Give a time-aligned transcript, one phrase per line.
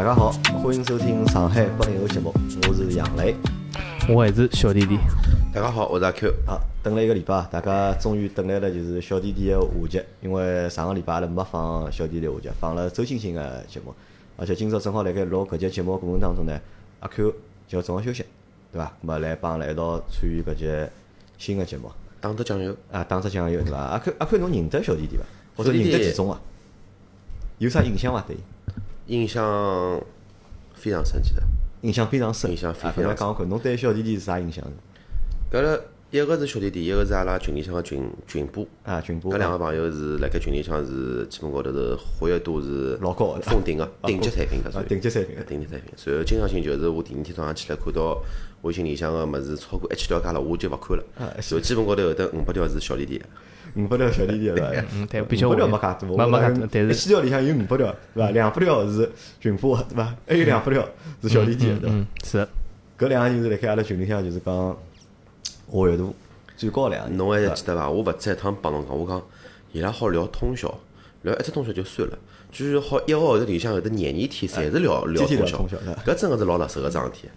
[0.00, 0.32] 大家好，
[0.62, 2.32] 欢迎收听上海八零后节目，
[2.66, 3.36] 我是杨磊。
[4.08, 4.96] 我还是小弟弟。
[5.52, 6.30] 大家好，我是阿 Q。
[6.46, 13.94] 啊，等了一个礼拜，大家终于等来了就是小弟弟的下集，因为上个礼拜阿拉没放小弟弟下集，放了周星星的节目，
[14.38, 16.58] 而且今朝正好辣盖录搿节节目过程当中呢，
[17.00, 17.34] 阿 Q
[17.68, 18.24] 就要正好休息，
[18.72, 18.86] 对伐？
[19.02, 20.90] 咁么来帮阿拉一道参与搿节
[21.36, 21.92] 新的节目
[22.22, 23.76] 打只酱油，啊，打只酱油对伐？
[23.76, 25.24] 阿 Q 阿 Q 侬认得小弟弟伐？
[25.58, 26.40] 或者小弟弟认得其中啊？
[27.58, 28.24] 有啥印象伐？
[28.26, 28.40] 对伊？
[29.10, 30.00] 印象
[30.72, 31.42] 非常深，记得。
[31.80, 32.48] 印象非常深。
[32.48, 34.64] 印象非常搿来讲讲看，侬对小弟弟是啥印象？
[35.50, 38.64] 搿个一个是小弟弟，一个是阿拉群里向个群群播。
[38.84, 45.92] 啊，群播搿两个朋友是辣盖群里向是基本高头是活跃度是老高的封顶个 顶级产品，搿啊属于顶级产品顶级产品。
[45.96, 48.16] 随后经常性就是我第二天早上起来看到
[48.62, 51.04] 微信里向个物事超过一千条加了，我就勿看了。
[51.18, 53.26] 啊然后基本高头后头五百条是小弟弟的。
[53.76, 54.84] 五百条小弟弟对伐？
[54.94, 58.30] 嗯对比较五百条没介多，没没介多但是一千条里向有五百条对伐？
[58.30, 60.14] 两百条是群播 对伐？
[60.26, 60.86] 还有两百条
[61.22, 61.80] 是小弟弟对伐？
[61.88, 62.48] 嗯，是的。
[62.98, 64.76] 搿两个人是辣盖阿拉群里向就是讲
[65.66, 66.14] 活跃度
[66.56, 67.14] 最高的两个。
[67.14, 67.88] 侬还记得伐？
[67.88, 69.22] 我勿止一趟帮侬讲，我讲
[69.72, 70.72] 伊拉好聊通宵，
[71.22, 72.18] 聊一只通宵就算了，
[72.52, 77.28] 居然好一个号头里向有得廿二天，侪是聊聊通宵，搿真个是老辣手个桩事体。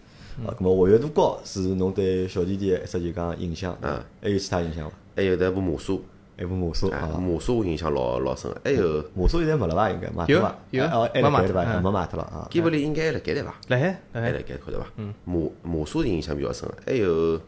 [0.46, 4.96] 啊，咁么活跃度高是侬对小弟弟的一只就讲印象，嗯还有其他印象伐？
[5.16, 6.04] 还有得部魔术，
[6.38, 8.62] 一部魔术啊，魔，术我印象老老深个。
[8.64, 9.90] 还有魔术现在没了伐？
[9.90, 10.56] 应该卖脱有伐？
[10.72, 11.64] 有还没卖辣盖对伐？
[11.64, 12.48] 脱嗯没卖脱了啊。
[12.50, 13.56] 基本里应该还辣盖对伐？
[13.68, 14.86] 辣海，来海还辣，盖看对伐？
[15.26, 16.76] 魔魔术是印象比较深个。
[16.86, 17.40] 还有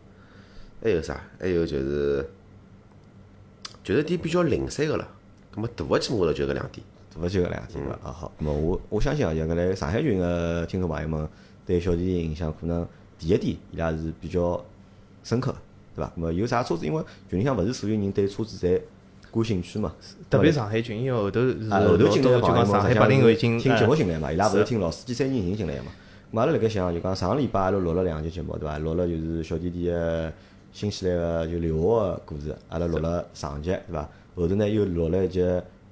[0.83, 1.19] 还有啥？
[1.39, 2.30] 还有就是
[3.83, 5.08] 就是点比较零散个了。
[5.52, 6.86] 葛末大个基本高头就搿两点。
[7.16, 7.92] 大勿就搿两天伐？
[8.08, 11.27] 啊好，咁么我我相信啊，像搿来上海群个听众朋友们
[11.66, 14.64] 对小弟弟印象可能第一点伊拉是比较
[15.23, 15.58] 深刻的，
[15.95, 16.11] 对伐？
[16.15, 16.85] 咁么有啥车子？
[16.85, 18.81] 因为群里向勿是所有人对车子侪
[19.33, 19.93] 感兴趣嘛。
[20.29, 25.92] 特别上海群，因为后头是啊，后头老进来的朋友们多就讲上海八零后已经听节目哎进来嘛，伊拉勿是是听老司机三人行进来的嘛。
[26.33, 28.77] 咁阿拉辣盖想，就讲上个礼拜阿拉录了两集节目，对伐？
[28.80, 30.31] 录了就是小弟弟个
[30.73, 34.09] 新西兰个就留学个故事，阿拉录了上集，对伐？
[34.36, 35.41] 后头呢又录了一集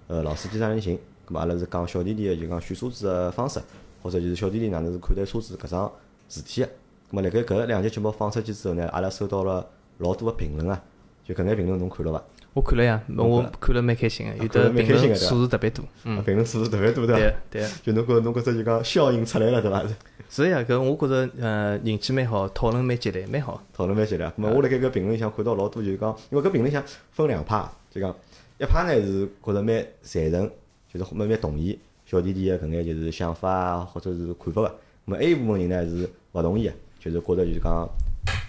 [0.08, 1.00] 呃老司机三人行，
[1.30, 3.62] 咁阿拉是讲小弟弟个就讲选车子个方式，
[4.02, 5.92] 或者就是小弟弟哪能是看待车子搿桩
[6.28, 6.68] 事体个。
[6.68, 6.70] 咁
[7.12, 9.66] 么辣盖搿两集节目放出去之后呢，阿拉收到了
[9.98, 10.82] 老多个评论啊，
[11.26, 12.24] 就搿眼评论侬看了伐？
[12.54, 15.82] 我看了呀，我看了蛮开心个，有的评论数字特别多。
[15.84, 17.62] 啊嗯，评论数字特别多，对伐对？
[17.62, 19.84] 对，就侬觉侬觉着就讲效应出来了，对伐？
[20.30, 23.62] 是呀，搿我觉着呃人气蛮好，讨论蛮激烈，蛮好。
[23.74, 24.26] 讨论蛮激烈。
[24.28, 28.16] 咁么我辣盖搿评论里向看到老多就是讲，因为搿评论里向分两派，就讲
[28.60, 30.52] 一派呢是觉着蛮赞成，
[30.94, 34.68] 就是蛮蛮同意小弟弟个搿眼就是想法啊，或者是看法个。
[34.68, 37.90] 咁么还有一部分人呢是勿同意个，就是觉着就是讲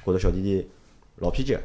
[0.05, 0.67] 觉着小弟弟
[1.17, 1.61] 老偏激个，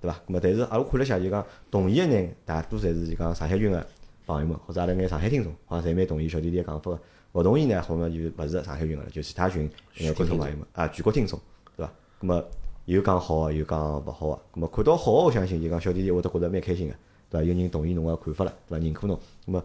[0.00, 0.16] 对伐？
[0.26, 3.86] 咁么但是阿拉看了下就讲同意个人大多侪是就讲上海群个
[4.26, 7.00] 朋友们，或者阿拉眼上海听众，好像侪蛮同意小弟弟个讲法个。
[7.32, 11.38] 勿同意呢，好像就勿是上海群个了，就其他群眼观众朋友们啊，全国听众，
[11.76, 11.92] 对伐？
[12.20, 12.44] 咁么
[12.86, 14.42] 有讲好个，有讲勿好个。
[14.54, 16.94] 咁么看到好个，我相信就讲小弟弟会得觉得蛮开心个，
[17.30, 17.44] 对伐？
[17.44, 18.84] 有人同意侬个看法了，对伐？
[18.84, 19.16] 认可侬。
[19.46, 19.64] 咁么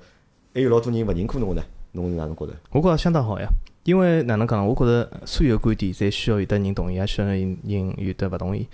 [0.54, 1.64] 还有老多人勿认可侬个呢，
[1.94, 2.54] 侬是哪能觉着？
[2.70, 3.48] 我觉着相当好呀，
[3.84, 4.64] 因为哪能讲？
[4.64, 8.68] 我觉着所有观点侪需要有得人同意，也需要人人有得勿同意，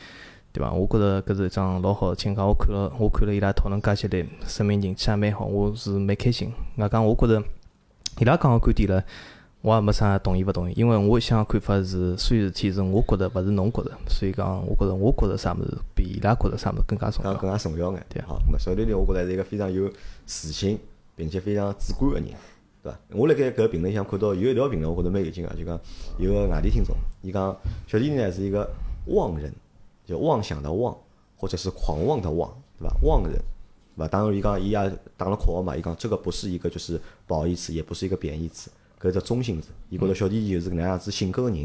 [0.54, 0.72] 对伐？
[0.72, 2.48] 我觉着搿是一桩老好个情况。
[2.48, 6.52] 我看了，我看了伊拉讨论介些来，说明人气也蛮好，我是蛮开心。
[6.78, 7.42] 外加我觉着
[8.20, 9.04] 伊拉讲个观点唻，
[9.62, 17.32] 我也没啥同意勿同意，因为我一向个看法是，所有事体是我觉着，勿是侬觉着，所以讲我觉着我觉着啥物事比伊拉觉着啥物事更加重要。
[17.32, 18.06] 讲更加重要眼。
[18.10, 19.90] 对啊好，咁么小弟弟我觉着是一个非常有
[20.26, 20.78] 自信
[21.16, 22.26] 并且非常主观个人，
[22.84, 23.00] 对伐？
[23.14, 25.80] 我辣盖搿评论里向看到有一条评论，我觉着蛮有劲个，就讲
[26.18, 27.56] 有个外地听众，伊讲
[27.88, 28.70] 小弟弟呢是一个
[29.06, 29.54] 旺人，
[30.12, 30.96] 就妄想的妄，
[31.38, 32.96] 或者是狂妄的妄，对伐？
[33.02, 33.32] 妄人。
[33.98, 34.08] 对伐？
[34.08, 38.70] 当然，伊讲伊也打了括号嘛，伊讲这个不是一个就是褒义词，也不是一个贬义词，
[39.00, 39.70] 搿是只中性词。
[39.90, 41.58] 伊觉着小弟弟就是搿能样子性格个人。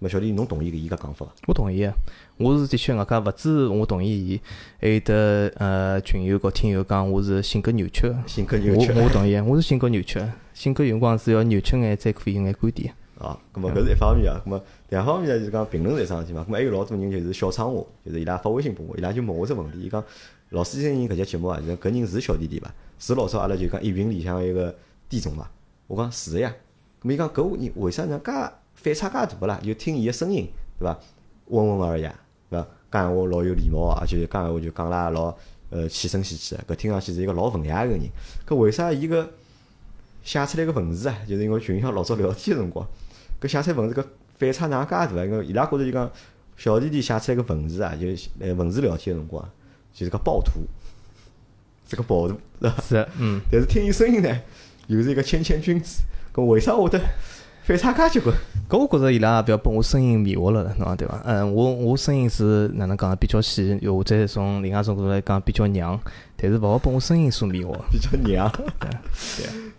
[0.00, 1.32] 咁么小弟弟侬同意搿伊个讲法伐？
[1.48, 1.92] 我同意啊，
[2.36, 4.40] 我是的确，外加勿止我同意伊，
[4.80, 8.16] 还有得呃群友和听友讲我是性格扭曲的。
[8.26, 12.94] 性格扭曲我我同意，我是性格扭曲的，性格有辰光是要扭曲眼才可以有眼观点。
[13.18, 20.02] 啊，咁么搿是一方面啊，咁么两方面呢就是讲评论是一桩事体嘛，咁么还有老多人就是小窗户，就是伊拉发微信拨我，伊拉就问我只问题，伊讲
[20.50, 22.72] 老司机三人搿节节目啊，就搿人是小弟弟伐？
[22.98, 24.74] 是老早阿拉就讲一群里向一个
[25.08, 25.48] 弟总嘛，
[25.86, 26.54] 我讲是呀，
[27.02, 28.32] 咁么伊讲搿人为啥能介
[28.74, 29.60] 反差介大个啦？
[29.64, 30.48] 就听伊个声音，
[30.78, 30.98] 对伐？
[31.46, 32.14] 温文尔雅，
[32.48, 32.66] 对伐？
[32.90, 35.34] 讲闲话老有礼貌啊，而且讲闲话就讲啦老
[35.70, 38.00] 呃气声气气个，搿听上去是一个老文雅个人，
[38.46, 39.28] 搿为啥伊个
[40.22, 42.86] 写出来个文字啊，就是因为群里向老早聊天个辰光。
[43.40, 44.04] 搿写出来文字搿
[44.38, 45.24] 反差哪介大啊？
[45.24, 46.10] 因为伊拉觉着就讲
[46.56, 49.48] 小弟弟写出来个文字啊，就是呃文字聊天个辰光啊，
[49.92, 50.60] 就是个暴徒，
[51.88, 52.76] 是个暴徒，是吧？
[52.82, 54.40] 是，嗯，但是听伊声音呢，
[54.86, 56.02] 又是一个谦谦君子。
[56.34, 57.00] 搿为啥会得
[57.64, 58.34] 反差介结棍。
[58.68, 61.20] 搿我觉着伊拉也勿要把我声音迷惑了，侬讲对伐？
[61.24, 65.98] 嗯，我我声音是哪能讲比较细，又或者从另外一种角度来讲比较娘，
[66.36, 67.76] 但是勿好把我声音所迷惑。
[67.90, 68.50] 比较娘。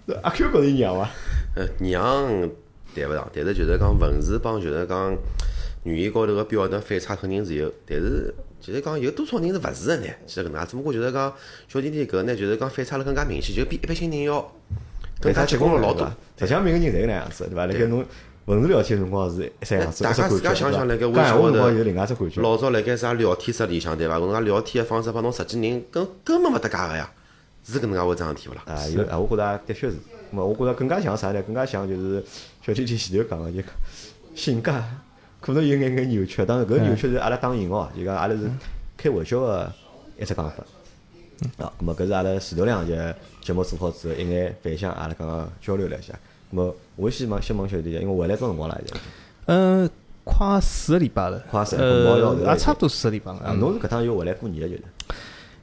[0.06, 1.10] 对 阿 Q 觉着伊娘伐？
[1.56, 2.50] 呃，娘
[3.00, 5.16] 谈勿上，但是就是讲文字帮就是讲
[5.84, 10.08] 语言高头个表达反差肯定是有，但是就是讲有多少人是勿是个呢？
[10.26, 11.34] 其实搿能介，只不过就是讲
[11.68, 14.54] 小弟弟搿呢，就是讲反差了更加明显，就比一般性人要
[15.22, 16.06] 更加结棍了老多。
[16.38, 17.66] 实际上每个人侪搿能样子，对伐？
[17.66, 18.06] 辣盖侬
[18.46, 22.42] 文字聊天辰光是一只样子，大家自家想想，辣盖微信高高头另外只感觉。
[22.42, 24.18] 老早辣盖啥聊天室里向对伐？
[24.18, 27.10] 搿能介聊天个方式帮侬实际人根根本勿搭界个呀，
[27.64, 28.64] 是搿能介回桩事体勿啦？
[28.66, 29.96] 啊，有啊，我觉着的确是。
[30.32, 31.42] 咾么，我觉着更加像啥呢？
[31.42, 32.24] 更加像就是
[32.74, 33.72] 小弟弟前头讲个，就讲
[34.36, 34.74] 性格
[35.42, 36.46] 可能有眼眼扭曲。
[36.46, 38.50] 当然，搿扭曲是阿拉打引号，就讲阿拉是
[38.98, 39.72] 开玩笑个
[40.20, 40.64] 一只讲法。
[41.58, 42.94] 啊，咁么搿是阿拉前头两集
[43.42, 46.14] 节目做好之后，一眼反响，阿拉刚刚交流了一下。
[46.52, 49.00] 咁么，我先问先问小弟弟，因为回来多辰光了，现在。
[49.46, 49.90] 嗯，
[50.24, 51.40] 快四个礼拜了。
[51.50, 53.54] 快四个礼也差不多四个礼拜啊，了。
[53.56, 54.84] 侬是搿趟又回来过年了，就是，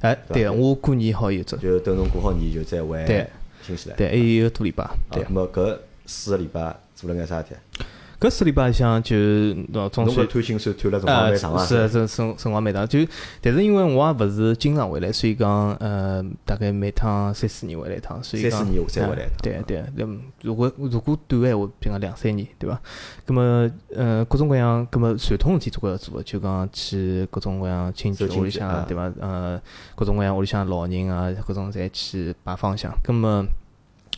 [0.01, 1.57] 哎，对个，我过年好有走。
[1.59, 3.27] 就等侬过好年就再回对
[3.63, 3.99] 新西兰。
[3.99, 4.85] 对，还有一个多礼拜。
[4.85, 7.85] 啊，对咁，么搿四个礼拜做了眼啥事体？
[8.19, 11.67] 搿四礼拜里向就喏，总侬算搿探亲算探了辰光啊，蛮长啊。
[11.67, 12.99] 是是辰辰光蛮长，就
[13.43, 22.81] 但是因为我也勿是经常回来，所以讲呃，大概每趟三四年回来一趟，所以讲三四年才回来一啊趟对对，嗯，如果如果短个闲话，比如讲两三年，对伐？
[23.27, 29.13] 葛么呃，各种各样，葛么传统事体总归要做个，就讲去各种各样亲戚屋里向，对伐？
[29.21, 29.61] 呃，
[29.95, 33.45] 各种各样屋里向老人啊，各种侪去拜访一下，葛么。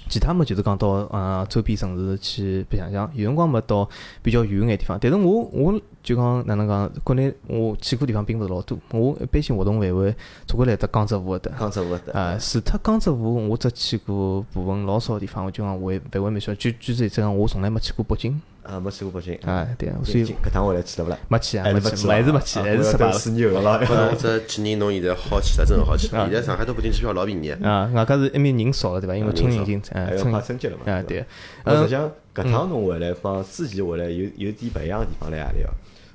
[0.09, 3.89] 其他么就是讲到呃周边城市去白相相，有辰光么到
[4.23, 4.99] 比较远眼地方。
[5.01, 8.79] 但是我我就讲哪能讲，国内我去过地方并勿是老多。
[8.93, 10.15] 我一般性活动范围
[10.47, 11.53] 总归来得江浙沪搿搭。
[11.59, 16.55] 江浙沪搿搭啊，除脱江浙沪，我只去过部分老少地方，我就讲我范围蛮小。
[16.55, 18.41] 就举例子讲，我从来没去过北京。
[18.69, 19.35] 啊，没去过北京。
[19.51, 21.19] 啊，对，所以搿趟回来去了勿啦？
[21.29, 23.13] 没去啊，还没去，是没去，还是没去，还是失败了。
[23.19, 23.81] 死牛个了。
[23.85, 26.25] 搿侬这几年侬现在好去了，真个好去了。
[26.25, 27.51] 现在上海到北京机票老便宜。
[27.51, 29.17] 啊，外加是埃面人少了，对伐？
[29.17, 30.93] 因为春运已经还要呃春快春节了嘛？
[30.93, 31.27] 啊，对实
[31.65, 35.71] 嗯际上搿趟侬回来帮之前回来有有点勿一样的地方辣何里哦？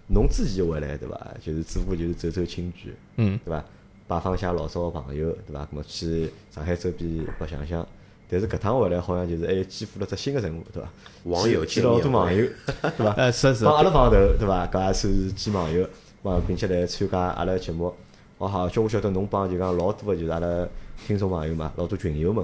[0.08, 1.20] 侬之前回来对伐？
[1.44, 3.64] 就是只不过就是走走亲眷，嗯，对伐？
[4.06, 5.62] 拜访一下老早个朋友，对伐？
[5.64, 7.86] 咾么去上海周边白相相。
[8.34, 10.90] 但是搿趟回来好像就是还肩负了只新个任务，对伐？
[11.24, 12.46] 网友见了老多网友，
[12.82, 13.12] 对伐？
[13.16, 14.68] 呃，是是帮，阿拉帮头对伐？
[14.68, 15.88] 搿也算是见网友，
[16.22, 17.94] 帮并且来参加阿拉个节目。
[18.40, 20.68] 哦好，叫我晓得侬帮就讲老多个就是阿拉
[21.08, 22.44] 听众朋友嘛，老多群友们，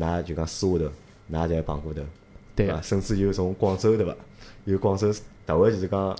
[0.00, 0.90] 㑚就讲私下头，
[1.30, 2.00] 㑚侪碰过头，
[2.56, 2.80] 对伐？
[2.80, 4.14] 甚至有从广州对伐？
[4.64, 5.12] 有广州
[5.46, 6.16] 特为就是讲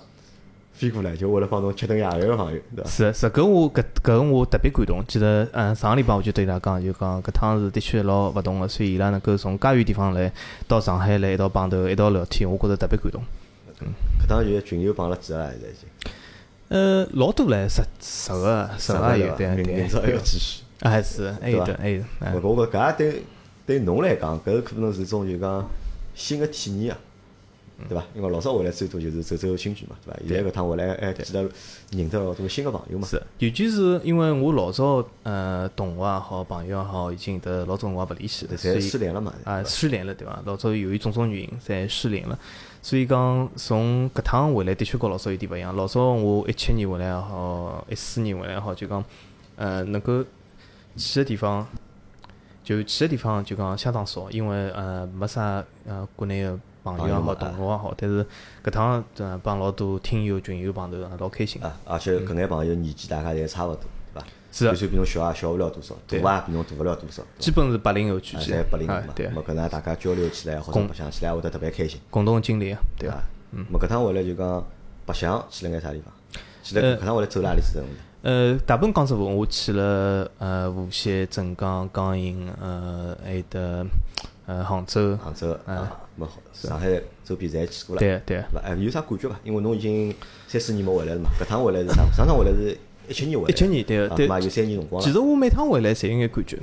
[0.77, 2.89] 飞过来，就为了帮侬吃顿夜饭个朋友，对伐？
[2.89, 5.03] 是是，搿我搿搿我特别感动。
[5.07, 10.31] 记得嗯，上个礼拜我就对伊拉讲，就讲搿趟是的确老勿同个，所以伊拉能够从介远地方来
[10.67, 13.23] 到上海来一道碰头，一道聊天，我觉着特别感动。
[14.21, 15.89] 搿趟就是群友帮了几个啦，现在已经。
[16.69, 20.63] 呃，老多唻，十十个十个也有，对明明对朝还要继续。
[20.81, 23.23] 还是还有的还有，我嗯我觉搿也对
[23.65, 25.67] 对侬来讲，搿可能是一种就讲
[26.13, 26.99] 新个体验啊，
[27.87, 28.03] 对伐？
[28.15, 30.19] 因为老早回来最多就是走走亲眷嘛，对伐？
[30.27, 31.49] 现在搿趟回来还记得
[31.91, 33.07] 认得老多新个朋友嘛。
[33.07, 39.33] 是，尤其是因为我老早呃同学也好，朋友也好，已经得老早辰光勿联系了，所侪以失联了嘛。
[39.43, 40.41] 啊，失联了，对伐？
[40.45, 42.37] 老早由于种种原因，侪失联了。
[42.81, 45.75] 所以讲，从搿趟回来，的确跟老早有点勿一样。
[45.75, 49.03] 老早我一七年回来也好，一四年回来也好，就讲，
[49.57, 50.23] 呃，能够
[50.95, 51.67] 去个地方，
[52.63, 56.57] 就去个地方就讲相当少，因为呃没啥呃国内个
[56.95, 57.93] 朋友也好，同学也好。
[57.97, 58.25] 但是
[58.63, 61.61] 搿趟呃帮老多听友群友碰头，老开心。
[61.61, 63.81] 啊，而且搿眼朋友年纪大家侪差勿多，
[64.13, 64.27] 对伐？
[64.51, 69.01] 是的就算比侬小也小勿了多少，对大也比侬大勿了多少，基本是八零后聚啊，集，侪八零后嘛。
[69.09, 73.23] 啊对咾，么搿能大家交流起来或者白相起来会得特别开心，共同经历，对伐伐？？
[73.57, 74.65] 咾么搿趟回来就讲
[75.05, 76.13] 白相去了眼啥地方？
[76.63, 77.89] 去了呃搿趟回来走了阿里次任务？
[78.23, 83.85] 呃，大本江浙沪我去了呃无锡、镇江、江阴，呃还有得
[84.47, 87.99] 呃杭州，杭州啊，咾么上海周边侪去过了。
[87.99, 88.37] 对对。
[88.37, 88.61] 对伐？
[88.63, 89.35] 哎，有啥感觉伐？
[89.43, 90.13] 因为侬已经
[90.47, 92.03] 三四年没回来了嘛，搿趟回来是啥？
[92.15, 95.05] 上趟回来是一七年回来，一七年对对啊嘛有三年辰光了。
[95.05, 96.57] 其实我每趟回来侪有眼感觉，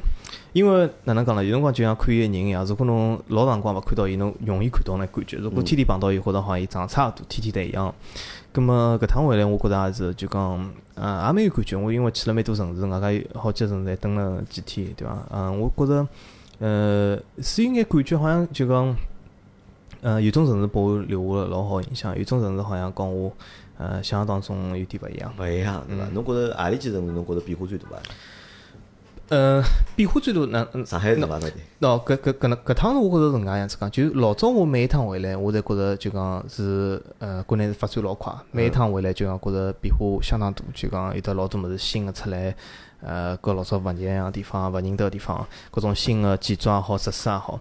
[0.52, 1.42] 因为哪能讲呢？
[1.44, 5.36] 有辰光就像看一个人一样，如果侬老长光勿看到伊，侬容易看到那感觉。
[5.38, 7.94] 如果天天碰到伊，或者好像伊长得差勿多，天天侪一样。
[8.52, 11.76] 葛么搿趟回来，我觉着也是就讲，呃，也蛮有感觉。
[11.76, 15.26] 我因为去了蛮多城市，外加有好几个城市还蹲了几天，对伐？
[15.32, 16.06] 嗯，我觉着，
[16.60, 18.96] 呃，是有眼感觉，好像就讲，
[20.04, 23.32] 呃，有种城市拨我留下了老好印象，有种城市好像跟我，
[23.78, 25.32] 呃，想象当中有点勿一样。
[25.38, 26.04] 勿一样，对伐？
[26.04, 28.02] 嗯侬觉着何里几城市侬觉着变化最大啊？
[29.30, 29.62] 呃，
[29.96, 31.38] 变化最大，那嗯，上海是伐？
[31.38, 31.54] 到底？
[31.80, 42.54] 喏，搿搿搿能搿趟我觉着是搿能介样子讲，就老早我每一趟回来，我侪觉着就讲是呃，国内是发展老快，每一趟回来就讲觉着变化相当大，就讲有得老多物事新个出来，
[43.00, 47.58] 呃，搿老早勿一样个地方，勿认得个地方，各种新个建筑也好，设施也好。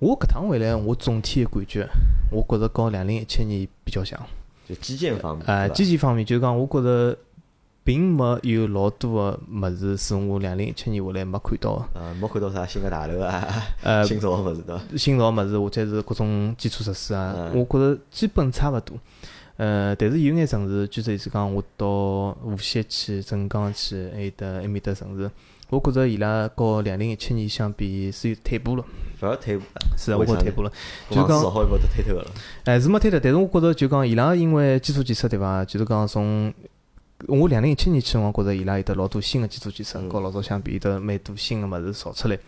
[0.00, 1.86] 我搿趟回来，我总体的感觉，
[2.32, 4.18] 我觉着跟两零一七年比较像。
[4.66, 7.16] 就基建方面，呃，基建方面，就讲我觉着
[7.84, 12.00] 并没有老多的物事是我两零一七年回来没看到个。
[12.00, 13.46] 呃，没看到啥新的大楼啊，
[13.82, 14.82] 呃， 新造个物事对伐？
[14.96, 18.96] 新造物事或者是各种基础设施啊，嗯我觉着基本差勿多。
[19.58, 21.86] 呃，但是有眼城市，举个例子讲，我到
[22.42, 25.30] 无锡去、镇江去，还有得埃面搭城市，
[25.70, 28.84] 我觉着伊拉和两零一七年相比是有退步了，
[29.22, 30.72] 勿要退步了，是啊，我觉着退步了。
[31.08, 32.30] 就讲造好一跑都退脱个了。
[32.64, 35.64] 哎，是没退脱，但是我觉着就讲伊拉因为基础建设对伐？
[35.64, 36.52] 就是讲从
[37.28, 42.38] 我两零一七年去，我觉着伊拉有得老多新个基础建设，嗯和老早相比有得蛮多新个物事造出来。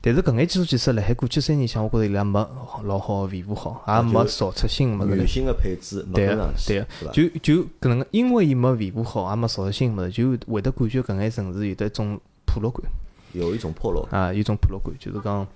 [0.00, 2.38] 但是搿眼基础建设辣海过去三年向，我觉着伊拉没
[2.84, 5.16] 老好维护好，也没造出新个物事来。
[5.18, 7.12] 原性个配置没对个跟上去，对个？
[7.12, 12.90] 就就搿能个，因为伊没维护好，也没造出新物事，就会得感觉搿眼城市有得一种破落感
[13.32, 15.46] 有一种破落，啊，有一种破落感，就是讲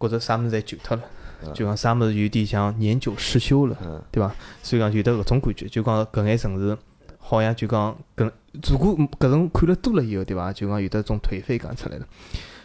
[0.00, 1.02] 觉着啥物事侪旧脱了，
[1.42, 3.76] 嗯就讲啥物事有点像年久失修了。
[3.82, 4.34] 嗯，对伐？
[4.62, 6.76] 所以讲有得搿种感觉，就讲搿眼城市
[7.18, 8.30] 好像就讲搿，
[8.70, 10.52] 如果搿种看了多了以后，对伐？
[10.52, 12.06] 就讲有得种颓废感出来了。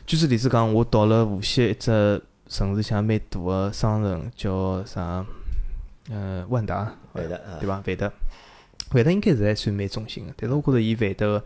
[0.06, 5.26] 举个例子讲，我到了无锡一只城市像蛮大个商城，叫啥？
[6.10, 7.84] 呃，万达，万达啊对伐？
[7.86, 8.12] 万达，
[8.94, 11.44] 万达应该是还算蛮中心个，但是我觉着伊万达个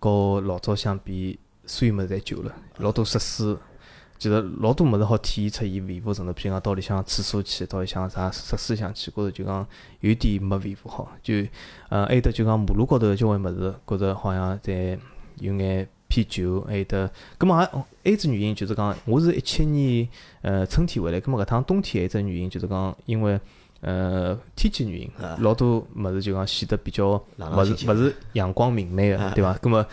[0.00, 3.56] 和老早相比，所有物事侪旧了，老多设施。
[4.18, 9.66] 其实老多物事好体现出伊维护程度，譬如讲到里向厕所去，到里向啥设施想去，觉着就讲
[9.98, 11.10] 有点没维护好。
[11.20, 11.34] 就
[11.88, 14.96] 呃，还有得就讲马路高头个交关物事，觉着好像在
[15.40, 20.08] 有眼偏旧，还有得，葛末也还有只原因就是讲，我是一七年
[20.42, 23.40] 呃春天回来，葛末搿趟冬天还有只原因就是讲，因为
[23.80, 29.54] 呃天气原因啊，老多物事就讲显得比较勿是勿是阳光明媚啊个，对伐？
[29.54, 29.84] 葛末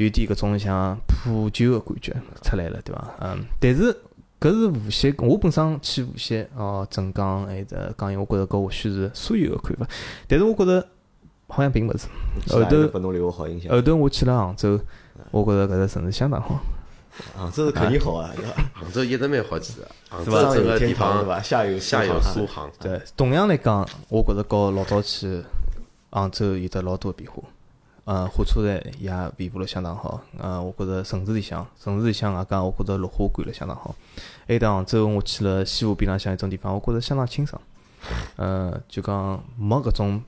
[0.00, 3.14] 有点搿种像破旧个感觉出来了，对伐？
[3.20, 3.94] 嗯，但是
[4.40, 9.86] 搿是无锡，我本身去无锡哦，镇江还有得江阴，我觉着搿或许是所有个看法，
[10.26, 10.88] 但是我觉着
[11.48, 12.06] 好像并勿是。
[12.48, 13.70] 后头人拨侬留个好印象。
[13.70, 14.80] 后头我去了杭州，
[15.30, 16.58] 我觉着搿只城市相当好。
[17.36, 18.30] 杭州是肯定好啊，
[18.72, 21.42] 杭州一直蛮好去的，杭州上个地天堂，方对伐？
[21.42, 25.42] 下有下有苏苏杭，对，同样来讲，我觉着和老早去
[26.08, 27.42] 杭州有得老多变化。
[28.04, 30.20] 呃，火车站也维护了相当好。
[30.38, 33.94] 呃，我觉着城市里向，城市里向外加我觉着绿化管了相当好。
[34.48, 37.60] 还有得杭州，我去了西湖边浪向一种地方，我觉着相当清爽。
[38.36, 40.22] 呃，就讲没搿种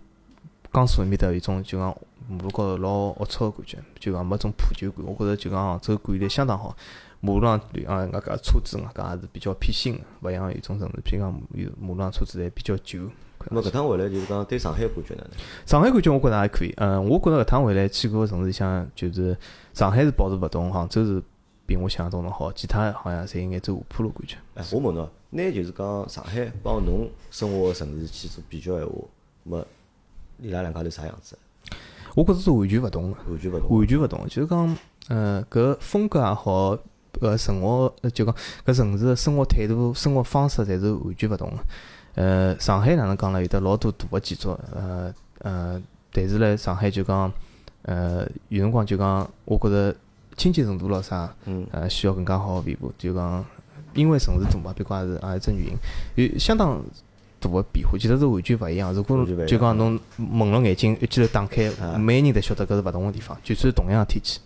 [0.72, 1.96] 江苏埃面搭有一种就讲
[2.28, 5.04] 马路高头老龌龊个感觉，就讲没种破旧感。
[5.04, 6.76] 我觉着就讲杭州管理相当好。
[7.20, 13.08] 马路上啊，外加车子外加也是比较偏新个，勿像有种城市，譬如讲有马路上车子侪比较旧。
[13.50, 15.30] 那么搿趟回来就是讲对上海感觉哪能？
[15.66, 19.36] 上海感觉我觉着还可以，嗯，我觉着搿趟回来去过个城市里向，就是
[19.74, 21.22] 上海是保持勿动，杭州是
[21.66, 24.36] 比我想象中的好，其他好像侪有眼走下坡路感觉。
[24.54, 28.92] 哎，我问侬，拿就是讲上海帮侬生活个城市去做比较闲话，
[29.44, 29.66] 那么
[30.40, 31.36] 伊拉两家头啥样子？
[32.14, 33.78] 我觉着是完全勿同个，完全勿同。
[33.78, 34.76] 完全勿同个，就是讲，
[35.08, 36.76] 呃，搿风格也好，
[37.20, 38.34] 搿生活，呃就讲
[38.66, 41.56] 搿城市个生活态度、生活方式侪是完全勿同个。
[42.14, 43.40] 呃，上海哪能讲呢？
[43.40, 45.80] 有得老多大个建筑，呃呃，
[46.12, 47.32] 但是呢，上海就讲，
[47.82, 49.94] 呃，有辰光就讲，我觉着
[50.36, 52.92] 清洁程度咾啥，嗯，呃，需要更加好个维护。
[52.98, 53.44] 就讲，
[53.94, 56.82] 因为城市大嘛，别个也是也是只原因，有相当
[57.40, 58.92] 大个变化，其实是完全勿一样。
[58.92, 64.38] 如果就讲侬蒙了眼睛一记头打开啊，每个人侪晓得搿是勿同个地方，就算同样个天气，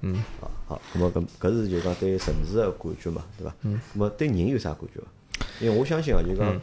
[0.00, 0.22] 嗯。
[0.40, 3.54] 好，好，那么搿搿是就讲对城市个感觉嘛，对伐？
[3.62, 3.80] 嗯。
[3.94, 5.06] 那么对人有啥感觉伐？
[5.60, 6.60] 因为我相信啊，就讲嗯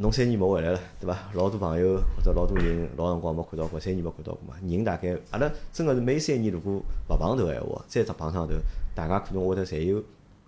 [0.00, 1.18] 侬三年没回来了，对伐？
[1.34, 4.54] 老多朋友或者老多人老辰光没看到过，三年没看到过嘛。
[4.62, 8.54] 人大概阿拉真个是每三年如果勿碰头个闲话，再只碰上头，
[8.94, 10.00] 大家可能会得侪有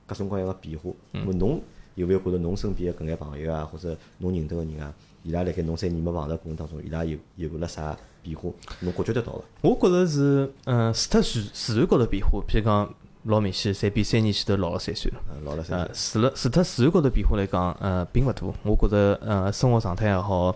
[0.07, 0.91] 各种各样个变化。
[1.13, 1.61] 嗯那么侬
[1.97, 8.51] 有没有觉着侬身边个搿眼朋友啊，或者侬认得个人啊，伊拉辣盖侬三年没碰头过程当中，伊拉有有了啥变化？
[8.79, 9.43] 侬感觉得到伐？
[9.63, 15.19] 我觉着是，嗯，除脱自自然高头变化，譬如讲老明显，侪比三年前头老了三岁了。
[15.31, 18.47] 嗯，老了三呃，岁，除了除脱自然高头变化来讲，呃，并勿大。
[18.63, 20.55] 我觉着，呃，生活状态也好，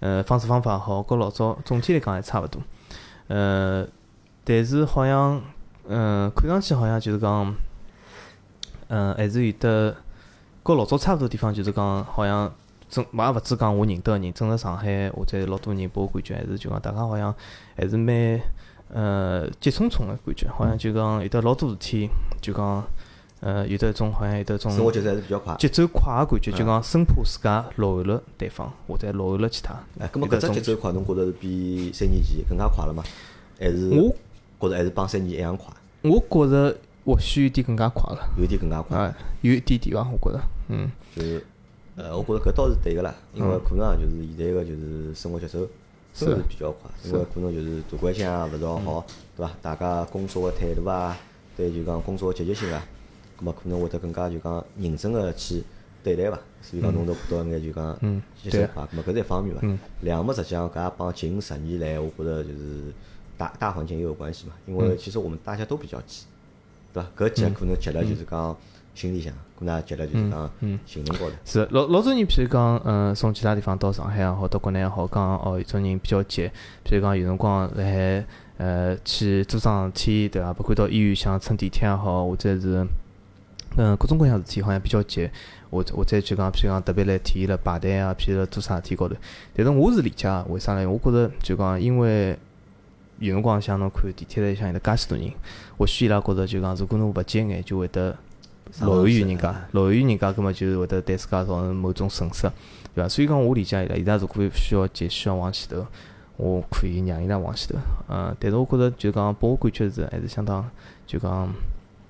[0.00, 2.62] 呃，方式方法也好，跟老早总体来讲还差勿多。
[3.28, 3.86] 呃，
[4.44, 5.40] 但是好像，
[5.88, 7.54] 嗯、看上去好像就是讲，
[8.88, 9.96] 嗯、还是有得
[10.62, 12.52] 跟老早差勿多地方，就是讲好像。
[12.90, 17.34] 正也勿止讲我认得个人，整个上海或者老多人拨我感觉还是就讲大家好像
[17.74, 18.38] 还是蛮
[18.92, 22.08] 呃急匆匆个感觉，好像就讲有得老多事体，
[22.40, 22.84] 就讲
[23.40, 25.54] 呃有得一种好像有得一种生活节奏还是比较快。
[25.56, 29.74] 节奏快个感觉，就讲生怕自家落后了对方，或者落后了其他。
[29.98, 33.02] 哎，咁么搿只节奏快，侬觉着是比三年前更加快了吗？
[33.58, 33.88] 还是
[34.58, 35.66] 我觉着还是帮三年一样快，
[36.02, 38.96] 我觉着或许有点更加快了，有点更加快。
[38.96, 41.44] 啊，有一点点伐，我觉着，嗯，就是
[41.96, 45.60] 呃，我觉着搿倒是对个啦，因为可能啊，就是现在个就是生活节奏
[46.14, 49.04] 是比较快，因为可能就是大环境啊勿是老好，
[49.36, 49.52] 对伐？
[49.60, 51.16] 大家工作个态度啊，
[51.56, 52.86] 对就讲工作个积极性啊，
[53.40, 55.64] 咁么可能会得更加就讲认真个去
[56.04, 56.38] 对待伐。
[56.62, 58.22] 所以讲侬都看到一眼就讲嗯。
[58.42, 59.78] 对节奏快，咁么搿是一方面伐嗯。
[60.02, 62.92] 两么实际上搿也帮近十年来，我觉着就是
[63.36, 66.26] 大大环境也有关系嘛，因为其实我们大家都比较急，
[66.92, 67.10] 对伐？
[67.18, 68.56] 搿急可能急了就是讲
[68.94, 70.50] 心里向，可能也急了就是讲
[70.86, 71.36] 行动高头。
[71.44, 76.50] 是老老多人，譬如讲，嗯，从其他地方到上海也好，到国内也好，讲哦，有种人比较急，
[76.84, 78.24] 譬如讲有辰光辣海
[78.56, 80.52] 呃去做桩事体，对伐？
[80.52, 82.86] 包括到医院想乘地铁也好，或者是
[83.76, 85.28] 嗯各种各样事体，好像比较急。
[85.70, 89.16] 或者或者就讲，譬如讲特别来体现了排队啊，譬如辣做啥事体高头。
[89.56, 90.88] 但是我是理解的，为啥呢？
[90.88, 92.38] 我觉着就讲，因为
[93.18, 95.28] 有辰光像侬看地铁里向有得介许多人，
[95.76, 98.16] 或许伊拉觉着就讲，如果侬勿急眼，就会得
[98.80, 102.42] 落后于人家，落后于人家，葛末就是会得对自家造成某种损失，
[102.94, 103.08] 对伐？
[103.08, 105.86] 所以讲，我理解伊拉，伊拉如果需要急，需要往前头，
[106.36, 107.78] 我可以让伊拉往前头。
[108.08, 110.68] 嗯，但是我觉着就讲，拨我感觉是还是相当
[111.06, 111.52] 就讲，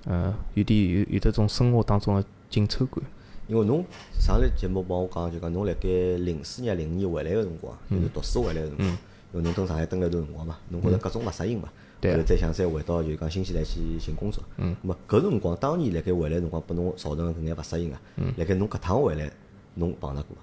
[0.05, 3.03] 呃，有点有有得种生活当中的紧凑感。
[3.47, 3.85] 因为侬
[4.19, 8.97] 上来节目帮我讲，就讲侬辣盖零四年、零五年回来个辰光，嗯就是读书回来个辰光，因
[9.33, 11.69] 为侬蹲上海蹲了一段辰光嘛，侬觉着各种勿适应嘛，
[12.11, 14.43] 后头再想再回到就是讲新西兰去寻工作。
[14.57, 14.75] 嗯。
[14.83, 18.01] 咁么搿辰光，当年辣盖回来辰光，拨侬造成搿眼勿适应啊。
[18.17, 19.31] 嗯辣盖侬搿趟回来，
[19.75, 20.37] 侬碰着过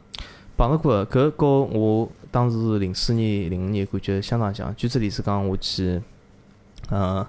[0.56, 0.68] 伐？
[0.68, 4.74] 碰着过的，搿和我当时零四年、零五年感觉相当像。
[4.76, 6.00] 举只例子讲，我去，
[6.90, 7.26] 呃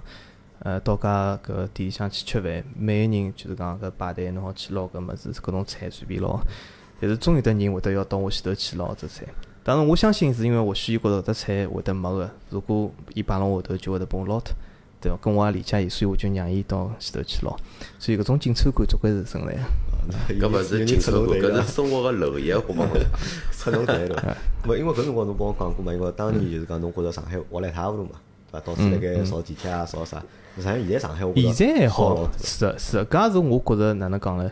[0.60, 6.40] 呃，到家搿店里向去吃饭，每个人就是讲搿排队，侬好去捞搿物事，搿种菜随便捞。
[7.00, 9.26] 但是总有得人会得要到我前头去捞只菜。
[9.64, 14.54] 当然，我相信是因为或许伊觉着搿只菜会得没个，如果伊摆辣我后头，就会得帮我捞脱，
[15.00, 15.16] 对伐？
[15.22, 17.56] 跟我也理解伊，所以我就让伊到前头去捞。
[17.98, 19.60] 所以搿种紧凑感总归是存在的。
[20.38, 23.02] 搿勿是紧凑感，搿 是生活个漏夜，好帮侬讲。
[23.52, 24.36] 出侬台对伐？
[24.68, 28.10] 勿因为搿辰光侬帮我讲过嘛，因为当年就是讲侬觉着上海活了一塌糊涂嘛，
[28.52, 28.66] 对伐？
[28.66, 30.22] 到处辣盖扫地铁啊，扫啥？
[30.56, 34.50] 实际上现在上海现在还好是的，是的，搿也是我觉着哪能讲呢？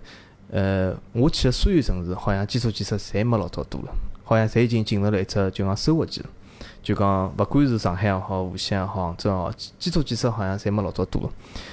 [0.50, 3.88] 呃，我去个所有城市，好像基础建设侪没老早多了，
[4.24, 6.26] 好像侪已经进入了一只就讲收获期了。
[6.82, 11.30] 就讲勿管是上海也好，无锡也好，杭州也好，基基础建设好像侪没老早多了。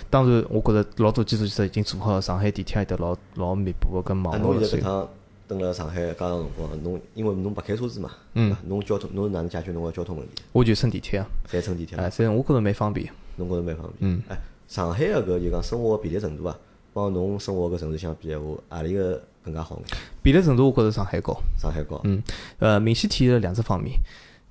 [0.07, 5.07] 当然，我觉着老多基础建设已经做好了，上海地铁有得老老密布个跟啊，网络侬现在搿趟
[5.47, 10.43] 蹲辣上海介长辰光，侬因为侬勿开车子嘛，嗯，侬交通侬是哪能解决侬个交通问题？
[10.51, 13.11] 我就乘地铁啊，侪乘地铁哎，嘛，所以我觉着蛮方便。
[13.37, 14.11] 侬觉着蛮方便。
[14.11, 16.55] 嗯，哎，上海个搿就讲生活便利程度啊，
[16.93, 19.79] 帮侬生活个城市相比闲话，何里个更加好
[20.23, 20.41] 眼？
[20.43, 21.35] 程度我觉着上海高。
[21.57, 21.99] 上海高。
[22.03, 22.21] 嗯，
[22.59, 23.97] 呃，明显体现了两只方面。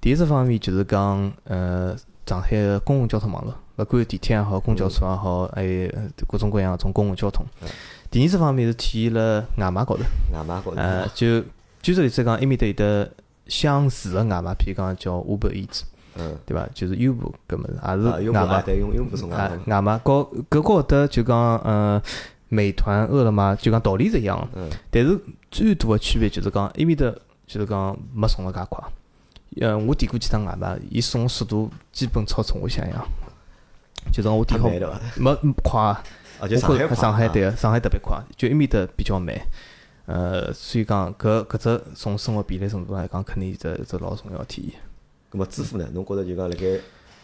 [0.01, 7.45] 第一只方面就是讲，呃，上海个公共交通网络，勿管地铁也好，公交车也好，还有呃各种各样种公共交通。
[8.11, 10.77] 第二只方面是体现了外卖高头，外卖高头。
[10.77, 11.41] 呃，就
[11.83, 13.11] 举个例子讲，埃面搭有得
[13.47, 15.83] 相似个外卖，譬如讲叫 Uber Eats，
[16.17, 16.37] 嗯。
[16.47, 16.69] 对伐？
[16.75, 18.63] 就是优步搿物事，也啊，是外卖。
[18.63, 22.01] 对，用优步送外啊卖。，外卖高搿高头就讲，呃，
[22.49, 24.49] 美团、饿了么，就讲道理是一样的。
[24.55, 25.19] 嗯，但是
[25.51, 27.11] 最大的区别就是讲，埃面搭
[27.47, 28.83] 就是讲没送了介快。
[29.61, 33.07] 呃，我点过几趟外卖，伊送的速度基本超出我想象。
[34.13, 34.69] 就讲我点好？
[35.17, 36.03] 没嗯快，啊，
[36.49, 39.35] 就我觉上海快啊上海对个，上海特别快，就埃面搭比较慢。
[40.07, 44.81] 呃，所以讲搿搿只从生活便利程度来讲，肯定是只只老重要的体现。
[45.31, 45.87] 咁么支付呢？
[45.93, 46.81] 侬觉着就讲辣盖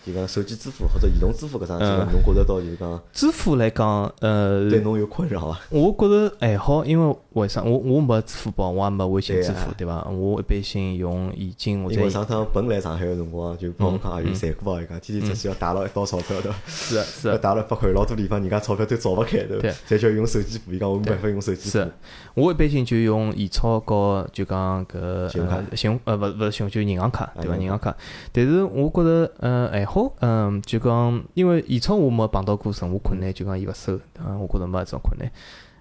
[0.06, 5.60] 就讲手机支付或者移动支付搿桩事体，嗯侬觉着到就是讲支付来讲，呃，对侬有困扰伐？
[5.70, 7.62] 我觉着还好，因为为啥？
[7.62, 10.04] 我我没支付宝，我也没微信支付，对伐？
[10.10, 19.98] 我一般性用现金或者因为上趟本来上海个辰光就帮我讲，嗯有赚过伊讲天天出去要带牢一刀钞票的 是的要带了八块，老多地方人家钞票都找勿开对伐对？
[19.98, 21.90] 侪叫用手机付，伊讲我没办法用手机付是。，
[22.34, 27.54] 我一般性就用现钞和就讲搿信用卡呃信用呃勿勿是信用就银行卡对伐？
[27.54, 27.96] 啊银银行卡，
[28.32, 35.30] 但是我觉着呃还好，嗯就讲因为现场我没碰到过任何困难，就讲伊勿收，啊我觉着没搿种困难，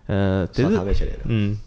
[0.08, 1.20] 呃但是。
[1.26, 1.58] 嗯，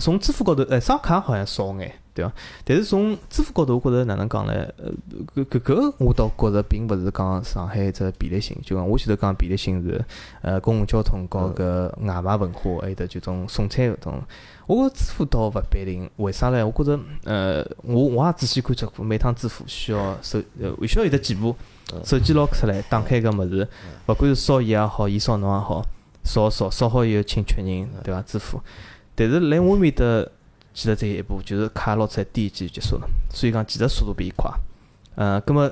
[0.00, 2.32] 从支付高头，哎，刷卡好像少眼，对伐？
[2.64, 4.52] 但是从支付高头，我觉着哪能讲呢？
[4.76, 4.90] 呃，
[5.34, 10.04] 搿搿搿我倒觉着并勿是讲上海只便利性，就讲我前头讲便利性是
[10.42, 14.22] 呃公共交通和搿外卖文化，还有得就种送餐搿种。
[14.66, 16.66] 我觉着支付倒勿必定，为啥呢？
[16.66, 21.54] 我觉着呃，我我也仔细观察过，每趟支付需要手呃需要有得几步，
[22.04, 23.68] 手机捞出来，打开搿物事，
[24.06, 25.84] 勿管是扫伊也好，伊扫侬也好，
[26.24, 28.20] 扫扫扫好以后请确认，对伐？
[28.22, 28.60] 支付。
[29.14, 30.04] 但是来我面搭，
[30.74, 33.08] 其实只有一步，就是卡捞出来点一记就结束了。
[33.30, 34.50] 所以讲，其实速度比伊快。
[35.14, 35.70] 呃，葛么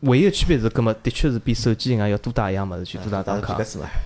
[0.00, 3.54] 唯一个区别是，葛么的确是比手机银行要多带一样物事，去多带张卡。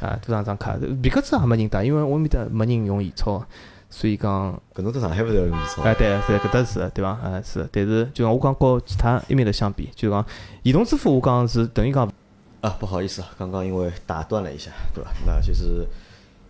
[0.01, 0.77] 啊，多带张卡。
[1.03, 3.45] 皮克子也没人带，因为我面搭没人用现钞，
[3.91, 4.53] 所以讲。
[4.75, 5.83] 搿侬在上海勿是要用移钞？
[5.83, 7.11] 哎，对，是搿搭是，对伐？
[7.11, 7.69] 啊，是。
[7.73, 10.25] 但是就讲我讲和其他埃面搭相比，就讲
[10.63, 12.11] 移动支付，我讲是等于讲。
[12.61, 15.11] 啊，不好意思啊，刚刚因为打断了一下，对吧？
[15.27, 15.87] 那其实。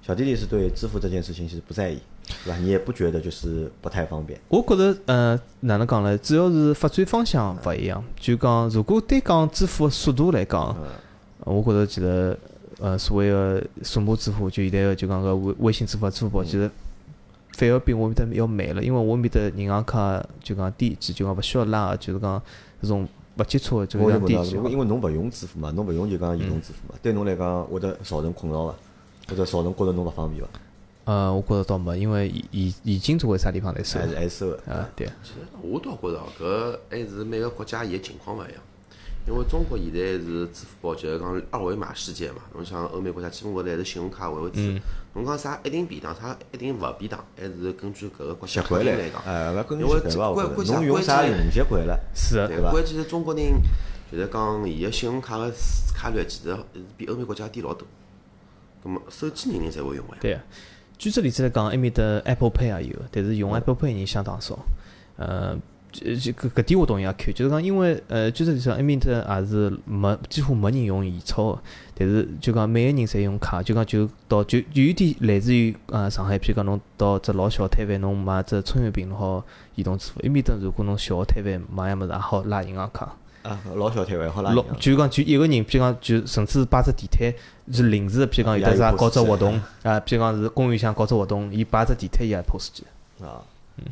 [0.03, 1.99] 小弟弟是对支付这件事情其实不在意，
[2.45, 2.57] 对吧？
[2.59, 4.39] 你也不觉得就是不太方便。
[4.47, 6.17] 我觉着，呃，哪能讲呢？
[6.19, 8.01] 主要是发展方向勿一样。
[8.21, 10.77] 就讲，如果单讲支付速度来讲，
[11.41, 12.39] 我觉着其实，
[12.79, 16.71] 呃，所谓的数码支付，就现在个就讲个微微信支付、支付宝，其实
[17.57, 18.83] 反而比我面搭要慢了。
[18.83, 22.43] 因为我面搭银行卡就讲低级，就讲勿需要拉，就是讲
[22.83, 24.57] 这种勿接触的，就讲低级。
[24.57, 28.75] 因为侬勿用支付嘛，侬勿用就讲移动支付嘛，对侬来讲会得造成困扰伐？
[29.29, 30.49] 或者造成觉着侬勿方便伐？
[31.07, 34.89] 呃，我觉着倒没，因为已已经作为啥地方来收，还是还收的啊？
[34.95, 35.07] 对。
[35.23, 38.55] 其实我倒觉着搿还是每个国家伊个情况勿一样。
[39.27, 42.37] 因为中国现在是支付宝，就是讲二维码世界嘛。
[42.55, 44.61] 侬像欧美国家，基本高头还是信用卡为主。
[45.15, 49.21] 侬讲啥一定便当，啥一定勿便当，还是根据搿个国家惯例来讲。
[49.25, 51.99] 哎，搿根据习惯侬用啥用习惯了？
[52.15, 52.71] 是对伐？
[52.71, 53.61] 关键是中国人
[54.13, 55.53] 就是讲伊个信用卡个
[55.95, 56.57] 卡率其实
[56.97, 57.87] 比欧美国家低老多。
[58.85, 60.19] 那么手机人人侪会用哎。
[60.21, 60.41] 对啊，
[60.97, 64.57] 举只例子来讲，埃面的 Apple Pay 也有，但是用 Apple Pay 人相当少。
[65.17, 65.59] 呃，
[66.01, 71.59] 就搿搿点我同意啊，Q，就是讲因为呃，举只例子，埃面的也是没几乎没人用现钞，
[71.95, 80.21] 但是就讲每个人侪用卡，就讲就到就就有点类似于呃上海，譬如讲侬到只老小摊贩，侬买只葱油饼，侬好移动支付。
[80.21, 83.17] 埃面搭如果侬小摊贩买样物事，也好拉银行卡。
[83.43, 87.33] 啊，老小摊贩好拉老就讲就一个人，譬如讲就甚至是摆只地摊，
[87.73, 92.85] 是临时，譬如讲有得啥搞只活动，啊，譬如讲是公园想搞只活动，伊摆只地摊，伊也 POS 机。
[93.23, 93.41] 啊，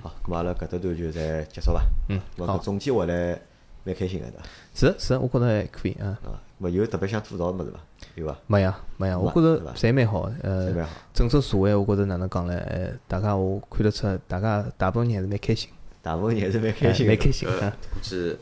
[0.02, 1.82] 好，咁阿拉搿搭段就再结束伐？
[2.08, 2.58] 嗯，好。
[2.58, 3.38] 总体回来
[3.84, 4.44] 蛮开心个，对伐？
[4.74, 6.18] 是是，我觉着还可以啊。
[6.24, 7.78] 啊，没有特别想吐槽物事伐？
[8.14, 8.36] 有伐？
[8.46, 10.30] 没呀，没呀，我觉着侪蛮好。
[10.42, 10.72] 呃，
[11.12, 12.54] 整个社会，我觉着哪能讲呢？
[12.66, 15.68] 呃，大家我看得出，大家大部分人还是蛮开心。
[16.02, 17.76] 大部分人还是蛮开心，蛮开心啊。
[17.92, 18.36] 估计。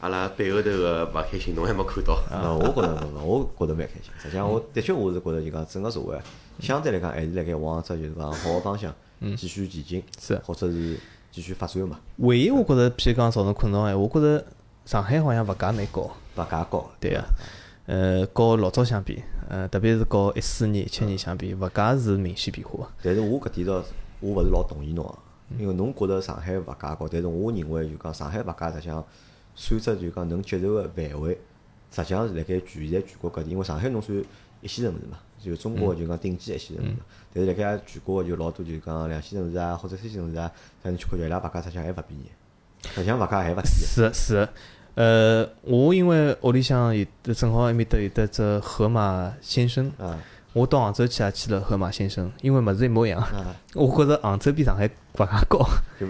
[0.00, 2.14] 阿拉背后头个勿开心，侬还没看到。
[2.30, 4.10] 啊我觉着，我觉着蛮开心。
[4.18, 6.18] 实际上，我的确我是觉着，就讲整个社会
[6.58, 8.90] 相对来讲还是辣盖往只就是讲好个方向
[9.36, 10.98] 继续前进，是或者是
[11.30, 11.98] 继续发展嘛。
[12.16, 14.44] 唯一我觉着，譬如讲造成困扰个，我觉着
[14.84, 17.24] 上海好像物价蛮高，物价高，对个。
[17.86, 22.88] 呃，和老早相比，呃，特别是和一四年、一七年相比，物价是明显变化。
[23.02, 23.82] 但是我搿点倒，
[24.20, 25.18] 我勿是老同意侬，
[25.58, 29.04] 因为侬觉着上海物价高，但是我认为就讲上海物价实际上。
[29.56, 31.36] 算只就讲能接受个范围，
[31.90, 34.16] 实际上是辣盖全现在全国各地，因为上海侬算
[34.62, 36.92] 一线城市嘛，就中国就讲顶级一线城市。
[37.32, 40.50] 但是辣盖全国就老多就讲两线城市啊，或者三线城市啊，
[40.82, 42.30] 但是去看伊拉物价实际上还勿便宜，
[42.94, 43.68] 实际上物价还勿低。
[43.68, 44.48] 是是，
[44.94, 49.90] 呃，我因为屋里向有正好埃面搭有得只河马先生。
[49.98, 50.18] 啊。
[50.52, 53.22] 我到杭州去也去了河马先生，因为物事一模一样。
[53.74, 55.64] 我觉着杭州比上海物价高，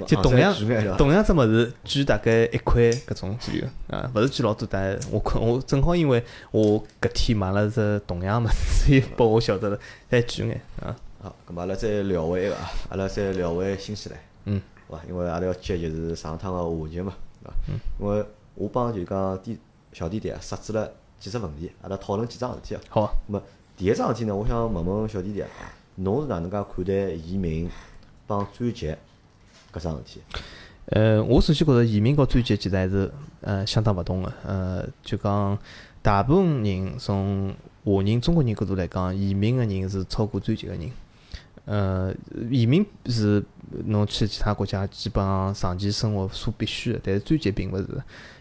[0.07, 0.55] 就同样
[0.97, 4.67] 同样只物事，贵大概一块搿种左右啊，勿是贵老多。
[4.71, 10.97] 但我看我正好因为我搿天买了只同样物事，所以拨我晓得了再贵眼啊。
[11.23, 14.19] 好，咁阿拉再聊回一个啊，阿拉再聊回新西兰。
[14.47, 17.55] 嗯，好吧，因为阿拉要接就是上趟个话题嘛，对伐？
[17.69, 17.79] 嗯。
[18.01, 18.25] 因为
[18.55, 19.59] 我帮就讲弟
[19.93, 22.81] 小弟弟啊设置了几只问题，阿拉讨论几桩事体啊。
[22.89, 23.15] 好。
[23.29, 23.43] 咁么？
[23.81, 25.49] 第一桩事体呢，我想问问小弟弟啊，
[25.95, 27.67] 侬是哪能介看待移民
[28.27, 28.95] 帮转籍
[29.73, 30.21] 搿桩事体？
[30.85, 34.31] 呃，我首先觉着移民和转籍其实还是呃相当勿同个。
[34.45, 35.59] 呃，就讲
[36.03, 40.91] 大部分人从华人、中国人角度来讲，移民个人是超过转籍个人。
[41.65, 42.15] 呃，
[42.51, 43.43] 移民是
[43.87, 47.89] 侬去其他国家基本上长期生活所必须个，但是转籍并勿是，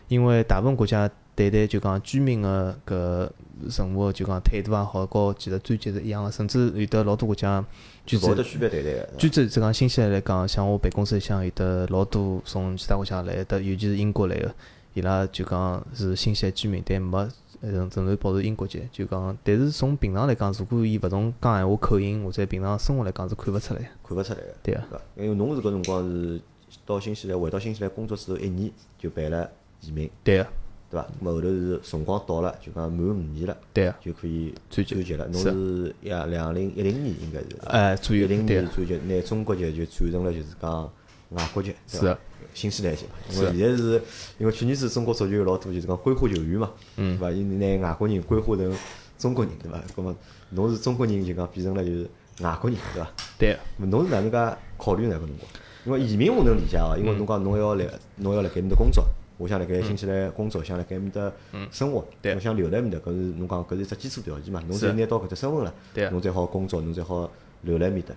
[0.09, 1.09] 因为大部分国家。
[1.35, 3.29] 对待就讲居民个搿
[3.67, 7.63] 任何，就讲态度也好，和其实专辑是一样个，甚至有得老多国家，
[8.05, 9.09] 举得区别对待个。
[9.17, 14.53] 举只讲新西兰来讲，像我办公室里向有得老多从其他国家来的，尤其是英国来个，
[14.93, 17.27] 伊拉就讲是新西兰居民，但没
[17.61, 23.85] 还仍仍然保持英国籍，就讲，但是从平常来讲，如果伊勿从讲闲话口音或者平常生活来讲是看勿出来的。
[24.07, 24.87] 看勿出来个，对啊？
[25.17, 26.39] 因为侬是搿辰光是
[26.85, 29.49] 到新西兰，回到新西兰工作之后一年就办了
[29.81, 30.47] 移民，对个，
[30.89, 31.07] 对伐？
[31.21, 35.27] 咁么后头是辰光到了，就讲满五年了，对啊，就可以转籍转籍了。
[35.27, 40.91] 侬是是呀，两零一零年应该是，哎，左右一零年转籍，拿中国籍就转成了就是讲
[41.29, 42.17] 外国籍，是的？
[42.55, 44.01] 新西兰籍嘛，因为现在是
[44.39, 47.31] 因为去年子中国足球有老多就是讲规划球员嘛，嗯对伐？
[47.31, 48.75] 伊拿外国人规划成
[49.19, 49.79] 中国人，对伐？
[49.95, 50.15] 咁么
[50.49, 52.09] 侬是中国人就讲变成了就是
[52.41, 53.11] 外国人，对伐？
[53.37, 55.15] 对侬是哪能介考虑呢？
[55.17, 55.51] 搿辰光，
[55.85, 59.05] 因为移民我能理解哦，因为侬讲侬要来，侬要辣盖埃面搭工作，
[59.39, 61.31] 我想辣盖新西兰工作，想辣盖埃面搭
[61.71, 64.61] 生活，对我想留辣埃面搭，搿是侬讲搿是一只基础条件嘛。
[64.67, 65.73] 侬是才拿到搿只身份了
[66.11, 68.13] 侬才好工作，侬才好留辣埃面搭，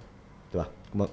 [0.50, 0.66] 对伐？
[0.92, 1.08] 咁么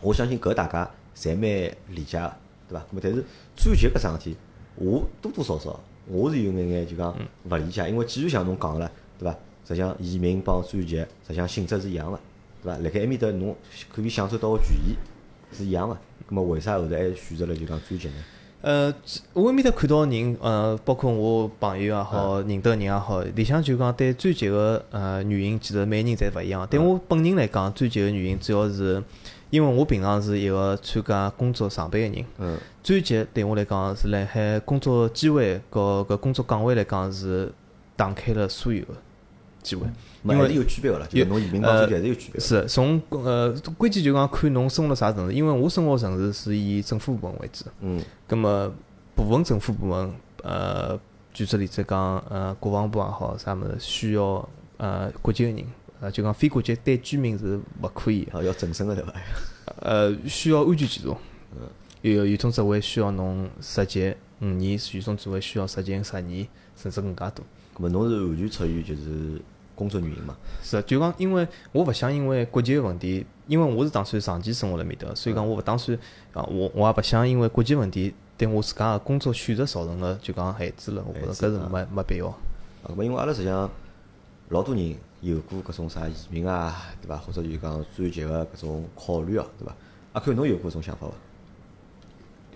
[0.00, 2.32] 我相信搿大家侪蛮理解个，
[2.70, 2.80] 对伐？
[2.90, 3.22] 咁么但是
[3.54, 4.36] 转籍搿桩事体，
[4.76, 9.38] 我多多少少我是有眼眼就讲勿理解，因为既然像侬讲个了，对伐？
[9.68, 12.18] 实际上移民帮转籍，实际上性质是一样个，
[12.62, 12.78] 对伐？
[12.78, 13.54] 辣盖埃面搭侬
[13.92, 14.96] 可以享受到个权益
[15.54, 15.94] 是一样个，
[16.26, 18.14] 咁么为啥后头还选择了就讲转籍呢？
[18.66, 18.92] 呃，
[19.32, 26.66] 我埃面搭看到人，呃，包括我朋友也好，认得个人也好，里向就讲对转籍个呃原因，其实每个人侪勿一样。
[26.66, 29.00] 对我本人来讲，转籍个原因主要是
[29.50, 37.52] 因为我平常是一个参加工作上班个人，嗯，转籍对我来讲是辣海工作机会和搿工作岗位来讲是
[37.94, 38.94] 打开了所有个
[39.66, 39.86] 机会。
[40.22, 42.40] 因为有区别个啦，就是侬移民帮转籍还是有区别个。
[42.40, 47.64] 是从呃关键就讲看侬生活辣啥城市，因为我生活城市是以政府部门为主。
[47.80, 48.72] 嗯咁么
[49.14, 50.98] 部分政府部门，呃，
[51.32, 54.48] 举只例子讲，呃，国防部也好，啥物事需要
[54.78, 55.64] 呃国籍个人，
[56.00, 59.12] 呃，就讲非国籍对居民是勿可以的，好要正身个对伐？
[59.80, 61.16] 呃，需要安全检查。
[62.02, 67.44] 有有种职位需要侬实习五年，有种职位需要实习十年，甚至更加多。
[67.76, 69.40] 咁么侬是完全出于就是
[69.76, 70.36] 工作原因嘛？
[70.60, 75.96] 是，就讲因为我勿想因为国籍个问题，因为我是打算长期生活辣面搭，所以讲我勿打算
[76.32, 82.26] 啊，我我也勿想因为国籍问题对我自家个工作选择造成个就讲限制了，我觉着搿是没没必要。
[82.26, 82.34] 啊，
[82.88, 83.70] 咁么因为阿拉实际上
[84.48, 87.16] 老多人有过搿种啥移民啊，对伐？
[87.18, 89.74] 或者就讲转籍个搿种考虑啊，对伐？
[90.14, 91.12] 阿 Q 侬有过搿种想法伐？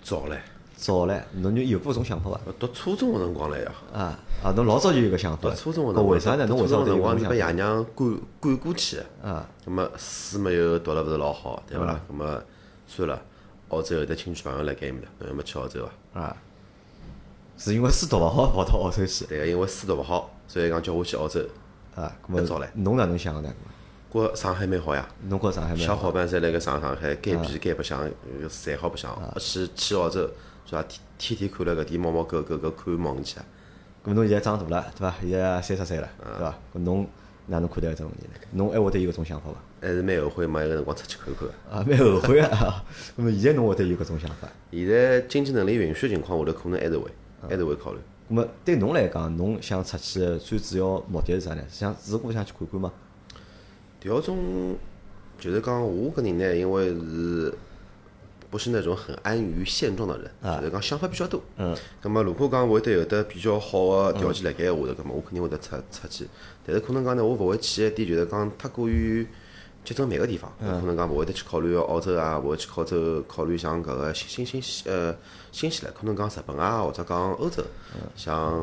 [0.03, 0.37] 早唻，
[0.81, 2.39] 早唻，侬就有过搿种想法伐？
[2.59, 5.55] 读初中个辰光了呀，啊啊，侬老早就有个想法读了。
[5.55, 6.45] 初中个辰光，搿为啥呢？
[6.47, 8.97] 侬中个辰光是被爷娘赶赶过去？
[9.23, 12.01] 啊，咁么书没有读了勿是老好，对伐啦？
[12.11, 12.43] 咁么
[12.87, 13.21] 算了，
[13.69, 16.19] 澳洲有得亲戚朋友辣盖埃面搭，侬要么去澳洲伐？
[16.19, 16.35] 啊，
[17.59, 21.39] 是因为书读勿好跑到澳洲去对个，因为书读勿好，所以讲叫我去澳洲。
[21.95, 22.11] 啊？
[22.27, 23.53] 咁搿早唻侬哪能想个呢？
[24.11, 29.15] 觉上海蛮好呀，侬觉着上海蛮好小伙伴侪辣盖上上海，该皮该白相，呃侪好白相。
[29.37, 30.27] 去去澳洲，
[30.71, 30.83] 是伐？
[30.83, 33.45] 天天天看了搿点猫猫狗狗搿看望去啊！
[34.03, 35.15] 咁侬现在长大了，对伐？
[35.21, 36.55] 现在三十岁了，对伐？
[36.73, 37.05] 咁侬
[37.47, 38.39] 哪能看待搿只问题呢？
[38.53, 39.57] 侬还会得有搿种想法伐？
[39.81, 41.53] 还是蛮后悔没埃个辰光出去看看个。
[41.69, 42.83] 啊，蛮后悔啊！
[43.17, 44.47] 咁么现在侬会得有搿种想法？
[44.71, 47.11] 现在经济能力允许的情况下头，可能还是会，
[47.49, 47.99] 还是会考虑。
[48.29, 51.61] 咁么对侬来讲，侬想出去的最主要目的是啥呢？
[51.69, 52.91] 想是我想去看看吗？
[53.99, 54.75] 第二种
[55.37, 57.53] 就是讲，我搿人呢，因为是
[58.51, 61.41] 不是那种很安于现状的人，就是讲想法比较多。
[61.57, 61.75] 嗯。
[62.03, 66.27] 咁么，如果讲会得有得比较好个条件辣盖闲话头，咁么我肯定会得出出去。
[66.65, 69.25] 但是可能讲呢，我勿会去一点就是讲太过于
[69.83, 75.15] 集中每个地方，可能讲勿会得去考虑澳洲啊，勿会去考洲考虑像搿个新新新呃
[75.51, 77.63] 新西兰，可能讲日本啊，或者讲欧洲，
[78.15, 78.53] 像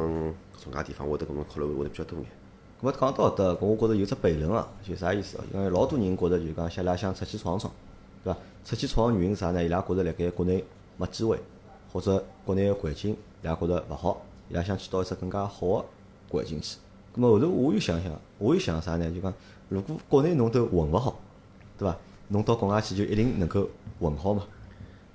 [0.60, 2.26] 搿种介地方，我会得可能考虑会得比较多眼。
[2.80, 5.44] 咁么讲到搿搭，搿我觉着有只悖论啊，就啥意思啊？
[5.52, 7.72] 因为老多人觉着就讲，伊拉想出去闯闯，
[8.28, 8.40] 对伐？
[8.64, 9.64] 出去闯个原因是啥呢？
[9.64, 10.62] 伊拉觉着辣盖国内
[10.98, 11.38] 没机会，
[11.90, 15.84] 或者国内个环境伊拉觉着勿好，伊拉想去到一只更加好个
[16.30, 16.76] 环境去。
[17.14, 19.10] 咁么后头我又想想，我又想啥呢？
[19.10, 19.32] 就讲
[19.70, 21.18] 如果国内侬都混勿好，
[21.78, 21.96] 对伐？
[22.28, 23.66] 侬到国外去就一定能够
[23.98, 24.42] 混好嘛？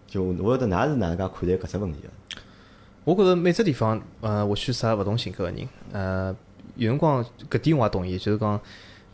[0.08, 2.10] 就我晓得㑚是哪能介看待搿只问题个？
[3.04, 6.36] 我觉着每只地方，呃，或许适合勿同性格个人，呃，
[6.76, 8.60] 有辰光搿点我也同意，就是讲，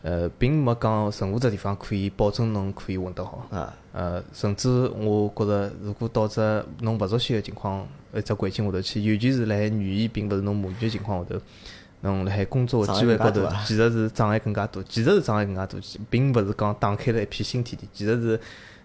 [0.02, 6.40] 呃，并没讲任何只地方可以保证侬可以混得好，啊，呃，甚至我觉着，如果到只
[6.80, 11.40] 侬勿熟悉个情况，一只环境下头去，尤其是辣海语言并勿是侬母语个情况下头，
[12.00, 18.40] 侬辣海工作个机会高头其实是障碍更加多，其实是障碍更加多，并勿是讲打开了一片新天地，其实是，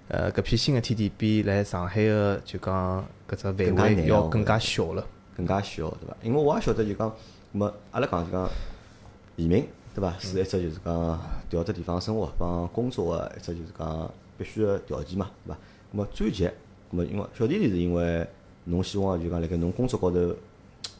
[0.09, 5.05] 呃，搿片新个天地比辣上海个就讲搿只范围要更加小了。
[5.37, 6.15] 更加小，对伐？
[6.23, 7.13] 因为我也晓得就讲，
[7.51, 8.49] 那么阿拉讲就讲
[9.35, 10.13] 移民，对伐？
[10.19, 15.57] 是一只就是讲调只地方生活帮工作个一只就是讲必须个条件嘛，对伐？
[15.91, 16.49] 那么转籍，
[16.91, 18.27] 那么因为小弟弟是因为
[18.65, 20.35] 侬希望就讲辣盖侬工作高头搿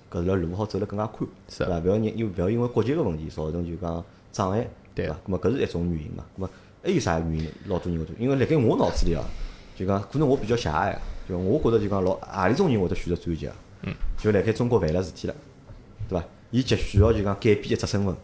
[0.10, 1.80] 搿条路好走得更加宽，是对伐？
[1.80, 5.16] 勿要因因勿要因为国籍个问题造成就讲障碍，对对伐？
[5.28, 6.24] 咁么搿是一种原因嘛。
[6.38, 6.50] 咁么
[6.82, 7.50] 还有啥原因？
[7.68, 9.22] 老多人会做，因为辣盖我脑子里啊，
[9.76, 13.56] 就讲可能我比较狭隘啊，就我觉得就讲老何里种人会得选择转籍啊？
[13.82, 15.36] 嗯，就辣盖中国犯了事体了，
[16.08, 16.26] 对伐？
[16.52, 18.16] 伊急需要就讲改变一只身份，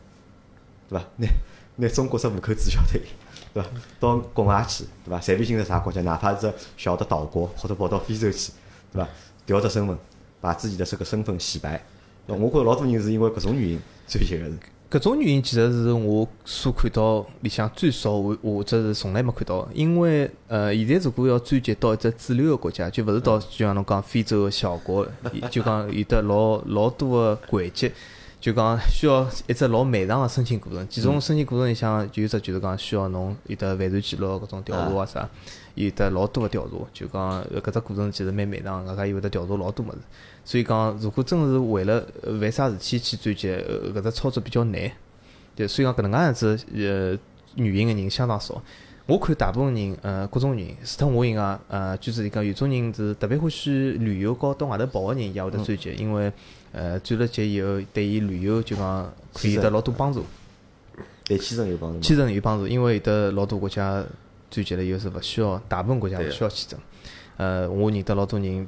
[0.92, 1.06] 对伐？
[1.16, 1.28] 拿
[1.78, 3.08] 拿中国只户口注销脱伊，
[3.54, 3.70] 对伐？
[4.00, 5.20] 到国外去，对伐？
[5.20, 8.52] 随便寻只啥国家，哪怕是只小的岛国，或者跑到非洲去，
[8.92, 9.10] 对伐？
[9.46, 9.98] 调只身份，
[10.40, 11.82] 把自己的这个身份洗白。
[12.28, 14.54] 那我觉着老多人是因为搿种原因转籍个是。
[14.92, 25.08] 搿种原因其实是我所看到里向最少我我这是从来没看到，因为呃，现在如果要转籍到一只主流个国家，就勿是到就像侬讲非洲个小国，
[25.50, 27.90] 就讲有得老老多个环节，
[28.42, 30.86] 就讲需要一只老漫长个申请过程。
[30.90, 35.30] 其中申请过程里向就有只就是讲需要侬有得犯罪记录搿种调查啊啥，
[35.76, 40.00] 有得老多个调查，就讲呃搿只过程其实蛮漫长，外加有会得调查老多物事。
[40.44, 42.04] 所以讲，如果真是为了
[42.40, 44.92] 犯啥事体去转籍，呃搿只操作比较难。
[45.56, 47.16] 对，所以讲搿能介样子呃
[47.54, 48.60] 原因个人相当少。
[49.06, 56.32] 我看大部分人呃各种原因，除脱我以外，呃据说里讲有种人是特别欢喜旅游和到外头跑个人也会得追击，因为
[56.72, 60.24] 呃转了籍以后对伊旅游就讲可以有得老多帮助，
[61.26, 62.00] 对签证有帮助？
[62.00, 64.04] 签证有帮助，因为有得老多国家
[64.50, 66.80] 转籍了以后是勿需要，大部分国家勿需要签证。
[67.38, 68.68] 呃，我认得老多人。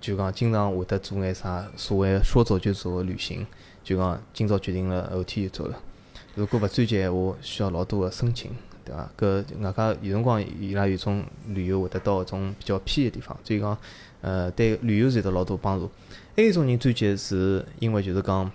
[0.00, 3.46] 就讲经常会得做眼啥所谓说走就走的旅行，
[3.84, 5.78] 就讲今朝决定了，后天就走了。
[6.34, 8.50] 如果勿转籍闲话，需要老多个申请，
[8.82, 9.10] 对伐？
[9.18, 13.76] 搿外加有辰光伊拉有种旅游会得到一种比较偏的地方，所以讲，
[14.22, 15.90] 呃，对旅游是有得老多帮助。
[16.36, 18.50] 还有一种人转籍是因为就是讲，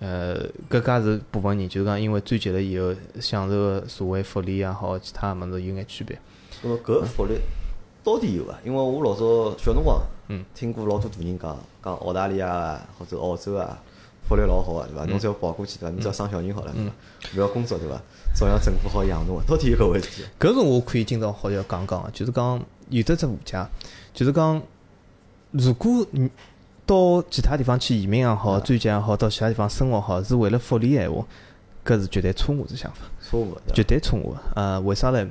[0.00, 6.18] 呃，搿家是部分人，就是讲因为转籍了以后享受个社会福利也好，其他物事有眼区别。
[6.62, 7.34] 那么搿福利
[8.02, 8.58] 到底有伐？
[8.64, 13.78] 因为我老早小辰光，嗯，听过老多大人讲，讲澳大利亚啊或者澳洲啊，
[14.28, 15.04] 福利老好个，对伐？
[15.06, 15.90] 侬只要跑过去，对伐？
[15.90, 16.92] 侬只要生小人好了，对伐？
[17.36, 18.00] 勿要工作，对伐？
[18.34, 20.24] 照样政府好养侬个，到底有搿回事体？
[20.40, 23.64] 搿种我可以今朝好要讲讲个，就是讲有得只误解，
[24.12, 24.60] 就是讲
[25.52, 26.30] 如果你
[26.84, 31.24] 到其他地方去移民也好，转籍也好，到其他地方生活好，是为了福利闲话，
[31.84, 34.38] 搿是绝对错误个想法，错误绝对错误个。
[34.56, 35.26] 呃，为啥呢？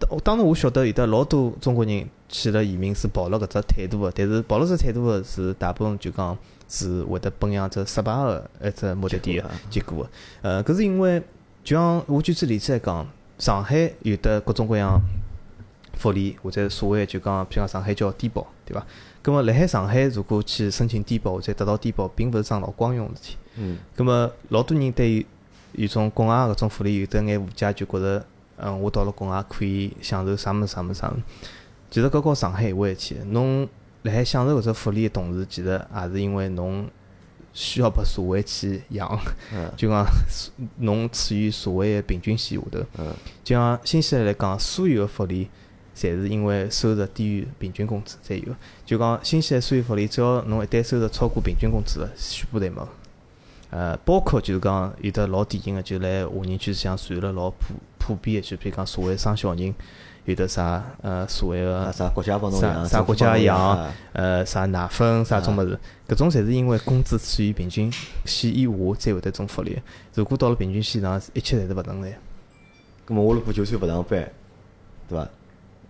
[0.00, 6.36] 当当然我晓得有得老多中国人去了移民是抱了搿只态度个，但是抱了只态度个是大部分就讲
[6.68, 10.10] 是会得奔向只失败个一只目的地个结果个。
[10.42, 11.22] 呃，搿是因为
[11.62, 13.06] 就像我举只例子来讲，
[13.38, 15.00] 上海有得各种各样
[15.94, 18.84] 福利，或者所谓就讲，譬如讲上海叫低保，对伐？
[19.26, 23.36] 葛末辣海上海如果去申请低保或者得到低保，并勿是桩老光荣个事体。
[23.56, 25.26] 嗯，葛末老多人对于
[25.72, 28.24] 有种国外搿种福利有得眼误解，就觉着，
[28.58, 31.22] 嗯，我到了国外可以享受啥物事啥物事啥物事。
[31.90, 33.68] 其实搿和上海一回事体，侬
[34.02, 36.88] 辣海享受搿只福利的同时，其实也是因为侬
[37.52, 39.18] 需要拨社会去养，
[39.52, 40.06] 嗯 就讲
[40.76, 42.78] 侬处于社会的平均线下头。
[42.98, 43.12] 嗯
[43.42, 45.48] 就像新西兰来讲，所有的福利，
[45.96, 48.54] 侪是因为收入低于平均工资才有。
[48.84, 52.86] 就讲新西兰所有福利，只要侬一旦收入超过平均工资了，全部侪没。
[53.70, 59.74] 呃，包括就是讲有的老典型的，就来华人区里向传了老普普遍的，就比如讲所谓生小人，
[60.24, 65.76] 有的啥呃所谓啊个啥国家帮侬啥养，啥国家养啊呃啥奶粉啥种物事，
[66.08, 67.92] 搿种侪是因为工资处于平均
[68.24, 69.76] 线以下才会得种福利。
[70.14, 72.16] 如果到了平均线上，一切侪是勿存在。
[73.06, 74.30] 咁么我如果就算勿上班，
[75.08, 75.28] 对伐？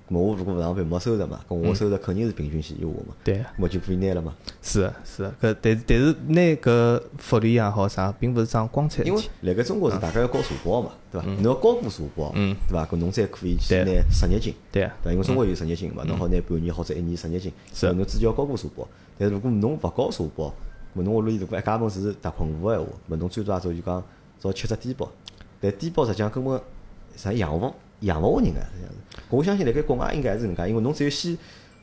[0.08, 3.38] 我如果勿上班没收入嘛，跟我收入肯定是平均线以下嘛，对。
[3.38, 4.32] 咁么就可以拿了嘛。
[4.62, 9.22] 是的，是的，搿但是但是拿搿福利也好啥，并勿是桩光彩的因为。
[9.40, 11.26] 辣盖中国是大家要交社保嘛，对伐？
[11.26, 12.86] 侬要交过社保，嗯对伐？
[12.86, 15.12] 搿侬才可以去拿失业金，对啊，对伐？
[15.12, 18.86] 因为中国有失业金嘛，侬好拿半年或者一年失业金，是侬至少要交过社保。
[19.18, 20.54] 但是如果侬勿交社保，
[20.96, 24.04] 咁侬屋里如果一家门是特困户个闲话，咁侬最多也只就讲
[24.40, 25.10] 只好吃只低保。
[25.60, 26.60] 但低保实际上根本
[27.16, 28.96] 啥养勿养勿活人个，实际上是。
[29.30, 31.36] 我相信辣盖国外应该也是搿能介，因为侬只有先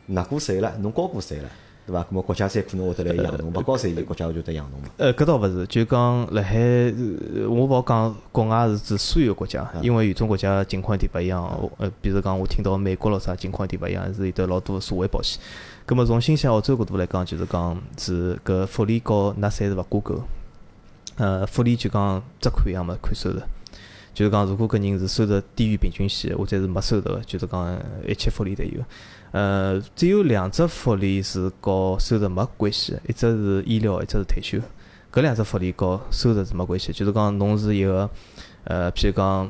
[0.05, 1.49] 纳过税了，侬交过税了，
[1.85, 2.01] 对伐？
[2.03, 4.87] 咁么国家才可能会得来养侬，勿交税，国家就得养侬嘛。
[4.97, 11.43] 呃，搿倒勿是，就讲辣海，呃我勿好讲国外是指所有国家，因为有种国家情况有点勿一样。
[11.61, 15.41] 我呃，比如讲我听到美国咯啥情况有点勿一样，是有得老多社会保险。
[15.85, 20.21] 葛末从新西兰、澳洲角度来讲，就是讲是搿福利和纳税是勿挂钩。
[21.17, 23.39] 呃，福利就讲只看一样嘛，看收入。
[24.13, 28.83] 就是讲，如果搿人是收入低于平均线，或者是没收入的，就是讲一切福利侪有。
[29.31, 34.59] 呃，只有两只福利是和收入没关系的，一只是医疗，一只是退休。
[35.11, 38.07] 搿两只福利和收入是没关系的，就是讲侬是一个
[38.65, 39.49] 呃，譬如讲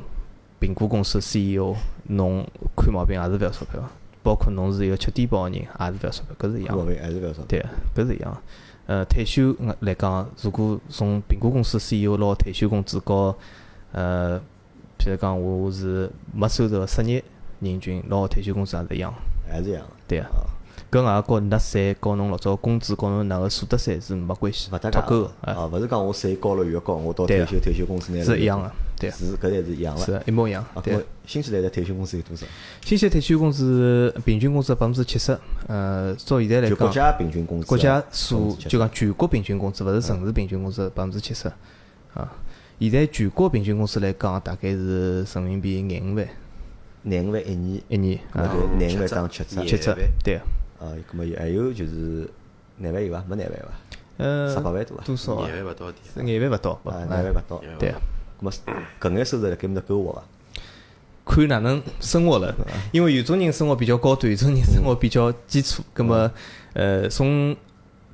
[0.62, 1.76] 苹果公司 CEO，
[2.08, 3.82] 侬看毛病也是勿要钞票，
[4.24, 6.84] 包括侬是一个吃低保个人，也是勿要钞票，搿是一样的。
[6.84, 7.42] 毛病还是勿要少。
[7.50, 8.38] 对，搿是一样的。
[8.86, 13.36] 呃退休呃来讲，如果从苹果公司 CEO 拿退休工资和
[13.94, 14.42] 呃，
[15.04, 17.22] 譬如讲我是没收入个失业
[17.60, 19.14] 人群拿退休工资也是一样，
[19.50, 19.90] 还是一样的。
[20.08, 20.30] 对啊。
[20.90, 30.02] 搿外和纳税和侬老早工资和侬那个所得税是没关系，脱钩个，啊，啊，勿是讲我税高了越高，我到退休退休工资拿是一样个，对啊，是搿才是一样个。
[30.06, 31.04] 是一模一样啊，，对。
[31.26, 32.46] 新西兰的退休工资有多少？
[32.86, 35.38] 新西兰退休工资平均工资百分之七十，
[35.68, 37.70] 呃，照现在来讲，就国家平均工资啊。
[37.70, 41.48] 国家百分之70所就讲全国平均工资，勿是城市平均工资百分之七十，
[42.14, 42.32] 啊，
[42.80, 46.28] 现在全国平均工资来讲，大概是人民币廿五万
[47.04, 49.66] 廿五万一年，一年，那啊，就廿五万七当七折。
[49.66, 50.42] 七折对啊，
[50.80, 52.30] 啊，搿么有还有就是
[52.78, 53.24] 廿万有伐？
[53.28, 53.68] 没廿万伐？
[54.18, 55.04] 呃十，八万多伐？
[55.04, 55.50] 多少啊？
[55.50, 57.64] 廿万勿到点，是廿万勿到，勿啊，啊廿万勿到。
[57.80, 58.00] 对啊，
[58.40, 58.52] 搿么
[59.00, 60.24] 搿眼收入辣盖面搭够活伐？
[61.26, 62.54] 看哪能生活了，
[62.92, 66.30] 因为有种人生活比较高端，有种人生活比较基础，葛么，
[66.74, 67.56] 呃，从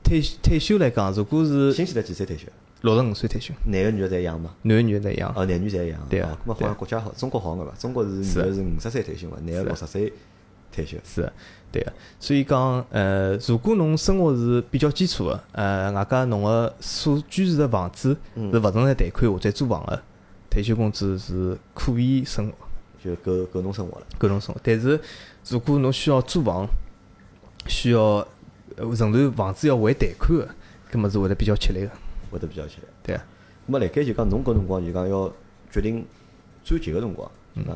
[0.03, 2.45] 退退休来讲，如果是新西兰几岁退休？
[2.81, 4.55] 六十五岁退休，男个女个侪一样嘛？
[4.61, 5.99] 男个女个侪一样，哦，男女侪一样。
[6.09, 7.73] 对啊哦，搿么好像国家好，中国好眼伐？
[7.77, 10.13] 中国是女个是五十岁退休嘛，男个六十岁
[10.71, 10.97] 退休。
[11.03, 11.33] 是的，
[11.71, 11.91] 对个。
[12.19, 20.01] 所以讲，呃，如果侬生活是比较基础个，呃，外加侬个所居住的房子嗯是勿存在贷款或者租房个，
[20.49, 22.53] 退休工资是可以生活，
[23.03, 24.05] 就够够侬生活了。
[24.17, 24.61] 够侬生活。
[24.63, 24.99] 但是
[25.49, 26.65] 如果侬需要租房，
[27.67, 28.25] 需要
[28.77, 30.47] 呃仍然房子要还贷款个，
[30.91, 31.91] 搿么是会得比较吃力个，
[32.31, 32.87] 会得比较吃力。
[33.03, 33.25] 对啊。
[33.67, 35.31] 咁么辣盖就讲侬搿辰光就讲要
[35.71, 36.05] 决定
[36.63, 37.69] 转籍个辰光，嗯就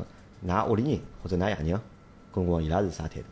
[0.47, 1.80] 讲㑚屋里人或者㑚爷娘
[2.32, 3.26] 搿辰光伊拉是啥态度？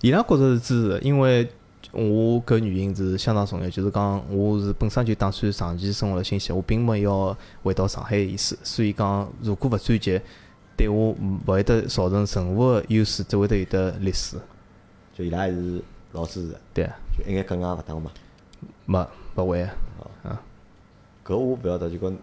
[0.00, 1.50] 伊拉觉着是支持的，因为
[1.92, 10.20] 我搿原因是相当重要，就是讲我是本身就打算长期生活辣新西兰，我并没要回到上海的意思，所以讲如果勿转籍，
[10.76, 14.36] 对我勿会得造成任何的优势，只会得有得劣势。
[15.14, 15.82] 就伊拉还是
[16.12, 18.10] 老支持的，对啊，就一眼梗硬勿当嘛。
[18.86, 19.74] 没勿会啊，
[21.28, 22.16] 搿我勿晓得，就讲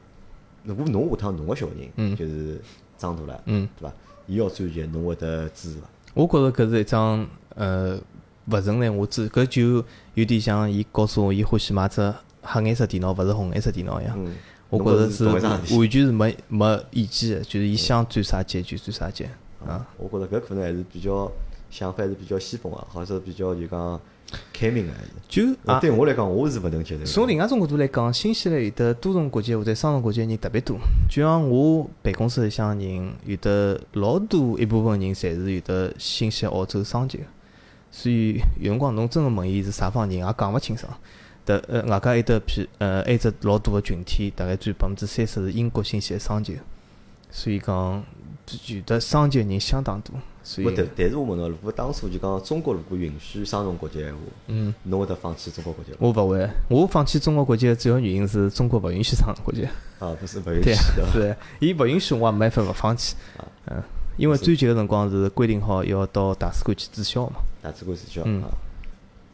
[0.63, 2.59] 如果侬下趟侬个小人，嗯就是
[2.97, 3.93] 长大了，嗯，对伐？
[4.25, 5.87] 伊要转籍，侬会得支持伐？
[6.15, 7.99] 我觉着搿是一桩呃
[8.49, 9.85] 勿存在我支，搿就
[10.15, 14.15] 有点像伊告诉我伊欢喜买只黑颜色电脑，勿是红颜色电脑一样。
[14.17, 14.35] 嗯，
[14.69, 19.25] 我觉着是完全是没没意见的，就是伊想转啥级就转啥级
[19.67, 19.85] 啊。
[19.97, 21.31] 我觉着搿可能还是比较
[21.69, 24.01] 想法还是比较先锋个，或者比较就讲
[24.53, 25.09] 开明个还是。
[25.27, 27.05] 就啊，对我来讲，我是勿能接受。
[27.05, 30.77] 从另外一种角度来讲，新西兰有的多重国籍或者双重国籍的人特别多。
[31.09, 37.23] 就像我办公室里向人，有的老多一部分人侪是有的新西兰澳洲双籍的，
[37.91, 40.91] 所以有辰光侬真个问伊是啥方人，也讲勿清爽。
[41.45, 46.59] 的呃，外加还有得譬呃，还有只老大个群体，大概占百分之三十是英国新西兰双籍的，
[47.29, 48.03] 所以讲
[48.67, 50.13] 有的双籍的人相当多。
[50.43, 55.97] 所不，以但但是我问侬，如果当初就讲中国如果允许双重国籍闲话，嗯，侬会得放弃中国国籍伐？
[55.99, 59.67] 我勿会，我放弃中国国籍的主要原因是中国勿允许双重国籍。
[59.97, 60.71] 啊，不是勿允许？
[61.11, 63.15] 是，伊勿允许我也没办法勿放弃。
[63.65, 63.81] 嗯，
[64.17, 67.37] 因为最近个辰光是规定好要到大使馆去注销嘛。
[67.63, 68.49] 大使馆注销嗯啊。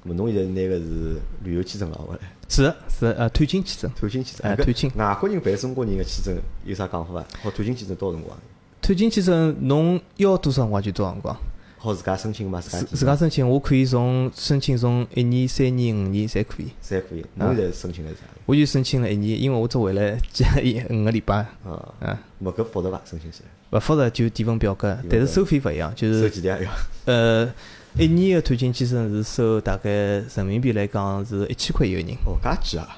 [0.05, 4.49] 咁么侬现在拿个是旅游签证拿回来，是的是的呃探亲签证，探亲签证。
[4.49, 7.26] 搿哎探亲外国人办中国人个签证有啥讲法伐？
[7.43, 8.36] 好，探亲签证多少辰光？
[8.82, 11.38] 探亲签证侬要多少辰光就多少辰光，
[11.77, 12.59] 好自家申请嘛？
[12.59, 16.67] 自家自自家申请，我可以从申请从一年、三年、五年侪可以。
[16.84, 17.23] 侪可以。
[17.36, 18.17] 侬现在申请了啥？
[18.45, 23.01] 我就申请了一年，因为我只回来几一五个礼拜，啊，啊，么搿复杂伐？
[23.05, 26.59] 申请起来勿复杂就填份表格，但是收费勿一样，就是收几钿啊？
[26.61, 27.53] 要呃
[27.97, 32.97] 一年个探亲签证是收大概人民币来讲是一千块一个人，哦，介贵啊！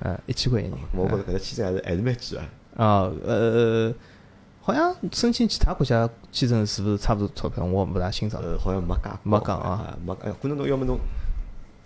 [0.00, 0.78] 呃一千块一个人。
[0.92, 2.48] 我觉着搿个签证还是还是蛮贵啊。
[2.76, 3.92] 啊，呃，
[4.68, 7.64] 好像申请其他国家签证是勿是差勿多钞票？
[7.64, 8.42] 我勿大清爽。
[8.42, 10.30] 呃，好像没讲没讲啊，没哎。
[10.42, 10.98] 可能侬要么侬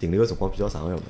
[0.00, 1.02] 停留个辰光比较长，要么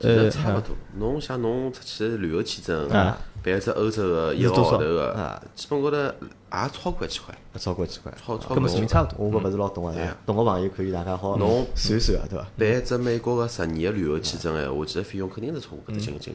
[0.00, 0.74] 其实呃差勿多。
[0.96, 8.10] 侬像侬出去旅游签证，啊办一只欧洲个一个是多少号头个啊，基本高头也超过一千块，超过几块。
[8.16, 9.16] 超超搿么过差勿多。
[9.18, 9.94] 我搿勿是老懂啊
[10.24, 12.46] 懂个朋友可以大家好侬算一算啊，对伐？
[12.56, 16.34] 办一只美国个十年个旅游签证闲话，其实费用肯定是超过搿只金额金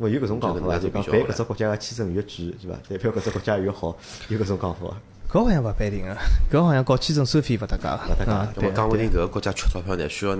[0.00, 0.04] 额。
[0.04, 0.78] 我有搿种讲法伐？
[0.78, 2.30] 就讲办搿只国家个签证越贵，
[2.60, 2.78] 对伐？
[2.88, 3.96] 代表搿只国家越好，
[4.28, 4.96] 有搿种讲法伐？
[5.30, 6.16] 搿好像勿一定个，
[6.50, 8.52] 搿好像搞签证收费勿搭界勿搭界啊。
[8.54, 10.34] 对那么讲勿定搿个国家缺钞票呢，需要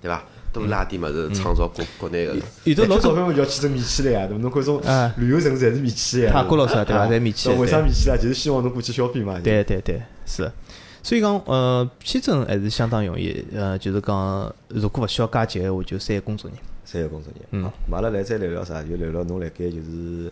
[0.00, 0.22] 对伐？
[0.52, 2.34] 多拉点物事创造国国内个。
[2.64, 4.42] 有的老钞早票嘛叫签证免签了呀，对伐？
[4.42, 6.32] 侬看种啊旅游城市侪是免签呀。
[6.32, 7.04] 泰国老啥对伐？
[7.04, 8.16] 啊侪免签那为啥对免签啊？
[8.16, 9.38] 就是希望侬过去消费嘛。
[9.42, 10.52] 对对对，是的。
[11.02, 13.44] 所以讲，呃，签证还是相当容易。
[13.54, 16.54] 呃，就是讲，如果勿需要加急个话，就三个工作日。
[16.92, 17.42] 三个工作日。
[17.52, 18.82] 嗯阿拉来再聊聊啥？
[18.82, 20.30] 就聊聊侬辣盖就是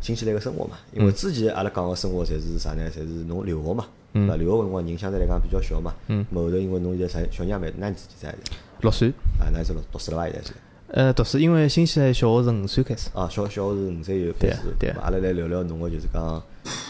[0.00, 0.76] 新西兰个生活嘛。
[0.92, 2.88] 因为嗯之前阿拉讲个生活侪是啥呢？
[2.90, 3.86] 侪是侬留学嘛。
[4.12, 4.36] 嗯对伐？
[4.36, 5.92] 留学个辰光人相对来讲比较小嘛。
[6.06, 8.32] 嗯咁后头因为侬现在啥小娘们，那年纪几岁？
[8.80, 9.08] 六岁，
[9.40, 10.24] 啊，那是读书了伐？
[10.28, 10.52] 现在是。
[10.88, 14.58] 呃，读书因为新西兰小学是五岁开始，啊，小小学是五岁以后开始。
[14.78, 16.40] 对咾阿拉来聊聊侬个就是讲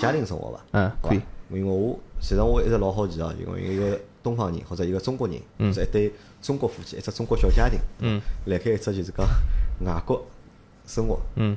[0.03, 0.61] 家庭生活伐？
[0.72, 1.20] 嗯，可以，
[1.51, 6.12] 因为我实际上我一直老好奇啊，因为一个东方人或者一个中国人，或者一对
[6.43, 9.25] 中国夫妻，一只中国小家庭，嗯，辣盖一只就是讲
[9.85, 10.27] 外国
[10.87, 11.57] 生活，嗯，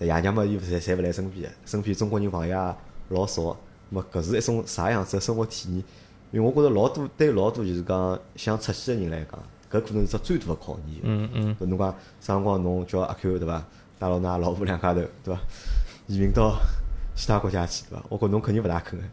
[0.00, 2.74] 爷娘嘛又侪侪勿来身边，身边中国人朋友也
[3.16, 3.56] 老少，
[3.88, 5.84] 么搿是一种啥样子的生活体验？
[6.32, 9.38] 因为我觉着老多对老多就是讲想出去个人来讲，
[9.70, 11.00] 搿可能是只最大的考验。
[11.02, 11.90] 嗯嗯，搿侬讲
[12.20, 13.64] 啥辰光侬叫阿 Q 对伐？
[13.98, 15.40] 带牢㑚老婆两家头对伐？
[16.08, 16.58] 移民到
[17.14, 18.04] 其他国家去对伐？
[18.08, 19.04] 我觉侬肯定勿大肯个，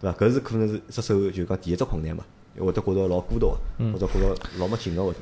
[0.00, 0.18] 对伐？
[0.18, 2.24] 搿是可能是一只手就讲第一只困难嘛，
[2.58, 5.18] 会得觉着老孤独个，或者觉着老没劲个会得。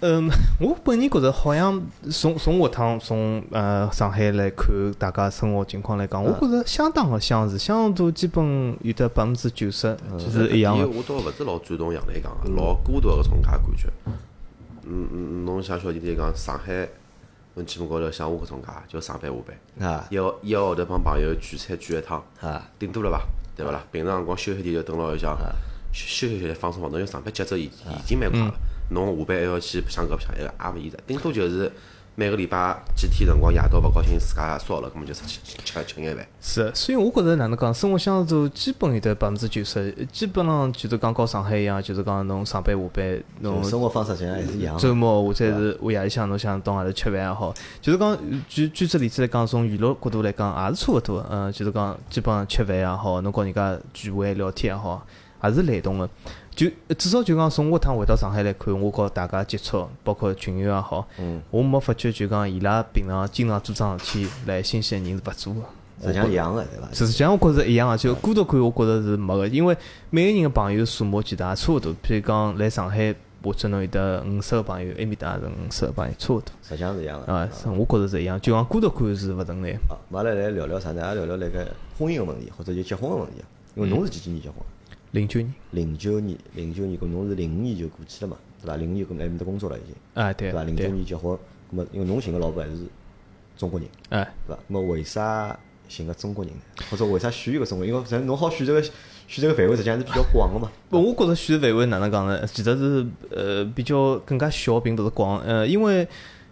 [0.00, 0.28] 嗯，
[0.60, 10.84] 我本人觉着好像从从下趟从呃上海来看大家生活情况来讲，我觉着相当个相似，相同度基本有得百分之九十其实一样个。
[10.84, 13.88] 搿点我倒勿是老赞同杨澜讲个，老孤独个搿种介感觉。
[14.88, 16.86] 嗯嗯，侬像小弟弟讲，上海，
[17.54, 19.36] 侬基本高头像我搿种介，就上班下
[19.78, 23.22] 班，啊一个一个号头帮朋友聚餐聚一趟，啊，顶多了伐？
[23.56, 23.82] 对伐啦？
[23.90, 25.36] 平常辰光休息点就蹲牢里向
[25.92, 27.70] 休休息休息放松放松，因为上班节奏已已
[28.06, 28.54] 经蛮快了，
[28.90, 30.98] 侬下班还要去白相搿白相，一个也勿现实。
[31.06, 31.72] 顶多就是
[32.18, 36.26] 每个礼拜几天辰光夜到勿高兴，自家烧了，葛末就出去吃吃眼饭。
[36.40, 44.78] 是，所以我觉着哪能讲，生活相似度基本有得百分之九十，基本上就是讲和上海一样，就是讲侬上班下班，侬生活方式实际上还是一样。
[44.78, 47.52] 周末或者是我夜里向侬想到外头吃饭也好，
[47.82, 51.28] 就是讲举举只例子来讲，从娱乐角度来讲也是差勿多的。
[51.30, 55.06] 嗯，就是讲基本上吃饭也好，侬跟人家聚会聊天也好，
[55.44, 56.08] 也是雷同个。
[56.56, 65.60] 就至少就讲从下趟回到上海来看，我和大家接触，包括群友也好，嗯，我没发觉就讲伊拉平常经常做桩事体来新西兰人是勿做个。
[66.00, 66.88] 实际上一样的，对伐？
[66.92, 69.76] 实际上我觉着是一样个，就孤独感我觉着是没个，因为
[70.08, 71.92] 每个人个朋友数目其实也差勿多。
[72.02, 76.52] 譬如讲来上海，或者侬有得五十个朋友，埃面搭也是五十个朋友，差勿多。
[76.62, 77.30] 实际上是一样的。
[77.30, 79.78] 啊，是我觉着是一样，就讲孤独感是勿存在。
[79.88, 81.02] 好，阿拉来聊聊啥呢？
[81.02, 81.66] 阿拉聊聊那个
[81.98, 83.44] 婚姻个问题，或者就结婚个问题。
[83.74, 84.56] 因为侬是几几年结婚？
[85.12, 88.76] 零九年，零九年，零九年，搿侬是零五年就过去了嘛，对伐？
[88.76, 90.64] 零五年搿埃面搭工作了已经，啊对对伐？
[90.64, 91.36] 零九，年结婚，
[91.70, 92.76] 葛末因为侬寻个老婆还是
[93.56, 94.56] 中国人，哎，对伐？
[94.56, 96.60] 葛末为啥寻个中国人呢？
[96.90, 97.94] 或者为啥选一个中国人？
[97.94, 100.70] 因为实际上侬好选择个选择个范围实际上是比较广个嘛。
[100.90, 102.46] 不，我觉着选择范围哪能讲呢？
[102.46, 105.40] 其实是呃比较更加小，并不是广。
[105.40, 106.06] 呃，因为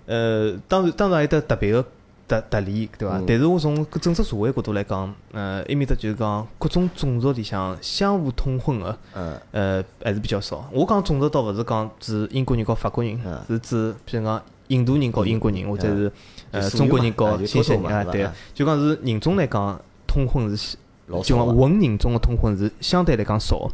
[0.06, 1.84] 呃当然当然有得特别个
[2.26, 3.18] 特特例，对伐？
[3.18, 8.98] 嗯但是我从搿整只社会角度来讲，呃，埃面搭就是讲各种种族里向相互通婚个。
[9.14, 10.68] 嗯，呃，还是比较少。
[10.72, 16.12] 我讲种族倒勿是讲指英国人和法国人嗯，是指譬如讲印度人和英国人，或者是
[16.50, 20.76] 呃中国人和新西兰人对就讲是人种来讲，通婚是
[21.22, 23.70] 就讲混人种个通婚是相对来讲少。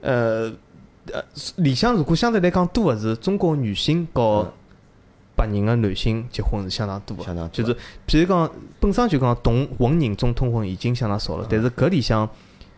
[0.00, 0.52] 呃
[1.12, 1.20] 呃，
[1.56, 4.52] 里向如果相对来讲多个是中国女性和嗯
[5.34, 7.74] 白人个男性结婚是相当多个，相当就是
[8.06, 12.28] 譬如讲本身就讲同混人种通婚已经相当少了，但是搿里向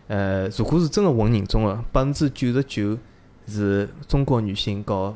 [0.07, 2.97] 呃，如果是真个混人种个，百分之九十九
[3.47, 5.13] 是中国女性和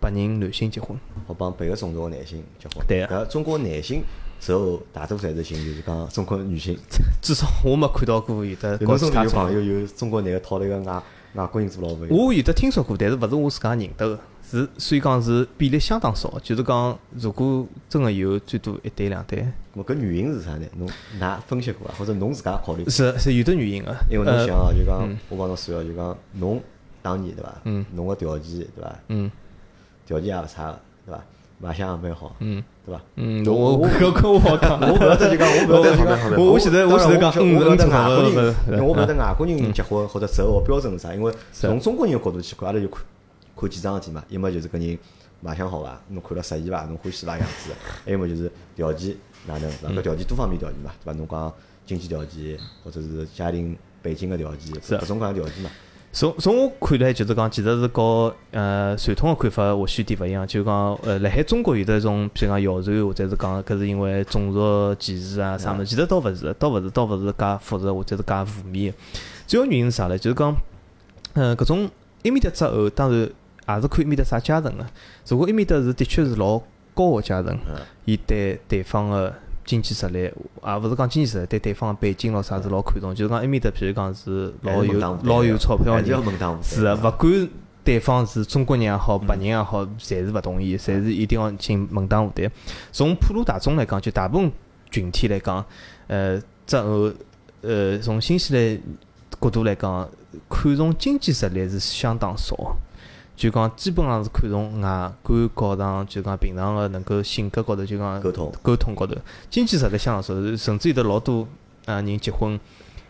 [0.00, 0.98] 白人男性结婚。
[1.26, 2.84] 好帮别个种族个男性结婚。
[2.86, 4.02] 对啊搿中国男性
[4.40, 6.76] 之后大多数侪是寻就是讲中国女性。
[7.20, 8.86] 至少我没看到过有的有
[9.30, 11.02] 朋友有中国男个讨了一个外
[11.34, 12.06] 外国人做老婆？
[12.08, 14.18] 我有的听说过，但是勿是我自家认得个，
[14.50, 16.38] 是所以讲是比例相当少。
[16.42, 19.46] 就是讲，如果真个有，最多一对两对，
[19.76, 20.66] 咾搿原因是啥呢？
[20.76, 20.88] 侬
[21.20, 21.94] 㑚分析过伐？
[21.98, 22.90] 或者侬自家考虑过？
[22.90, 23.94] 是是有的原因个。
[24.10, 26.60] 因为侬呃想啊，就讲嗯我帮侬算哦，就讲侬
[27.02, 27.54] 当年对伐？
[27.64, 28.98] 嗯侬个条件对伐？
[29.08, 29.30] 嗯
[30.06, 31.22] 条件也勿差个对伐？
[31.62, 33.00] 卖相也蛮好，嗯对伐？
[33.16, 43.02] 嗯，我我我搿个我 好讲，我勿要得就讲，我勿要得就讲我我现在我现在讲嗯我勿要得嗯外国人，嗯因为我勿晓得外国人结婚或者择偶标准是啥，因为从中国人个角度去看，阿拉就看
[43.60, 44.98] 看几桩事体嘛，要么就是搿人
[45.40, 47.70] 卖相好伐，侬看了适意伐，侬欢喜伐样子，
[48.04, 49.14] 还要么就是条件
[49.46, 51.18] 哪能，嗯搿条件多方面条件嘛，对伐？
[51.18, 51.52] 侬讲
[51.84, 55.70] 经济条件或者是家庭背景个条件，是各种各样条件嘛。
[56.12, 60.44] 从从我看来，就是讲，其实是和呃传统个看法或许有点勿一样。
[60.44, 68.98] 就讲呃，辣海中国有得一种，譬如讲谣传，或者是讲搿是因为种族歧视啊啥物事，其实倒勿是，倒勿是，倒勿是介复杂或者是介负面的。
[69.46, 70.18] 主要原因是啥呢？
[70.18, 70.56] 就是讲，
[71.34, 71.88] 呃，搿种
[72.24, 73.30] 埃面搭之后，当然
[73.76, 74.86] 也是看埃面搭啥阶层个。
[75.28, 76.60] 如果埃面搭是的确是老
[76.94, 79.32] 高个阶层，嗯伊对对方个
[79.64, 83.14] 经济实力，也勿是讲经济实力，对对方个背景咾啥是老看重。
[83.14, 86.14] 就是讲埃面搭，譬如讲是老有老有钞票个是
[86.94, 87.48] 勿管
[87.82, 92.48] 对方是中国人也好，白人也好，侪是勿同意，侪是一定要进门当户对。
[92.92, 94.52] 从普罗大众来讲，就大部分
[94.90, 95.64] 群体来讲，
[96.06, 97.10] 呃，择偶，
[97.62, 98.80] 呃，从新西兰
[99.40, 100.06] 角度来讲，
[100.48, 102.54] 看重经济实力是相当少。
[103.40, 109.14] 就讲基本上是看重外观高上，就讲平常个能够性格高头，就讲沟通沟通高头，
[109.48, 111.48] 经济实力相当少，甚至有得老多
[111.86, 112.60] 啊人结婚。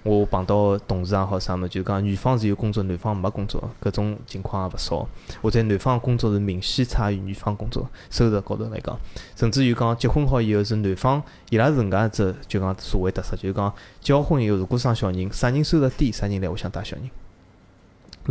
[0.05, 5.09] 我碰到同事也好啥么，就讲女方是有工作，男方没工作，搿种情况也勿少。
[5.43, 8.97] 或者男方工作是明显差于女方工作，收入高头来讲，
[9.35, 11.21] 甚至于讲结婚好以后是男方，
[11.51, 17.11] 伊拉是搿能介一只就讲社会特色，就是讲结婚以后，如果生小人，啥人收入低，啥人来屋里向带小人。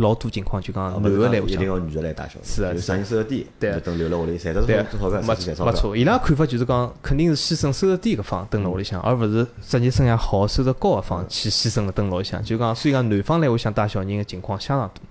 [0.00, 12.42] 老多情况就讲男个来屋里向，一定要女的来带小人，是啊就是啥人收入低，对等留辣屋里，赚得对啊多钞票，没错，伊拉看法就是讲，肯定是牺牲收入低个方蹲辣屋里向，而勿是职业生涯好、收入高个方去牺牲了蹲辣屋里向。
[12.42, 15.02] 就讲，所以讲男方来屋里向带小人个情况相当多。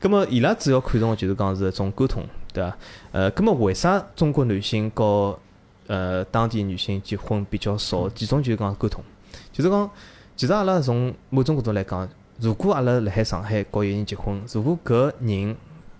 [0.00, 2.24] 葛么伊拉主要看重个就是讲是一种沟通，
[2.54, 2.76] 对伐？
[3.12, 5.38] 呃，葛么为啥中国男性和
[5.86, 8.08] 呃当地女性结婚比较少？
[8.14, 9.04] 其中就是讲沟通，
[9.52, 9.90] 就是讲，
[10.34, 12.08] 其实阿拉从某种角度来讲，
[12.40, 15.54] 如果阿拉辣海上海和一个人结婚，如果搿人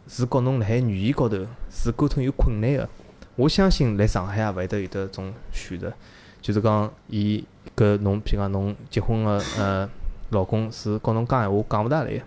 [0.08, 1.36] 是和侬辣海语言高头
[1.70, 2.88] 是沟通有困难个，
[3.36, 5.92] 我相信来上海也勿会得有得种选择，
[6.40, 7.44] 就是讲伊
[7.76, 9.86] 搿侬，譬如讲侬结婚个呃
[10.30, 12.22] 老公是和侬讲闲话讲勿大来个，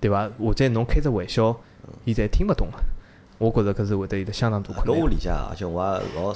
[0.00, 0.30] 对伐？
[0.38, 1.54] 或者侬开只玩笑，
[2.06, 2.78] 伊侪听勿懂个。
[3.36, 4.96] 我觉着搿是会得有得相当大困难。
[4.96, 6.34] 搿我理解啊，而且我也老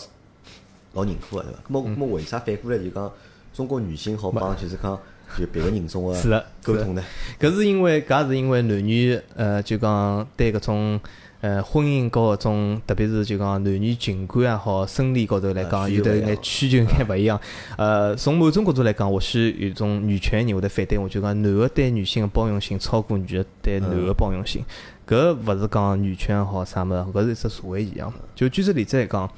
[0.92, 1.58] 老认可个，对伐？
[1.68, 3.10] 咾么，咾么为啥反过来就讲
[3.54, 5.00] 中国女性好帮就是讲
[5.36, 7.02] 就别个人种是个的是的沟通呢？
[7.40, 11.00] 搿是因为搿也是因为男女呃，就讲对搿种
[11.40, 17.40] 呃婚姻高搿种，特别是就讲男女情感也好，生理高头来啊讲，有得一眼需求眼勿一样。
[17.76, 24.64] 呃，从某种角度来讲，或许有种女权人会得反对我，就讲男个对女性个包容性超过女个对男个包容性。
[25.06, 28.12] 搿勿是讲女权也好啥物事，搿是一只社会现象。
[28.34, 29.30] 就举个例子来讲，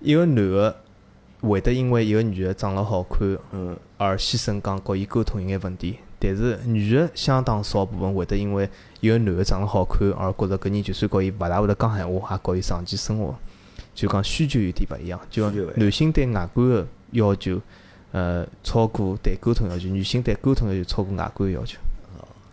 [0.00, 0.76] 一个男个
[1.50, 8.68] 会得因为一个女个长了好看，嗯，而牺牲讲和伊沟通有眼问题，但是女个相当少部分会得因为
[9.00, 13.34] 一个男个长得好看而觉着搿人就算和伊勿大会得讲闲话，也和伊长期生活，
[13.94, 15.20] 就讲需求有点勿一样。
[15.30, 17.60] 就男性对外观个要求，
[18.12, 21.78] 呃，超过对沟通要求；女性对沟通要求超过外观要求。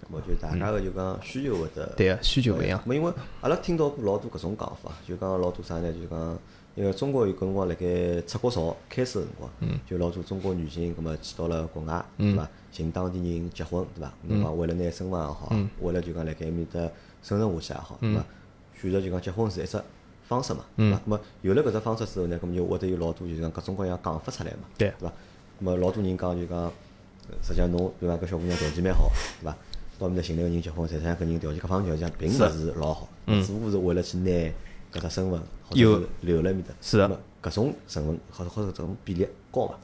[0.06, 2.80] 咾么就大家个就讲需求会得对个，需求勿一样。
[2.86, 5.92] 因为阿拉听到过老多搿种讲法，就讲老多啥呢？
[5.92, 6.38] 就讲
[6.76, 12.50] 因为中国有搿辰光辣盖出国潮开始个辰光，就老多中国女性搿么去到了国外，对伐？
[12.72, 14.12] 寻当地人结婚，对伐？
[14.24, 16.80] 侬讲为了拿身份也好，为了就讲辣盖埃面搭
[17.22, 18.26] 生存下去也好，对伐？
[18.82, 19.80] 选择就讲结婚是一只
[20.28, 20.98] 方式嘛，对伐？
[20.98, 25.14] 咾么有了搿只方式之后呢，搿么就会得有老多就是讲各种各样讲法出来嘛，对对伐？
[25.62, 26.72] 咾么老多人讲就讲，
[27.44, 28.16] 实际上侬对伐？
[28.18, 29.12] 搿小姑娘条件蛮好，
[29.42, 29.56] 对伐？
[30.00, 34.52] 到面搭寻了个人结婚，实际上搿人条件各方面条件并勿是老好，只不过是为了去拿
[34.94, 35.76] 搿只身份或
[36.22, 36.74] 留辣埃面搭。
[36.82, 39.76] 是的咾么搿种成分或者或者搿种比例高伐？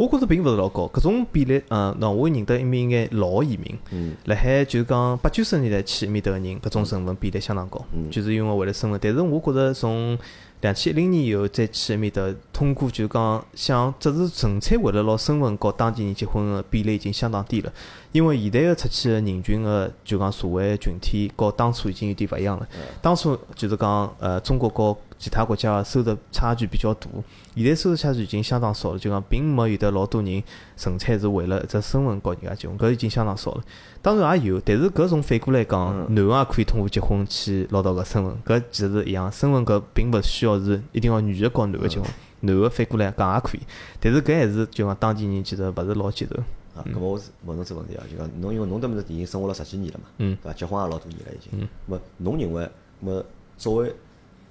[0.00, 8.98] 我觉着并勿是老高，搿种比例，嗯，喏，我认得一面眼老移民，嗯辣海就讲八九十年代去埃面搭个人，搿种成分比例相当高，嗯就是因为为了身份。
[9.02, 10.18] 但是我觉着从
[10.62, 17.70] 两千一零年以后再去埃面搭，通过就讲想只是纯粹为了拿身份和当地人结婚个比例已经相当低了，
[18.12, 22.66] 因为现在个出去个人群个就讲社会群体和当初已经有点勿一样了。
[23.02, 27.06] 当初就是讲呃中国和其他国家个收入差距比较大，
[27.54, 30.42] 现在收入差距已经相当少了，就讲并没有得老多人
[30.78, 33.62] 纯粹是为了一只身份搞人家结婚，搿已经相当少了。
[34.00, 42.08] 当然也有，但是搿从反过来讲，男个也可以通过结婚去捞到搿身份，搿其实是一样，身份搿并勿需要是一定要女个搞男个结婚，
[42.40, 43.60] 男个反过来讲也可以，
[44.00, 46.42] 但是搿还是就讲当地人其实勿是老接受。
[46.74, 50.56] 啊，搿么我是问侬只问题啊，就讲侬因为侬对面搭已经生活了十几年了嘛，嗯对伐？
[50.56, 51.60] 结婚也老多年了已经。
[51.60, 52.64] 咾么侬认为，
[53.02, 53.24] 咾么
[53.58, 53.94] 作为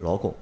[0.01, 0.35] 老公，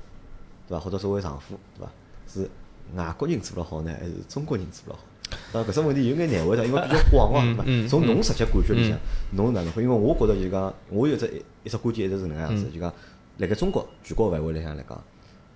[0.68, 0.80] 对伐？
[0.80, 1.92] 或者作为丈夫，对伐？
[2.28, 2.50] 是
[2.96, 5.06] 外国人做了好呢，还是中国人做了好？
[5.52, 7.64] 当然搿只问题有眼难回答，因为比较广哦，对伐？
[7.66, 8.98] 嗯从侬实际感觉里向，
[9.32, 9.84] 侬哪能会？
[9.84, 12.94] 因为我觉着就讲，我有只一只观点一直是搿能样嗯子，就讲
[13.38, 15.04] 辣盖中国全国范围里向来讲，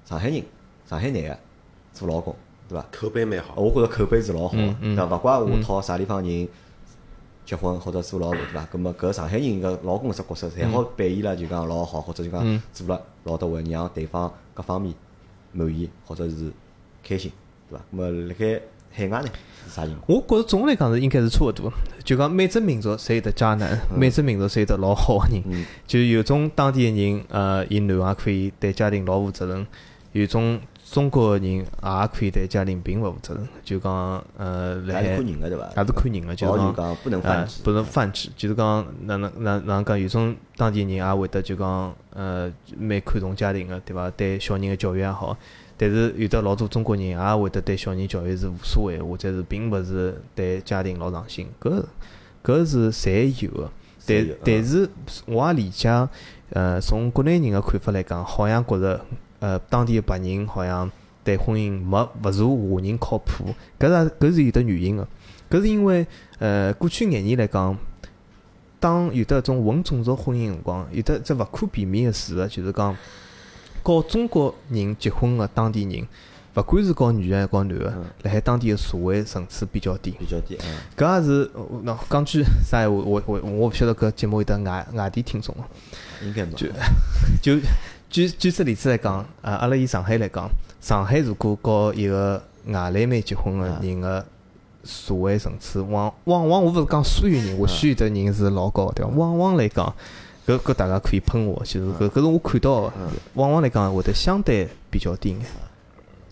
[0.05, 0.43] 上海人、
[0.85, 1.37] 上海男个
[1.93, 2.35] 做老公，
[2.67, 2.85] 对伐？
[2.91, 3.55] 口碑蛮好。
[3.55, 5.15] 我觉着口碑是老好个，嗯嗯对伐？
[5.15, 6.47] 勿怪我讨啥地方人
[7.51, 8.65] 结婚或者做老婆，对伐？
[8.71, 14.93] 葛么搿上海人个老公搿只角色，侪好扮演了就讲老好，或者就讲做了老到位，让对方各方面
[15.51, 16.49] 满意或者是
[17.03, 17.29] 开心，
[17.69, 17.83] 对伐？
[17.91, 18.61] 葛末辣盖
[18.93, 19.27] 海外呢
[19.65, 20.17] 是啥情况？
[20.17, 21.69] 我觉着总的来讲是应该是差勿多，
[22.05, 25.43] 就讲每只民族侪有得渣男，每只民族侪有得老好个人。
[25.45, 29.65] 嗯就有种当地个人，呃，伊男也可以对家庭老负责任；
[30.13, 30.57] 有种
[30.91, 31.65] 中国个人也
[32.13, 33.47] 可以对家庭并勿负责任。
[33.63, 35.65] 就讲，呃，辣海还是看人个对伐？
[35.77, 44.11] 也是看人个，就哦，是讲不能呃泛指，不能泛指，就是讲哪能哪哪能讲，有种当地人也会得就讲，呃，蛮看重家庭个，对伐？
[44.11, 45.37] 对小人个教育也好，
[45.77, 51.81] 但是有的老多中国人也会得对小人教育是无所谓，或者是并勿是对家庭老上心，搿
[52.43, 53.71] 搿是侪有个。
[54.05, 54.89] 但但是
[55.25, 55.87] 我也理解，
[56.49, 58.99] 呃，从国内人个看法来讲，好像觉着，
[59.41, 60.89] 呃，当地个白人好像
[61.23, 65.05] 对婚姻没勿如华人靠谱，搿是搿是有得原因个。
[65.49, 66.07] 搿是因为，
[66.39, 67.77] 呃，过去廿年来讲，
[68.79, 72.95] 当有得搿种混种族婚姻辰光，有得只勿可避免个事实，就是讲，
[73.83, 76.07] 和中国人结婚个当地人，
[76.55, 80.11] 勿管是和女个还是和男个，辣海当地个社会层次比较低。
[80.19, 85.63] 比较低，嗯，搿也是，呃喏，讲句啥闲话，我我我勿晓得搿节目有得外外地听众个。
[86.25, 86.53] 应该没。
[86.53, 86.67] 就
[87.41, 87.67] 就
[88.11, 90.49] 举举只例子来讲，呃，阿拉以上海来讲，
[90.81, 94.23] 上海如果和一个外来妹结婚个人个
[94.83, 99.11] 社会层次，往往往我勿是讲所有人，或许有的人是老高，对伐？
[99.11, 99.95] 往往来讲，
[100.45, 102.93] 搿搿大家可以喷我，其实搿搿是我看到个，
[103.35, 105.39] 往往来讲会得相对比较低眼。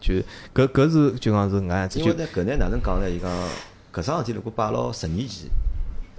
[0.02, 0.16] 就
[0.54, 3.10] 搿搿是就讲是搿样子，就因为呢，搿呢哪能讲呢？
[3.10, 3.32] 伊讲
[3.94, 5.50] 搿桩事体如果摆牢十年前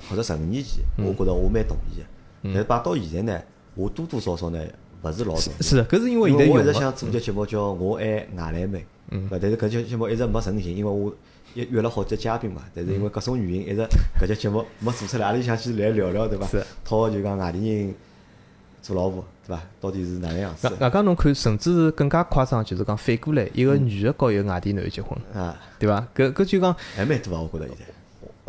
[0.08, 2.06] 或者十五年前，我觉着我蛮同意个。
[2.44, 3.42] 但是摆到现在呢，
[3.74, 4.58] 我多多少少呢
[5.02, 5.62] 勿是老同意。
[5.62, 11.14] 是的，搿是因为现在我一直想做节节目叫我爱外来妹，嗯，但是搿节节目一直没成型，因为我
[11.54, 13.82] 约约了好几嘉宾嘛，但是因为各种原因，一直
[14.20, 16.64] 搿节节目没做出来，阿里想去来聊聊，对伐是？
[16.84, 17.94] 讨个就讲外地人
[18.82, 19.62] 做老婆，对伐？
[19.80, 20.76] 到底是哪能样子外？
[20.80, 26.06] 外加侬看，甚至是更加夸张，就是讲反过来，一个女个告一个外地男个结婚，啊，对伐？
[26.14, 27.89] 搿搿就讲还蛮多啊，我觉着现在。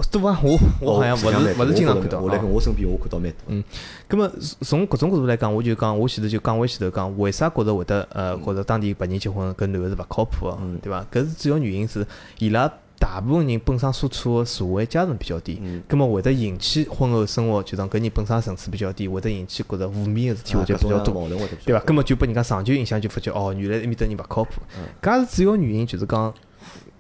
[0.10, 0.40] 对伐？
[0.42, 3.38] 我我好像勿是勿是经常看到啊我觉着我身边我看到蛮多。
[3.48, 3.64] 嗯，
[4.10, 4.32] 咁么
[4.62, 11.06] 从搿种角度来讲，我就讲，我前头就讲回前头讲，为啥觉着会得呃，觉着当地白人结婚搿男个是勿靠谱个，对伐？
[11.12, 12.06] 搿是主要原因是
[12.40, 21.28] 伊拉大部分人本身所处个社会阶层比较低，咁么会得引起婚后生活，就讲搿人本身层次比较低，会得引起觉着负面个事体会得比较多。
[21.66, 21.80] 对伐？
[21.84, 24.62] 根本就拨人家长久影响，就发觉哦，原来埃面搭人勿靠谱。
[25.02, 26.32] 搿也是主要原因，就是讲，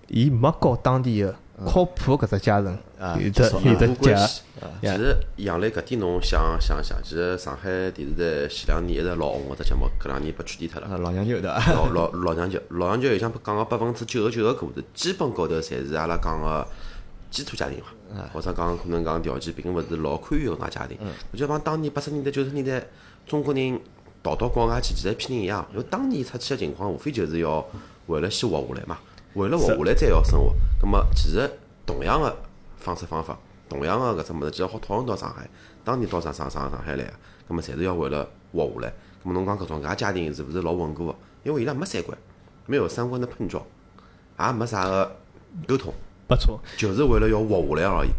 [0.07, 1.35] 伊没搞当地个
[1.66, 3.88] 靠谱搿只家层啊有得有得
[4.28, 4.41] 系。
[4.82, 10.88] 其实杨澜搿点侬想想想，其实上海电视台前两年一直老红个只节目，搿两年被取缔脱了。
[10.88, 11.74] 啊，老娘舅对伐？
[11.74, 16.68] 老老老娘舅，老娘舅里向讲个百分之九十九个故事，基本高头侪是阿拉讲个
[17.30, 20.97] 基础家庭嘛，或者讲可能讲条件并勿是老宽裕个搿家庭。
[21.32, 22.84] 我就帮当年八十年代、九十年代
[23.26, 23.80] 中国人
[24.22, 27.66] 逃到国外去，其实一批人一样，因为当年出去个情况，无非就是要
[28.05, 28.99] 为了先活下来嘛，
[29.34, 30.53] 为了活下来再要生活。
[30.79, 31.49] 葛么其实
[31.86, 32.36] 同样个
[32.77, 33.38] 方式方法，
[33.69, 35.47] 同样个搿只物事，只要好套用到上海，
[35.84, 37.13] 当年到上上上上海来个，
[37.47, 38.93] 葛么侪是要为了活下来。
[39.23, 41.15] 葛么侬讲搿种搿家家庭是勿是老稳固个？
[41.43, 42.17] 因为伊拉没三观，
[42.65, 43.63] 没有三观的碰撞，
[44.39, 45.15] 也没啥个
[45.67, 45.93] 沟通，
[46.27, 46.59] 没错。
[46.77, 48.09] 就是为了要活下来而已。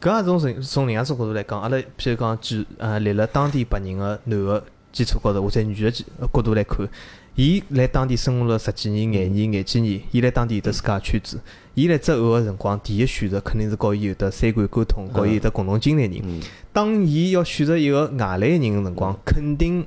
[0.00, 6.88] 搿也从人从另外一种角度来讲，阿拉譬如讲举呃立了当地白人个男个基础高头，或者女个基角度来看，
[7.34, 11.40] 伊来当地生活了十几年、廿年、廿几年，伊来当地有得自家圈子，
[11.74, 16.40] 伊来择偶个辰光，第一选择肯定是和伊有得三观沟通，和伊有得共同经历的人。
[16.72, 19.86] 当伊要选择一个外来个人个辰光，肯定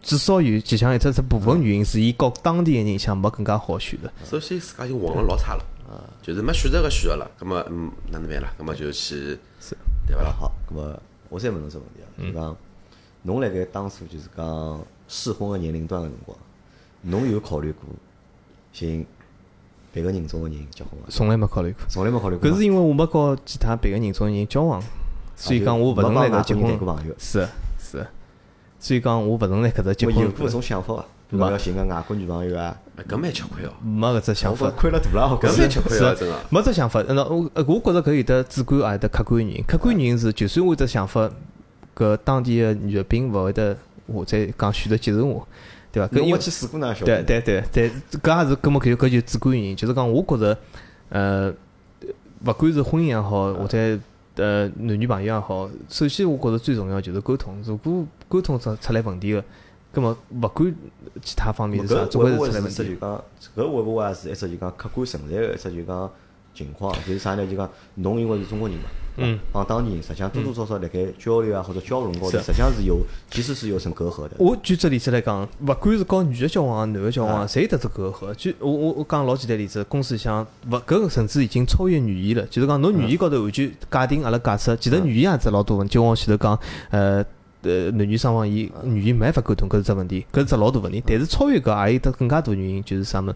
[0.00, 4.10] 至少有几项一只只部分原因是伊和当地个人相没更加好选择。
[4.24, 5.64] 首先自家就混了老差了，
[6.22, 8.50] 就是没选择个选择了，葛么嗯哪能办啦？
[8.56, 9.38] 葛么就去
[10.06, 10.30] 对伐啦？
[10.30, 12.56] 好，咁么我再问侬只问题啊，就讲
[13.22, 14.80] 侬辣盖当初就是讲
[15.12, 16.38] 适婚个年龄段个辰光，
[17.02, 17.82] 侬有考虑过
[18.72, 19.04] 寻
[19.92, 21.08] 别个人种个人结婚伐？
[21.10, 21.80] 从来没考虑过。
[21.88, 22.56] 从来没考虑过吗。
[22.56, 24.80] 搿是因为我没和其他别个人种人交往，
[25.34, 27.14] 所以讲我勿存在搿结婚朋友。
[27.18, 28.06] 是是，
[28.78, 31.04] 所以讲我勿存在搿只结婚我有过搿种想法伐？
[31.28, 34.70] 比如要寻个外国女朋友啊，哎搿蛮吃亏哦，没搿只想法。
[34.70, 36.36] 亏了大了，搿蛮吃亏哦，真个。
[36.50, 39.64] 没只想法，那我呃我觉着搿有得主观，也有得客观原因。
[39.64, 41.28] 客观原因是，就算我有得想法，
[41.96, 43.76] 搿当地个女的并勿会得
[44.12, 45.46] 我再讲选择接受我，
[45.92, 46.08] 对伐？
[46.08, 47.22] 搿因为去试过呢，晓对得？
[47.24, 47.90] 对对对，
[48.20, 50.58] 搿也是搿么搿就搿就主观原因，就是讲我觉着，
[51.08, 51.52] 呃，
[52.44, 53.98] 勿管是婚姻也好，或者
[54.36, 57.56] 呃男女朋友也好，首先我觉着最重要就是沟通。
[57.64, 59.44] 如果沟通出出来问题个，
[59.92, 60.74] 葛末勿管
[61.22, 62.98] 其他方面是啥，总归是出来问会勿会是一只就题。
[63.00, 63.24] 讲，
[63.56, 66.10] 搿会勿会也是一只就讲客观存在个一只就讲
[66.64, 66.94] 情况？
[67.06, 67.46] 就是啥呢？
[67.46, 68.84] 就讲侬因为是中国人嘛，
[69.16, 72.98] 嗯，帮当地人实际上多多少少辣盖交流啊或者交融高头，实际上是有
[73.30, 74.36] 其实是有什么隔阂的。
[74.38, 78.34] 我举只例子来讲，勿管是和女的交往，男的交啊往，侪有得只隔阂。
[78.34, 82.46] 就我我我讲老简单例子，公司里向勿搿个甚至已经超越语言了。
[82.46, 85.94] 就是讲侬语言高头完全界定阿拉假设，其实语言也是老多问题。
[85.94, 86.58] 就我前头讲，
[86.90, 87.24] 呃。
[87.62, 91.02] 呃，男女双方伊语言没办法沟通，搿是只问题，搿是只老大问题。
[91.06, 93.34] 但是超越搿也有得更加大原因，就是啥物事？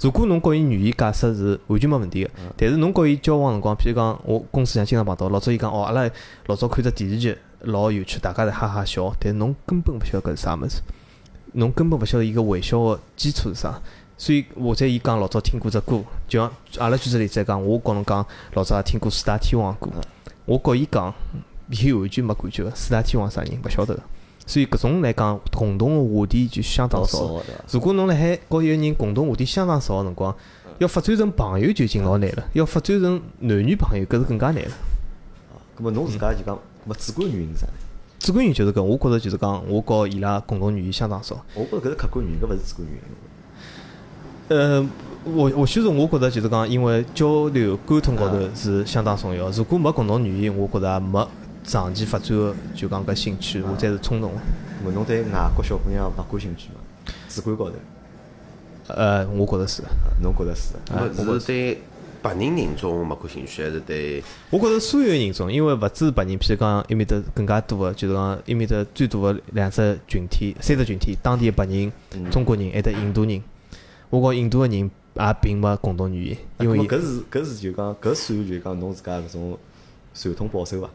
[0.00, 6.08] 如果侬和伊语言解释是完全没问题个，但是侬和伊交往辰光，譬如讲我公司里向经常碰到，老早伊讲哦，阿拉
[6.46, 10.80] 老早看只电视剧老有趣，大家侪哈哈笑，但是侬根本勿晓得搿是啥物事。
[11.52, 13.80] 侬根本勿晓得伊个玩笑个基础是啥，
[14.16, 19.90] 所以或者伊讲老早听过只歌，就像阿拉举只例子来讲，我跟侬讲老早也听过四大天王歌，
[20.44, 21.12] 我告伊讲，
[21.70, 24.02] 伊完全没感觉个，四大天王啥人勿晓得个，
[24.46, 27.42] 所以搿种来讲共同个话题就相当少。
[27.70, 30.34] 如果侬辣海和一个人共同话题相当少个辰光，
[30.78, 34.70] 要发展成朋友就已经老难了，要发展成男女朋友搿是更加难了。
[35.78, 36.58] 咁么侬自家就讲，
[36.88, 37.72] 咁主观原因是啥呢？
[38.18, 41.44] 主观原因就是搿，我觉着就是讲，我和伊拉共同语言相当少。
[41.54, 43.02] 我觉着搿是客观原因，搿勿是主观原因。
[44.48, 44.88] 呃，
[45.24, 49.50] 我或许是我觉着就是讲，因为交流沟通高头是相当重要。
[49.50, 51.28] 如果没共同语言，我觉着也没
[51.68, 54.32] 长期发展个就讲搿兴趣或者是冲动。
[54.80, 56.80] 咁么侬对外国小姑娘勿感兴趣吗？
[57.28, 57.74] 主观高头，
[58.94, 59.82] 呃，我觉着是。
[59.82, 59.88] 啊
[60.22, 60.74] 侬觉着是？
[60.90, 61.78] 那么是对
[62.22, 71.92] 白人人种没感兴趣，还是对我觉着所有人种，因为勿止白人，譬如讲埃面搭更加多个，就是讲埃面搭最大个两只群体、三只群体，当地的白人、
[72.30, 73.42] 中国人，还得印度人。
[74.10, 79.58] 我讲印度个人也并没共同语言，因为搿是搿是就讲搿算就讲侬自家搿种
[80.14, 80.88] 传统保守伐？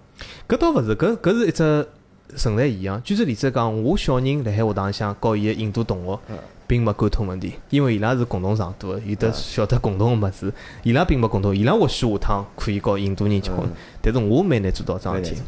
[0.47, 1.87] 搿倒勿是，搿搿是一只
[2.35, 3.01] 存在现象。
[3.03, 6.19] 举个例子来讲，我小人辣海学堂里向教伊个印度同学，
[6.65, 10.51] 并没沟通问题，因为伊拉是共同上渡个，有得晓得共同个物事，
[10.83, 11.55] 伊拉并没共同。
[11.55, 13.67] 伊拉或许下趟可以和印度人结婚，
[14.01, 15.41] 但是我蛮难做到桩事体？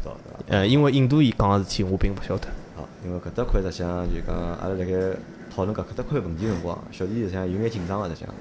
[0.48, 2.46] 呃，因为印度伊讲个事体，我并勿晓得。
[2.76, 5.16] 好，因为搿搭块实际上就讲阿拉辣盖
[5.54, 8.34] 讨论搿搿搭块问题辰光，小弟实际上有眼紧张个，实际上，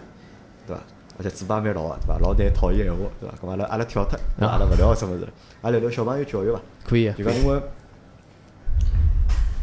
[0.67, 0.81] 对伐？
[1.18, 2.20] 而且嘴巴蛮牢个，对伐？
[2.20, 3.36] 老难讨厌闲话，对伐？
[3.41, 5.28] 咁阿拉阿拉跳脱，阿拉勿聊搿只物事了，
[5.61, 6.59] 阿拉聊聊小朋友教育伐？
[6.84, 7.61] 可以啊，就讲因为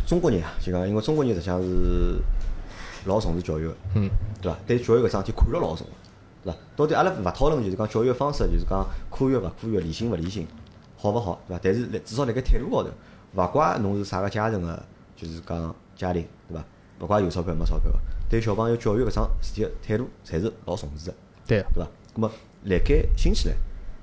[0.06, 2.18] 中国人啊，就讲因为中国人实际上是
[3.04, 4.08] 老重视教育个，嗯，
[4.40, 4.58] 对伐？
[4.66, 5.92] 对教育搿桩事体看了老重个，
[6.44, 6.58] 对伐？
[6.74, 10.46] 到底阿拉勿讨论就是讲教育个方式，就是讲科学勿科学、理性勿理性，
[10.96, 11.60] 好勿好，对伐？
[11.62, 12.88] 但是辣至少辣盖态度高头，
[13.34, 14.82] 勿怪侬是啥个阶层个，
[15.16, 16.64] 就是讲家庭，对伐？
[17.00, 17.98] 勿怪有钞票没钞票个，
[18.30, 21.16] 对小朋友教育搿桩事体个态度，侪是老重视个。
[21.46, 21.90] 对啊，对伐？
[22.14, 22.30] 咁么，
[22.64, 23.56] 辣盖新西兰，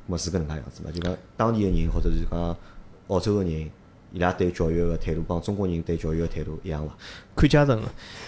[0.08, 0.92] 咁么是搿能介样子嘛？
[0.92, 2.58] 就讲当地个人或者是讲
[3.08, 3.70] 澳洲个人，
[4.12, 6.94] 伊拉对教育个态度帮中国人对教育个态度一样伐？
[7.36, 7.88] 看阶层个。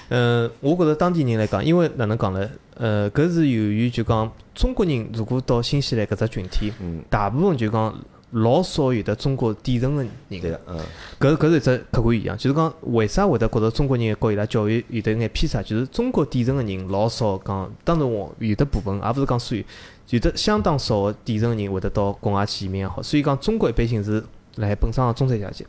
[0.09, 2.49] 呃，我觉着当地人来讲，因为哪能讲呢？
[2.76, 7.93] 呃，搿是由于就讲中国人如果到新西兰搿只群体，嗯，大部分就讲
[8.32, 10.39] 老少有得中国底层个人对。
[10.39, 10.79] 个，嗯，
[11.19, 15.61] 搿搿是一只客观现象，就是讲为啥会得觉着中国人和伊拉教育有得眼偏差？
[15.61, 19.63] 就是中国底层个人老少讲，当然我有得部分，也勿是讲所有，
[20.09, 24.23] 有得相当少个底层个人会得到国外去移民也好，所以讲中国一般性是
[24.55, 25.65] 辣海本身个中产阶级。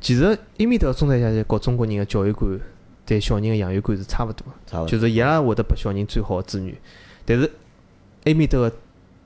[0.00, 0.24] 其实
[0.58, 2.58] 埃面搭个中产阶级和中国人个教育观
[3.04, 4.52] 对小人个养育观是差勿多的。
[4.66, 4.88] 差勿多。
[4.88, 6.74] 就是伊拉会得拨小人最好个资源，
[7.26, 7.50] 但是
[8.24, 8.72] 埃面搭个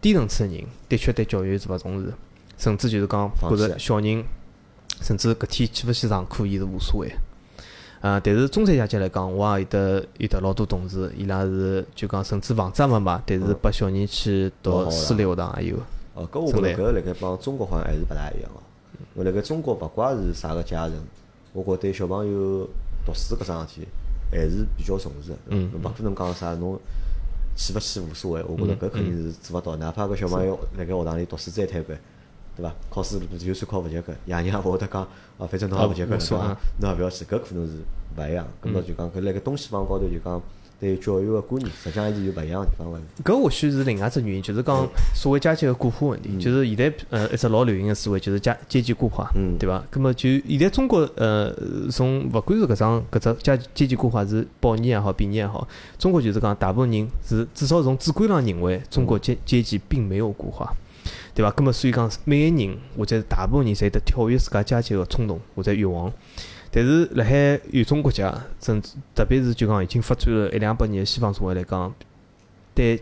[0.01, 2.15] 低层次个人，的确对教育是勿重视的，
[2.57, 4.25] 甚至就是讲觉着小人，
[5.01, 7.15] 甚至搿天去勿去上课，伊是无所谓的。
[8.01, 15.79] 啊，但是中产阶级来讲，我也有得有得老多同事，伊拉是就讲甚至房子也没买，但是拨小人去读私立学堂也有。
[16.15, 18.61] 哦，搿我觉着搿辣盖帮中国好像还是勿大一样哦。
[19.15, 20.93] 我辣盖中国勿怪是啥个阶层，
[21.55, 22.69] 我觉对小朋友
[23.07, 23.89] 读书搿桩事体
[24.31, 25.37] 还是比较重视的。
[25.49, 26.79] 嗯勿可能讲啥侬
[27.57, 29.77] 去勿去无所谓，我觉着搿肯定是做勿到。
[29.77, 31.99] 哪怕搿小朋友辣盖学堂里读书再贪班，
[32.57, 32.73] 对伐？
[32.91, 35.03] 考试就算考勿及格，爷娘也勿会得讲
[35.39, 36.57] 啊，反正侬也勿及格了，对伐？
[36.81, 37.73] 侬也勿要去，搿可能是
[38.17, 38.47] 勿一样。
[38.61, 40.41] 葛末就讲搿辣盖东西方高头就讲
[40.81, 42.99] 对教育个观念，实际上还是有勿一样个地方个。
[43.25, 46.37] 搿或许是另外一只原因，就是讲所谓阶级个固化问题。
[46.39, 49.83] 就是现在呃一只老流行个思维，就是阶阶级固化，嗯对伐？
[49.91, 51.53] 葛么就现在中国呃
[51.91, 55.67] 从勿管是搿桩搿只阶阶级固化是褒义也好，贬义也好，
[55.99, 60.73] 中国就是讲大部分人是至少从主观上认为中国阶阶级并没有固化。
[61.35, 61.51] 对伐？
[61.51, 66.13] 葛么所以讲每个人或者大部分人侪有得跳跃自家阶级个冲动或者欲望。
[66.71, 71.95] 但是辣海有种国家，甚至特别是就讲已经发展了一两百年个西方社会来讲，
[72.75, 73.01] 对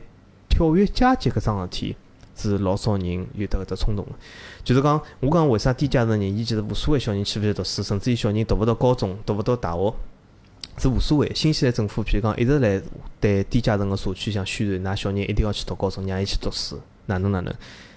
[0.49, 1.97] 跳跃阶级搿桩事体
[2.37, 4.13] 是老少人有得搿只冲动个。
[4.63, 9.95] 就是讲，我讲为啥低阶层人，伊其实无所谓小人去勿去读书，甚至于小人读勿到高中、读勿到大学，
[10.77, 11.33] 是无所谓。
[11.35, 12.79] 新西兰政府譬如讲一直来
[13.21, 17.55] 对低阶层个社区向宣传，㑚小人一定要去读高中，让伊去读书，哪能哪能。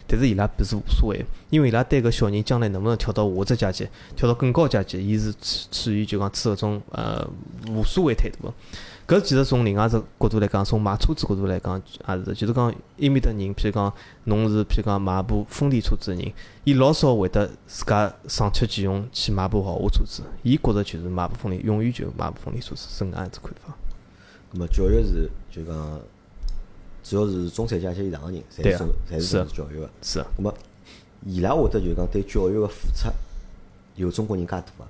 [0.08, 7.28] 但是伊拉不是无所谓，因为伊拉对搿小人将来能不能跳到下只阶级，跳到更高阶级，伊是处处于就讲持搿种呃
[7.70, 8.54] 无所谓态度。
[9.08, 13.94] 搿其实从另外只角度来讲，从买车子角度来讲也是，就是讲埃面搭人，譬如讲
[14.24, 16.34] 侬是譬如讲买部丰田车子个人，
[16.64, 23.76] 伊老少会得自家上车俭用去买部豪华车子，伊觉着就是买部丰田，永远就买部丰田车子，是搿能样子看法。
[24.52, 26.00] 咁么教育是就讲，
[27.06, 29.90] 主要是中产阶级以上个人，侪是侪是是重视教育个。
[30.02, 30.52] 是啊，咁么
[31.24, 33.10] 伊拉会得就是讲对教育个付出
[33.96, 34.88] 有中国人介大伐？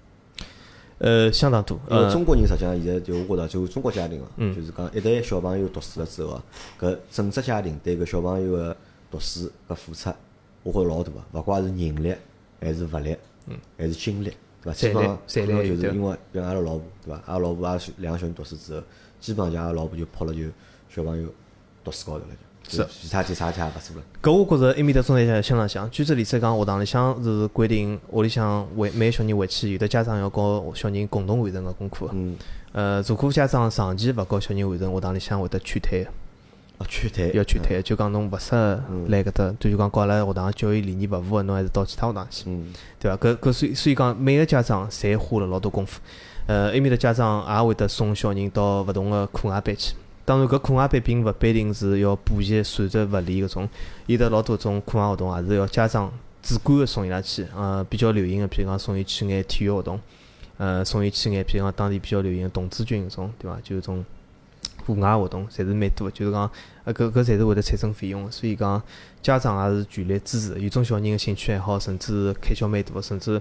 [0.99, 6.43] 呃，相当多，因为呃，中国人实际上现在就我觉着，就中国家庭啊，嗯就是讲一旦小朋友读书了之后啊，
[6.79, 8.77] 搿整只家庭对搿小朋友个
[9.11, 10.09] 读书搿付出，
[10.63, 12.15] 我觉着老大个，勿怪是人力
[12.61, 13.17] 还是物力，
[13.77, 14.31] 还是精力，
[14.63, 14.73] 对伐？
[14.73, 17.21] 基本上赚可能就是因为比如阿拉老婆，对伐？
[17.25, 18.81] 阿拉老婆也是两个小人读书之后，
[19.19, 20.43] 基本上就阿拉老婆就抛了就
[20.87, 21.27] 小朋友
[21.85, 22.25] 读书高头了
[22.67, 24.03] 就，是就其他点啥事体也勿做了。
[24.21, 25.89] 搿我觉着埃面搭中山相当像。
[25.91, 32.09] 举只例子来讲，学堂里向是规定屋里向回每个小人回去，有的家长要教小人共同完成个功课。
[32.11, 32.35] 嗯，
[32.71, 36.09] 呃，如果家长长期勿教小人完成，学堂里向会得劝退的，
[36.79, 42.45] 啊，劝退要劝退的，就讲侬勿适合来搿搭，就讲跟阿拉学堂教育理念勿符合，侬还是到其他学堂去。
[42.47, 43.17] 嗯，对伐？
[43.17, 46.01] 搿搿所以所以讲，每个家长侪花了老多功夫。
[46.47, 49.93] 呃，埃面搭家长也会得送小人到勿同个课外班去。
[50.25, 53.69] 当然，搿课外班并勿必定是要补习数学、物理搿种，
[54.07, 56.11] 有得老多种课外活动也是要家长
[56.41, 57.45] 主观个送伊拉去。
[57.55, 59.99] 呃，比较流行个，譬如讲送伊去眼体育活动，
[60.57, 63.59] 呃，送伊去眼譬如讲当地比较流行个童子军搿种，对伐？
[63.63, 64.03] 就是种
[64.87, 66.11] 户外活动，侪是蛮多个。
[66.11, 66.49] 就是讲，
[66.85, 68.31] 呃，搿搿侪是会得产生费用个。
[68.31, 68.81] 所以讲，
[69.21, 70.59] 家长也是全力支持。
[70.59, 73.39] 有种小人个兴趣爱好，甚至开销蛮大个，甚至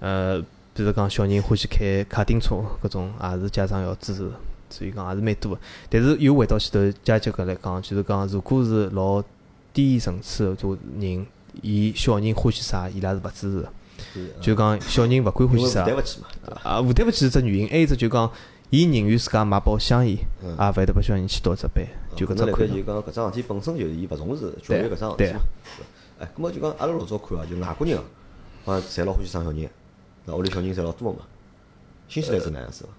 [0.00, 0.38] 呃，
[0.74, 4.32] 比如讲小人欢喜开卡丁车搿种，也是家长要支持的。
[4.70, 5.60] 所以讲也是蛮多个。
[5.90, 9.22] 但是又回到前头阶级搿来讲，就是讲，如果是老
[9.72, 11.26] 低层次个种人，
[11.62, 13.72] 伊小人欢喜啥，伊拉是勿支持个。
[14.14, 15.86] 是就讲小人勿管欢喜啥？
[16.62, 18.30] 啊，负担勿起是只原因，还有一只就讲，
[18.70, 22.82] 伊宁愿自家买包香烟，嗯也勿会得拨小人去读只班，就搿只看法可能辣盖就。
[22.82, 25.40] 讲搿桩事体本身就是伊勿重视教育搿桩事体嘛。
[25.64, 25.82] 是
[26.20, 28.04] 哎，葛末就讲阿拉老早看啊，就外国人啊，
[28.64, 29.68] 好像侪老欢喜生小人，
[30.24, 31.24] 那屋里小人侪老多个嘛。
[32.08, 32.90] 新西兰是哪样子伐？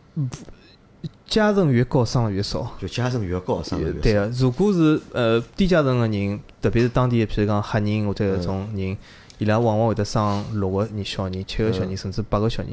[1.25, 2.71] 家层越高，生了越少。
[2.79, 4.01] 就阶层越高，生得越少。
[4.01, 8.97] 对个，如果是呃低阶层个人，特别是当地的，譬如讲黑人或者搿种人，
[9.37, 12.71] 伊拉往往会得生六个人小人、七个小人，甚至八个小人。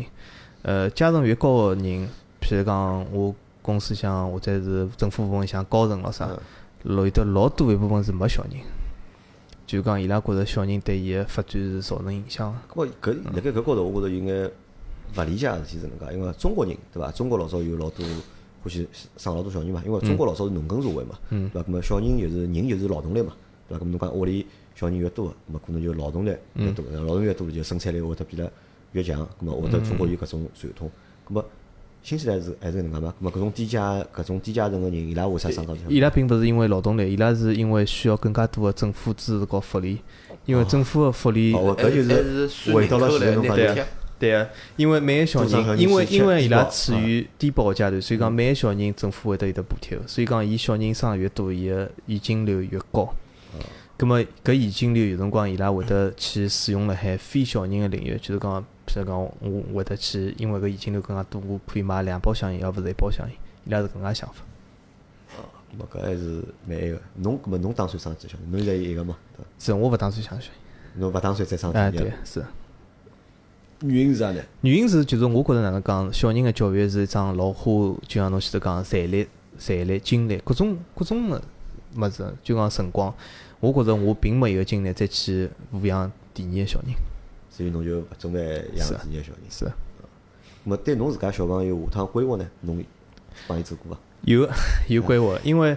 [0.62, 2.08] 呃，阶层越高个人，
[2.40, 6.28] 譬如讲我公司像或者是政府部门像高层咾啥，
[6.82, 8.52] 落有得老多一部分是没小人。
[9.66, 12.58] 就讲伊拉觉着小人对伊个发展是造成影响的。
[12.72, 14.50] 咁么搿辣盖搿高头，我觉着有眼
[15.14, 17.10] 勿理解个事体是能介，因为中国人对伐？
[17.12, 18.04] 中国老早有老多
[18.62, 18.86] 欢喜
[19.16, 21.68] 生老多小人嘛，因为中国老早是农耕社会嘛，嗯对伐？
[21.68, 23.32] 咁么小人就是人就是劳动力嘛，
[23.68, 23.84] 对伐？
[23.84, 28.52] 咁侬讲屋里小人越多，咁么可能就劳动力越多，劳动力越多就生产力会得变得
[28.92, 30.90] 越强，咁么会得中国有搿种传统。
[31.28, 31.44] 咁么
[32.02, 33.14] 新西兰是还是搿能介嘛？
[33.20, 35.74] 咁么搿种低价搿种低价层个人，伊拉为啥生到？
[35.88, 39.98] 伊拉并勿是因为劳动力，伊拉是因为需要更加多个政府支持和福利，
[40.44, 41.52] 因为政府个福利。
[41.54, 43.86] 哦，搿就还是是回到了前头侬讲的
[44.18, 53.12] 对个，因为每个小人，因为因为伊拉处于低保个阶段，所以讲每个小人政府会得有得补贴个，所以讲伊小人生得越多，伊个现金流越高。
[53.98, 64.42] 葛么搿现金流有辰光伊拉会得去使用辣海非小人个领域，就是讲，譬如讲我会得去，因为搿现金流更加多，我可以买两包香烟，而勿是一包香烟，伊拉是搿能介想法。
[65.72, 67.00] 咁么搿还是蛮埃个。
[67.14, 68.50] 侬咁么侬打算生几小人？
[68.50, 69.16] 侬现在有一个嘛？
[69.58, 70.54] 是我勿打算生小人。
[70.96, 72.44] 侬勿打算再生第哎，二对个？，是。
[73.80, 74.42] 原因是啥呢？
[74.62, 77.70] 原因是就是我觉着哪能讲，小人个教育是一桩老花，
[78.08, 79.26] 就像侬前头讲财力、
[79.58, 81.42] 财力、精力各种各种个
[81.96, 83.12] 物事，就讲辰光。
[83.60, 86.90] 我觉着我并没有精力再去抚养第二个小人。
[87.50, 89.40] 所以侬就勿准备养第二个小人。
[89.50, 89.70] 是咁
[90.64, 92.46] 么对侬自家小朋友下趟规划呢？
[92.62, 92.82] 侬
[93.46, 94.00] 帮伊做过伐？
[94.22, 94.48] 有
[94.88, 95.76] 有规划，因为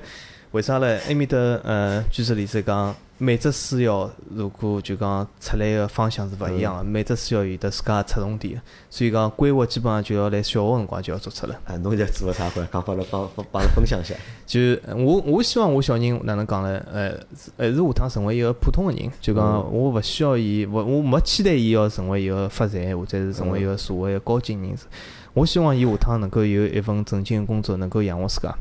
[0.51, 0.87] 为啥呢？
[1.07, 11.53] 埃面搭呃，举个例子讲，每只书校如果就讲出来个方向是勿一样个，每只书校有得自家侧重点个，所以讲规划基本上就要辣小学辰光就要做出了。
[11.65, 12.65] 啊， 侬现在做个啥活？
[12.71, 14.15] 讲好了帮帮帮阿拉分享一下。
[14.45, 16.81] 就呃我我希望我小人哪能讲呢？
[16.89, 24.85] 呃，是还是下趟成为一个普通个人，就讲嗯我勿需要伊，勿我没期待伊要成为一个发财或者是成为一个社会个高精人士。
[25.33, 28.55] 我希望伊下趟能够有一份正经个工作，能够养活自家。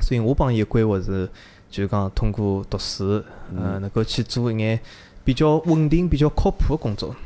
[0.00, 1.28] 所以我帮伊个规划是，
[1.72, 3.24] 就是讲通过读书，
[3.56, 4.78] 呃，能够去做一眼
[5.24, 7.16] 比较稳定、比较靠谱个工作。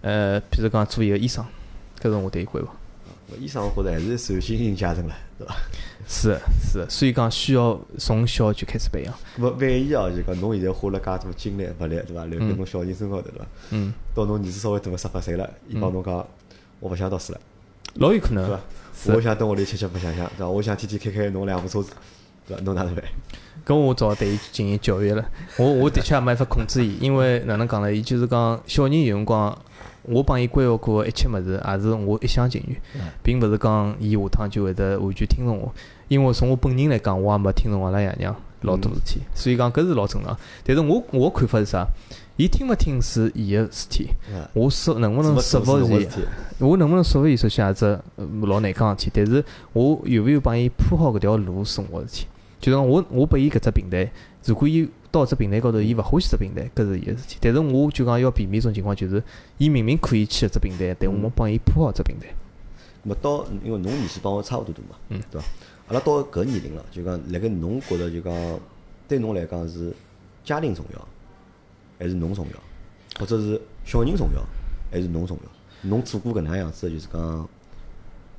[0.00, 1.44] 呃，譬如讲做一个医生，
[2.00, 2.74] 搿是我对伊规划。
[3.38, 5.54] 医生我觉着还是受新型家政了，对伐？
[6.08, 9.14] 是是，所以讲需要从小就开始培养。
[9.38, 12.24] 勿万一哦，就讲侬现在花了介多精力物力，对伐？
[12.24, 13.46] 留给侬小人身高头，对伐？
[13.70, 16.26] 嗯，到侬儿子稍微大个十八岁了，伊帮侬讲，
[16.80, 17.40] 我勿想读书了，
[17.94, 18.60] 老有可能对伐？
[18.94, 20.48] 是我想等屋里吃吃白相相，对伐？
[20.48, 21.92] 我想天天开开侬两部车子，
[22.48, 22.62] 对伐？
[22.64, 23.04] 侬哪能办？
[23.64, 25.24] 搿我只好对伊进行教育了。
[25.56, 27.92] 我我的确也没法控制伊，因为哪能讲呢？
[27.92, 29.56] 伊就是讲小人有辰光，
[30.02, 32.76] 我帮伊规划过的一切物事，也是我一厢情愿，
[33.22, 35.72] 并勿是讲伊下趟就会得完全听从我。
[36.08, 40.36] 因为从我本人来讲，我也没听从阿拉爷娘老多事体，所以讲搿是老正常。
[40.64, 41.86] 但是我我看法是啥？
[42.36, 46.08] 伊听勿听是伊个事体，啊，我说能不能说服伊
[46.58, 47.86] 我能不能说服伊，首先也是
[48.16, 49.10] 呃老难讲个事体。
[49.14, 52.26] 但是我有没有帮伊铺好搿条路是我个事体。
[52.62, 54.10] 就讲我我拨伊搿只平台，
[54.44, 57.36] 如果伊到只平台高头，伊勿欢喜只平台，搿是伊个事体。
[57.40, 59.20] 但是我就讲要避免一种情况，就是
[59.58, 62.28] 伊明明可以去搿只平台，但我帮伊铺好只平台。
[63.04, 65.46] 咁么到因为侬年纪帮我差勿多大嘛，嗯对伐？
[65.88, 68.32] 阿拉到搿年龄了，就讲辣盖侬觉着就讲
[69.08, 69.92] 对侬来讲是
[70.44, 71.08] 家庭重要，
[71.98, 74.40] 还是侬重要，或者是小人重要，
[74.92, 75.90] 还是侬重要？
[75.90, 77.48] 侬做过搿能样样子的，就是讲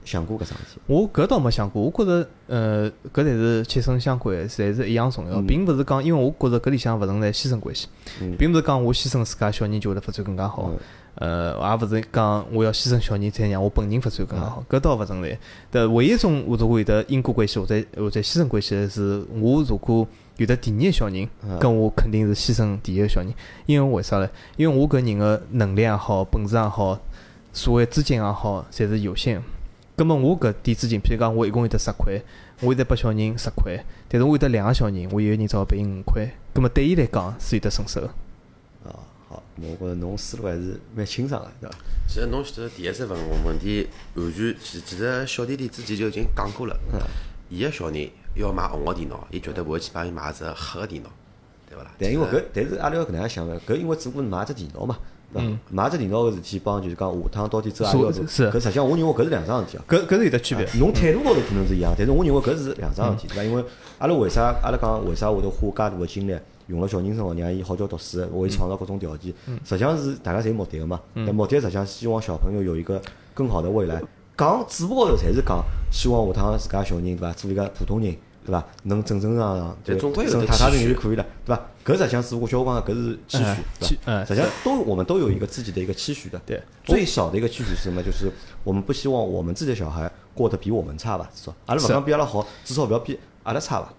[0.06, 0.82] 想过搿桩事体？
[0.88, 5.48] 我搿倒没想过，我觉着呃，搿才是切身相关，侪是一样重要，嗯。
[5.48, 7.88] 并勿是讲，因为我觉着搿里向勿存在牺牲关系，
[8.22, 8.36] 嗯。
[8.38, 10.70] 并勿是讲我牺牲自家小人就会得发展更加好。
[10.72, 10.78] 嗯，
[11.16, 14.50] 呃，也勿是讲我要牺牲小人才让我本人发展更加嗯。
[14.50, 15.38] 好，搿倒勿存在。
[15.72, 21.60] 但唯一一种我如果有得因果关系或者或者牺牲关系的是，我如果有得第二个小人，嗯。
[21.60, 23.34] 搿我肯定是牺牲第一个小人，
[23.66, 24.30] 因为为啥呢？
[24.58, 27.00] 因为我搿人个能力也好，本事也好，
[27.54, 29.36] 所谓资金也好，侪是有限。
[29.36, 29.44] 的。
[29.96, 32.20] 葛末我搿点资金，譬如讲我一共有得十块，
[32.62, 33.78] 我现在拨小人十块，
[34.10, 38.08] 但是我有得两个小人，我一个人只好拨伊五块，葛末对伊来讲是有得损失个。
[38.86, 41.76] 啊，好，我觉着侬思路还是蛮清爽个，对伐？
[42.08, 46.76] 其实侬前头第一只问问题，完全其其实小弟弟之前就已经讲过了。
[47.50, 51.10] 伊个小人要买红个电脑，伊绝对勿会去帮伊买只黑个电脑，
[51.70, 51.92] 对勿啦？
[52.00, 54.98] 但因为搿，但是阿拉要搿能样想个，搿因为只不过买只电脑嘛，
[55.34, 55.58] 对伐？
[55.70, 59.84] 买只电脑个事体帮就是讲下趟到底走阿拉要路，是是搿实际上我认为搿是两桩事体啊。
[59.88, 60.66] 搿搿是有得区别。
[60.80, 63.44] 侬态度高头可能是一样，但是我认为搿是两桩事体，对伐？
[63.44, 63.64] 因为
[63.98, 66.36] 阿拉为啥阿拉讲为啥会得花介大个精力
[66.68, 69.34] 用了小人身上，让伊好叫读书，为伊创造各种条件，
[69.66, 71.00] 实际上是大家侪有目的个嘛。
[71.14, 73.02] 但目的实际上希望小朋友有一个
[73.34, 74.02] 更好的未来。
[74.38, 78.16] 讲嘴巴高头侪是讲，希望下趟自家小人对伐，做一个普通人
[78.46, 81.62] 对伐，能正正常常对但总归有踏踏实实就可以了，对伐？
[81.86, 84.12] 搿实际上是我小我讲，搿是期哎许，对期伐？
[84.12, 86.40] 哎实际上都我们都有一个自己的一个期许的。
[86.46, 88.02] 对最小的一个期许是什么？
[88.04, 88.32] 就是
[88.64, 93.94] 我们不希望我们自己的小孩过得比我们差吧，至少阿拉勿讲比阿拉好，至少勿要比阿拉差吧？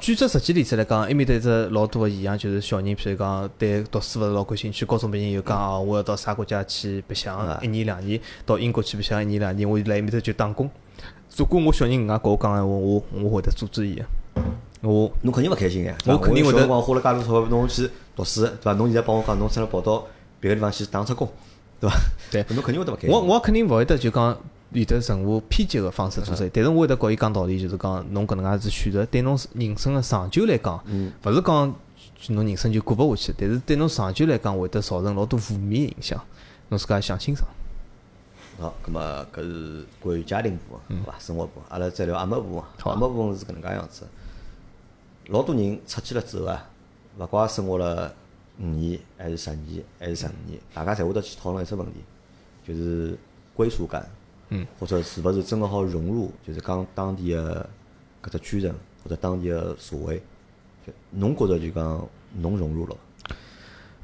[0.00, 10.70] 举只实际例子来讲，埃面搭一只老多个现象，就是小人，譬如讲对读书勿是老感兴趣，高中毕业又讲哦，我要到啥国家去白相啊，一年两年，到英国去白相一年两年，我就来埃面搭就打工。
[11.36, 14.04] 如果我小人搿能介跟我讲闲话，我我会得阻止伊个。
[14.82, 15.96] 我侬肯定勿开心呀！
[16.06, 18.72] 我肯定会得会小辰光花了介多钞票侬去读书，对伐？
[18.74, 20.04] 侬现在帮我讲侬出来跑到
[20.38, 21.26] 别个地方去打只工，
[21.80, 21.96] 对伐？
[22.30, 23.10] 对 侬肯定会得勿开心。
[23.10, 24.36] 我我肯定勿会得就讲
[24.72, 30.78] 有得任何偏激个方式做出来，但是我会得告伊讲道理，就是讲侬搿能介子选择，对侬人生个长久来讲，
[31.24, 31.74] 勿是讲
[32.28, 36.20] 侬人生就过勿下去，但是对侬长久来讲会得造成老多负面影响，
[36.68, 37.48] 侬自家想清爽。
[38.58, 41.18] 好，咁么搿是关于家庭部分，好伐？
[41.18, 42.62] 生活部分，阿拉再聊阿嬷部分。
[42.84, 44.06] 阿嬷部分是搿能介样子，
[45.26, 46.70] 老多人出去了之后啊，
[47.18, 48.14] 勿怪生活了
[48.60, 52.00] 五年，还是十年，还是十五年，大家侪会得去讨论一只问题，
[52.64, 53.18] 就是
[53.54, 54.08] 归属感，
[54.50, 57.68] 嗯，或者是勿是真个好融入，就是讲当地个
[58.22, 60.22] 搿只圈层或者当地个社会，
[60.86, 63.00] 就侬觉着就讲侬融入了伐？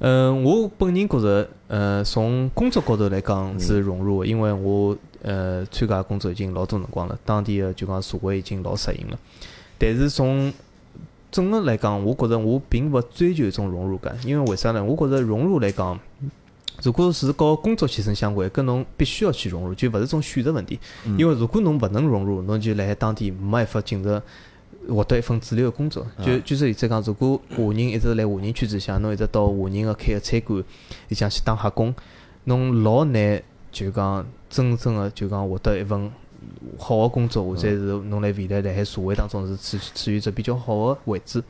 [0.01, 9.19] 嗯，我本人觉着，呃，从工作高头来讲是融入的，因为我呃参加工作已经老多辰光了，当地的就讲社会已经老适应了。
[9.77, 10.51] 但是从
[11.31, 14.83] 整个来讲，我觉着我并勿追求一种融入感，因为为啥呢？
[14.83, 16.01] 我觉着融入来讲，
[16.83, 20.81] 如果是和工作切身相关，搿侬必须要去融入，就勿是种选择问题。
[21.19, 24.21] 因为如果侬勿能融入，侬就辣海当地没办法进入
[24.89, 26.07] 获得一份主流个工作。
[26.19, 30.63] 就举个例子讲，如果华人一直辣华人圈子里向，侬一直到华人个开个餐馆
[31.09, 31.95] 里向去当黑工，
[32.45, 36.11] 侬老难就讲真正个就讲获得一份
[36.79, 41.43] 好个工作，或者是侬辣未来辣海社会当中是处处于一只比较好个位置。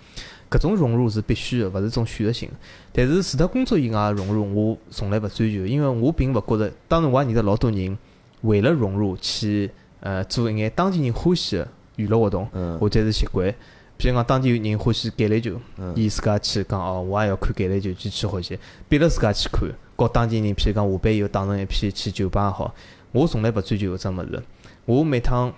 [0.51, 2.55] 搿种融入是必须个，勿是种选择性的。
[2.93, 6.73] 但是除脱工作以外个融入，我从来勿追求，因为我并勿觉着。
[6.89, 7.97] 当然，我也认得老多人
[8.41, 9.71] 为了融入去
[10.01, 11.69] 呃做一眼当地人欢喜个
[12.01, 13.55] 娱乐活动，嗯或者是习惯。
[13.97, 18.59] 比如讲，当地人欢喜橄榄球，嗯伊自家去讲哦，我也要看橄榄球，去去学习，
[18.89, 19.69] 逼着自家去看。
[19.95, 22.75] 告当地人，譬如讲下班以后打成一片去酒吧也好，
[23.13, 24.43] 我从来勿追求搿只物事。
[24.87, 25.53] 我每趟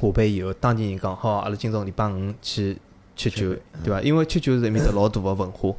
[0.00, 2.76] 下班以后，当地人讲好，阿拉今朝礼拜五去
[3.14, 4.00] 吃酒，对伐？
[4.02, 5.72] 因为吃酒是埃面搭老大个文化，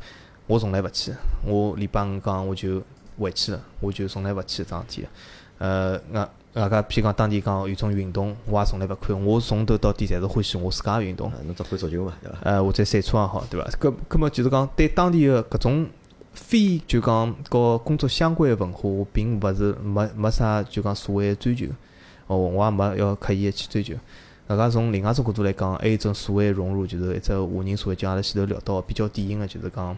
[0.47, 1.11] 我从来勿去。
[1.45, 2.81] 我礼拜五讲我就
[3.19, 5.07] 回去了，我就从来勿去搿桩事体。
[5.57, 6.30] 呃，外
[6.61, 9.25] 外加譬如讲当地讲有种运动，我也从来勿看。
[9.25, 11.30] 我从头到底侪是欢喜我自家个运动。
[11.31, 12.38] 啊侬只看足球嘛，对伐？
[12.43, 13.67] 呃，或者赛车也好，对伐？
[13.80, 15.88] 搿搿么就是讲对当地个搿种
[16.34, 21.65] 非就讲和工作相关个文化，我并勿是没没啥就讲所谓个追求，
[22.27, 23.95] 哦，我也没要刻意的去追求。
[24.45, 29.97] 大家从另外一种角度来讲，还有一种所谓的融入，就是一只华人社会，就阿拉前头聊到的比较典型个，就是讲，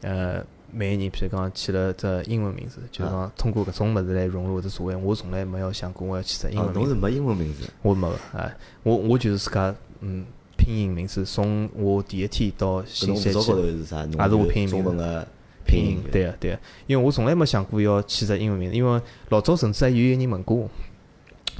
[0.00, 0.42] 呃，
[0.74, 4.96] 每个人譬如讲起了只英文名字，就是讲通过搿种物事来融入搿只社会。
[4.96, 6.94] 我从来没有想过我要起只英文名字哦侬是。
[6.94, 10.24] 没英文名字，我没个，哎，我我就是自家嗯
[10.56, 14.04] 拼音名字，从我第一天到搿新侬护照山去高头是啥？
[14.04, 15.26] 也是我拼音名字
[15.64, 20.70] 拼音音，对个对个，因为我从来没想过要起只英文名字，因为老早甚至还有一个人问过我，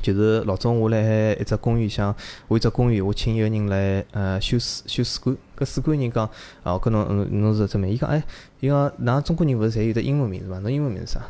[0.02, 2.14] 就是老早我辣海一只公园里向，
[2.48, 6.28] 我一只公园，我请一个人来呃修水修水管，搿水管人讲，
[6.64, 8.22] 哦，搿侬嗯侬是只名，伊讲哎，
[8.60, 10.58] 伊讲㑚中国人勿是侪有得英文名字嘛？
[10.58, 11.20] 侬英文名字啥？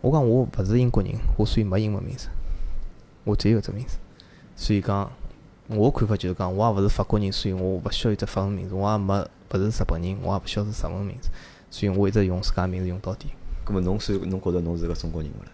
[0.00, 2.28] 我讲我勿是英国人，我所以没英文名字，
[3.24, 3.98] 我只有只名字，
[4.56, 5.10] 所以讲。
[5.72, 9.14] 我看法就是讲，我也勿是法国人，所以我勿需要有只法文名字；我也没
[9.52, 11.28] 勿是日本人，我也勿需要是日文名字。
[11.70, 13.28] 所以我一直用自家名字用到底。
[13.64, 15.52] 咁么侬算侬觉着侬是个中国人勿啦？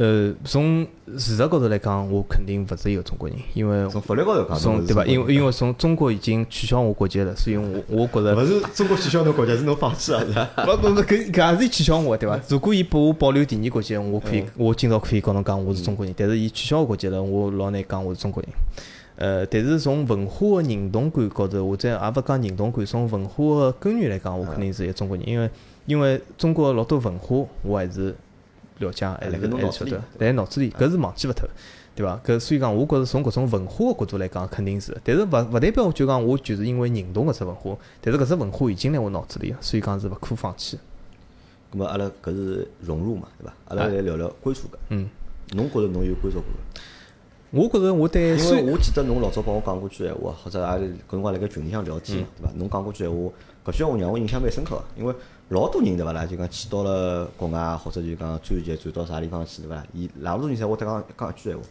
[0.00, 0.82] 呃，从
[1.18, 5.04] 事实高头来讲，我肯定勿是一个中国人，因为从法律高头讲，从对伐？
[5.04, 10.48] 中国人因为因为从中国已经取消我国籍了，所以我我觉着勿是中国取消侬国籍，是侬放弃了是吧？
[10.66, 12.40] 勿勿勿，搿搿也是伊取消我对伐？
[12.48, 16.14] 如果伊拨我保留第二国籍，我可以，我今朝可以告侬讲我是中国人。
[16.16, 18.50] 但是伊取消我国籍了，我老难讲我是中国人。
[19.16, 25.50] 呃，但是从文化的认同感高头，或者也勿讲认同感，从文化的根源来讲，我肯定是一个中国人，因为
[25.84, 28.14] 因为中国老多文化我还是
[28.80, 31.48] 了解，还是辣盖侬还晓得辣脑子里，搿是忘记勿脱，
[31.94, 32.20] 对伐？
[32.24, 40.82] 搿所以讲，我觉着从搿种文化个角度来讲，肯定是，但是勿勿代表就讲我就是因为认同搿只文化，但是搿只文化已经辣我脑子里了，所以讲是勿可放弃的。
[41.72, 43.54] 咁么阿拉搿是融入嘛，对伐？
[43.68, 44.80] 阿拉来聊聊归属感。
[44.88, 45.08] 嗯，
[45.52, 46.80] 侬觉着侬有归属感伐？
[47.52, 52.52] 我觉着我对因虽为我记得侬老早帮我讲过句闲话，或者阿拉搿辰光辣盖群里向聊天嘛，对伐？
[52.56, 53.16] 侬讲过句闲话，
[53.64, 55.14] 搿句闲话让我印象蛮深刻个，因为
[55.50, 59.86] 老多人对伐啦，就讲去到了国外，或者就讲转籍转到啥地方去，对伐啦？
[59.92, 61.62] 伊老多人侪会得讲讲一句闲话，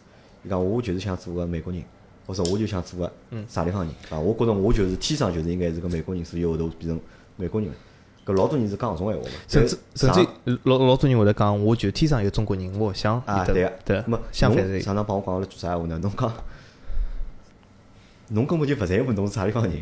[0.44, 1.82] 伊讲我就是想做个美国人，
[2.26, 3.10] 或者我就想做个
[3.48, 7.00] 啥地方人，啊，我觉着我就是天生就是应该是个美国人，所以后头变成
[7.36, 7.76] 美国人了。
[8.26, 15.98] 搿老多人是讲搿种闲话嘛，甚至甚至上老老多人会得讲，我就天生一个中国人，我勿想啊，对个，对咁么，相反是侬上趟帮我讲了句啥闲话呢？
[16.02, 16.32] 侬讲，
[18.28, 19.72] 侬根本就勿在乎侬是啥地方人，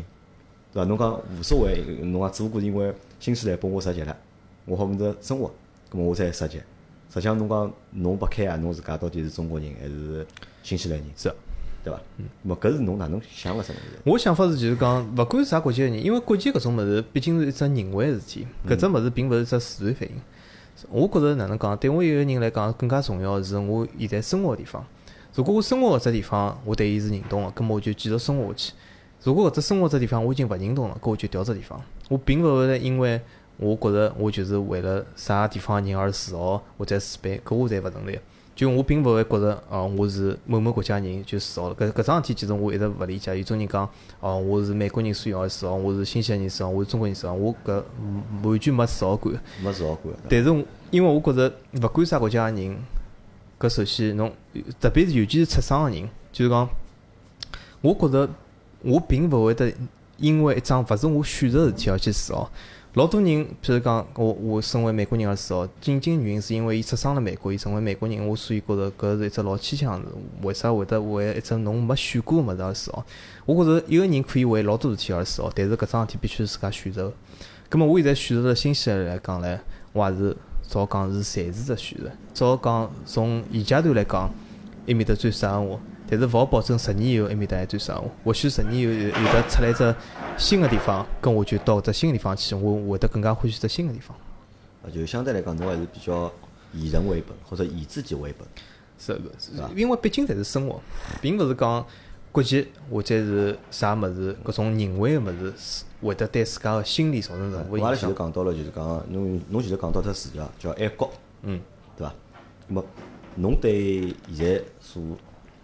[0.71, 0.85] 对伐？
[0.85, 4.17] 侬讲无所谓，侬讲只不过因为新西兰拨我实习了，
[4.65, 5.51] 我好面搭生活，
[5.91, 6.57] 咁么我才实习。
[7.11, 10.25] 实际上侬讲侬不开啊，侬自家到底是中国人还是
[10.63, 11.31] 新西兰人，是。
[11.81, 11.99] 对伐？
[12.17, 13.79] 嗯，么搿是侬哪能想个什么？
[14.03, 20.15] 我想法是就是讲，勿管是啥国籍个人，因为国籍搿种物事，毕竟是一只人为个事体，搿只物事并勿是一只自然反应。
[20.89, 24.85] 我觉着哪能讲，对我一个人来讲，更加重要个是我现在生活个地方。
[25.33, 28.73] 如果我生活搿只地方，我对伊是认同个，葛末我就继续生活下去。
[29.23, 31.79] 如果搿只生活只地方我已经勿认同了，搿我就调只地方。
[32.07, 33.19] 我并勿会得因为
[33.57, 38.17] 我觉着我就是为了啥地方人而自豪，或者自卑，搿我侪勿成立。
[38.55, 41.75] 就我并勿会觉着，哦，我是某某国家人就自豪了。
[41.75, 43.37] 搿搿桩事体其实我一直勿理解。
[43.37, 43.89] 有种人讲，
[44.19, 49.33] 哦，我是美国人所以而自豪，我是新西兰人自豪，我是中国人自豪，我搿嗯完全没自豪感。
[49.63, 50.11] 没自豪感。
[50.29, 52.77] 但是因为我觉着，勿管啥国家个人，
[53.59, 54.31] 搿首先侬，
[54.79, 56.69] 特别是尤其是出生个人，就是讲，
[57.79, 58.29] 我觉着
[58.81, 59.73] 我并勿会得
[60.17, 62.49] 因为一桩勿是我选择个事体而去自豪。
[62.95, 70.15] 老多人，譬如讲，我我身为美国人而自豪，仅仅原因是因为伊出生了美国，伊成为美国人，我所以觉着搿是一只老牵强的事。
[70.41, 73.05] 为啥会得为一只侬没选过个物事而自豪？
[73.45, 77.13] 我觉着一个人可以为老多事体而自豪，但是搿桩事体必须是自家选择个。
[77.69, 79.59] 葛末我现在选择了新西兰来讲唻，
[79.93, 80.35] 我也是
[80.67, 82.11] 照讲是暂时的选择。
[82.33, 84.31] 照讲从现阶段来讲，
[84.87, 85.79] 埃面搭最适合我，
[86.09, 88.11] 但是勿好保证十年以后埃面搭还最适合我。
[88.23, 89.95] 或许十年以后有有得出来只
[90.37, 94.17] 新个地方，跟我就到搿只新个地方去，我会得更加欢喜只新个地方。
[94.83, 96.31] 啊，就相对来讲，侬还是比较
[96.73, 98.47] 以人为本，或者以自己为本。
[98.97, 100.81] 是个，是因为毕竟侪是生活，
[101.21, 101.85] 并勿是讲
[102.31, 108.15] 国籍或者是啥物事，搿种人为个物事是会得对自家个心理造成任何影响我阿拉前头。
[108.15, 111.09] 讲到了，就是讲侬侬前头讲到只词条叫爱国，
[111.43, 111.61] 嗯，
[111.97, 112.13] 对伐？
[112.67, 112.85] 那么
[113.35, 115.01] 侬对现在所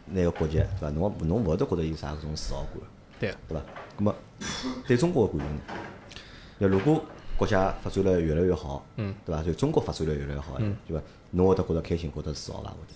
[0.07, 0.89] 拿个国籍，对伐？
[0.91, 2.81] 侬侬勿会得觉得有啥搿种自豪感，
[3.19, 3.63] 对，对伐？
[3.97, 4.15] 那么
[4.87, 5.61] 对中国个感情呢？
[6.59, 7.01] 那如果
[7.37, 9.43] 国家发展了越来越好，嗯，对伐？
[9.43, 11.03] 就中国发展了越来越好，嗯对伐？
[11.31, 12.69] 侬会得觉得开心，觉得自豪伐？
[12.69, 12.93] 会得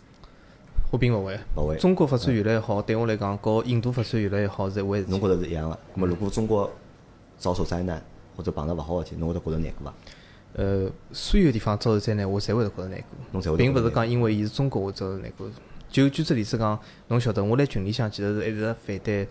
[0.91, 1.37] 我并勿会。
[1.55, 1.75] 勿会？
[1.77, 5.11] 中国发展越来越好，对我来讲，和印度发展越来越好是一回事体。
[5.11, 5.79] 侬觉得是一样个？
[5.93, 6.71] 那么如果中国
[7.37, 8.01] 遭受灾难
[8.35, 9.93] 或者碰到勿好个事体，侬会得觉得难过伐？
[10.53, 15.47] 呃，所有地方遭受灾难，我侪会得觉着难过，并勿是讲因为伊是中国我遭受难过。
[15.89, 19.27] 就举只例子讲，侬晓得我辣群里向其实是一直反对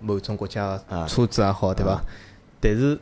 [0.00, 2.02] 某种国家车子也好，对伐？
[2.60, 2.94] 但是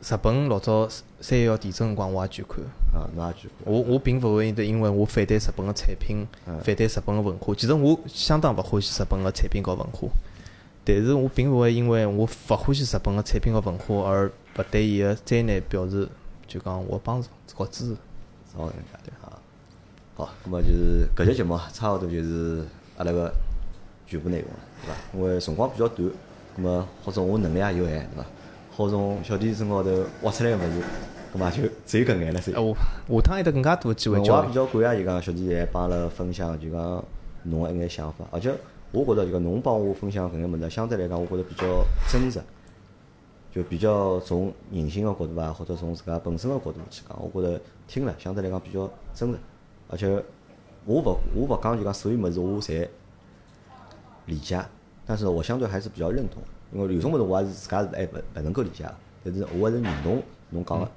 [0.00, 0.88] 日本老早
[1.20, 2.60] 三一幺地震辰光我也捐款，
[2.92, 3.74] 啊，侬也捐款。
[3.74, 7.54] 我我并勿会得因为我反对日本个产品，嗯反对日本个文化。
[7.54, 10.08] 其实我相当勿欢喜日本个产品和文化，
[10.84, 16.08] 但是我并勿会因为我勿欢喜日本个产品和文化而勿对伊个灾难表示
[16.46, 17.96] 就讲我帮助和支持。
[18.56, 18.70] 哦，
[19.02, 19.23] 对啊。
[20.16, 22.64] 好，那么就是搿节节目啊差勿多就是
[22.96, 23.32] 阿拉个
[24.06, 24.94] 全部内容了，对伐？
[25.12, 26.08] 因为辰光比较短，
[26.56, 28.26] 葛末或者我能力也有限，对伐？
[28.70, 29.90] 好从小弟身高头
[30.22, 30.82] 挖出来个物事，
[31.32, 32.52] 葛末就只有搿眼了，噻。
[32.52, 32.60] 哎，
[33.08, 34.24] 我下趟有得更加多的机会我。
[34.24, 37.04] 也比较感谢就讲小弟来帮阿拉分享，就讲
[37.42, 38.54] 侬个一眼想法，而且
[38.92, 42.40] 我觉着就讲侬帮我分享搿眼物事，相对来讲我觉着比较真实，
[43.52, 49.38] 就比较从人性个角度啊，或者从自家本身个角度去讲，我觉着听了相对来讲比较真实，
[49.88, 50.08] 而且
[50.84, 52.88] 我勿我勿讲就讲所有物事我侪
[54.26, 54.64] 理解，
[55.06, 56.42] 但是我相对还是比较认同，
[56.72, 58.94] 因为有种物事我还是自家是还勿勿能够理解个，
[59.24, 60.90] 但是我还是认同侬讲个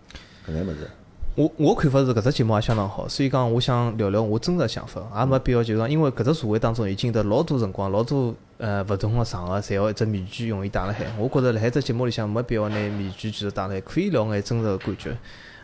[0.47, 0.89] 搿眼物事。
[1.35, 11.05] 我我看法是搿只节目也相当好，所以讲我想聊聊我真实想法，也没必要就讲，因为搿只社会当中已经得老多辰光，老多呃勿同个场合，侪要一只面具容易戴辣海。
[11.19, 15.15] 我觉着辣海只节目里向没必要拿面具继续戴辣海，可以聊眼真实个感觉，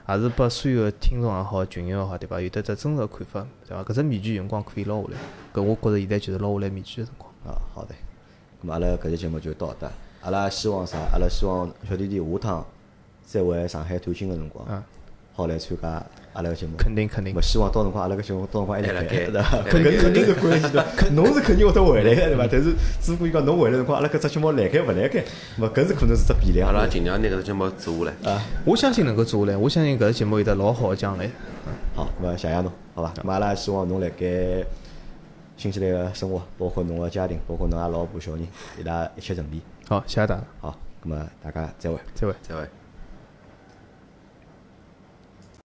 [0.07, 2.41] 也是拨所有个听众也好，群友也好，对伐？
[2.41, 3.84] 有得只真实个看法，对伐？
[3.84, 5.17] 搿只面具有辰光可以捞下来，
[5.53, 7.31] 搿我觉着现在就是捞下来面具个辰光。
[7.45, 7.95] 啊，好的。
[8.63, 9.91] 咁阿拉搿期节目就到搿搭。
[10.21, 10.97] 阿拉希望啥？
[11.11, 12.65] 阿拉希望小弟弟下趟
[13.23, 14.84] 再回上海探亲个辰光啊，
[15.34, 16.73] 好来参加阿拉个节目。
[16.77, 17.41] 肯定肯定咁。
[17.41, 19.43] 希望到辰光阿拉个节目到辰光还辣盖，还辣盖对伐？
[19.43, 20.85] 还辣盖搿肯定是关系的。
[21.14, 22.47] 侬是肯定会得回来个，对伐？
[22.51, 25.23] 但是只不过伊讲侬回来辰光，阿拉搿只节目辣盖勿辣盖，
[25.60, 26.69] 勿搿是可能是只比量。
[26.69, 28.31] 阿拉尽量拿搿只节目做下来。
[28.31, 31.30] 啊，我相信能够做下来，我相信搿个节目有得老好个将来。
[31.95, 33.14] 好，咁么谢谢侬，好伐？
[33.22, 34.65] 咁阿拉也希望侬辣盖
[35.55, 38.47] 新西兰个生活，包括侬个家庭，包括侬阿老婆、小人，
[38.80, 39.61] 伊拉一切顺利。
[39.88, 41.97] 好，谢谢大家，好，咁么大家再会。
[42.15, 42.34] 再会。
[42.41, 42.82] 再会。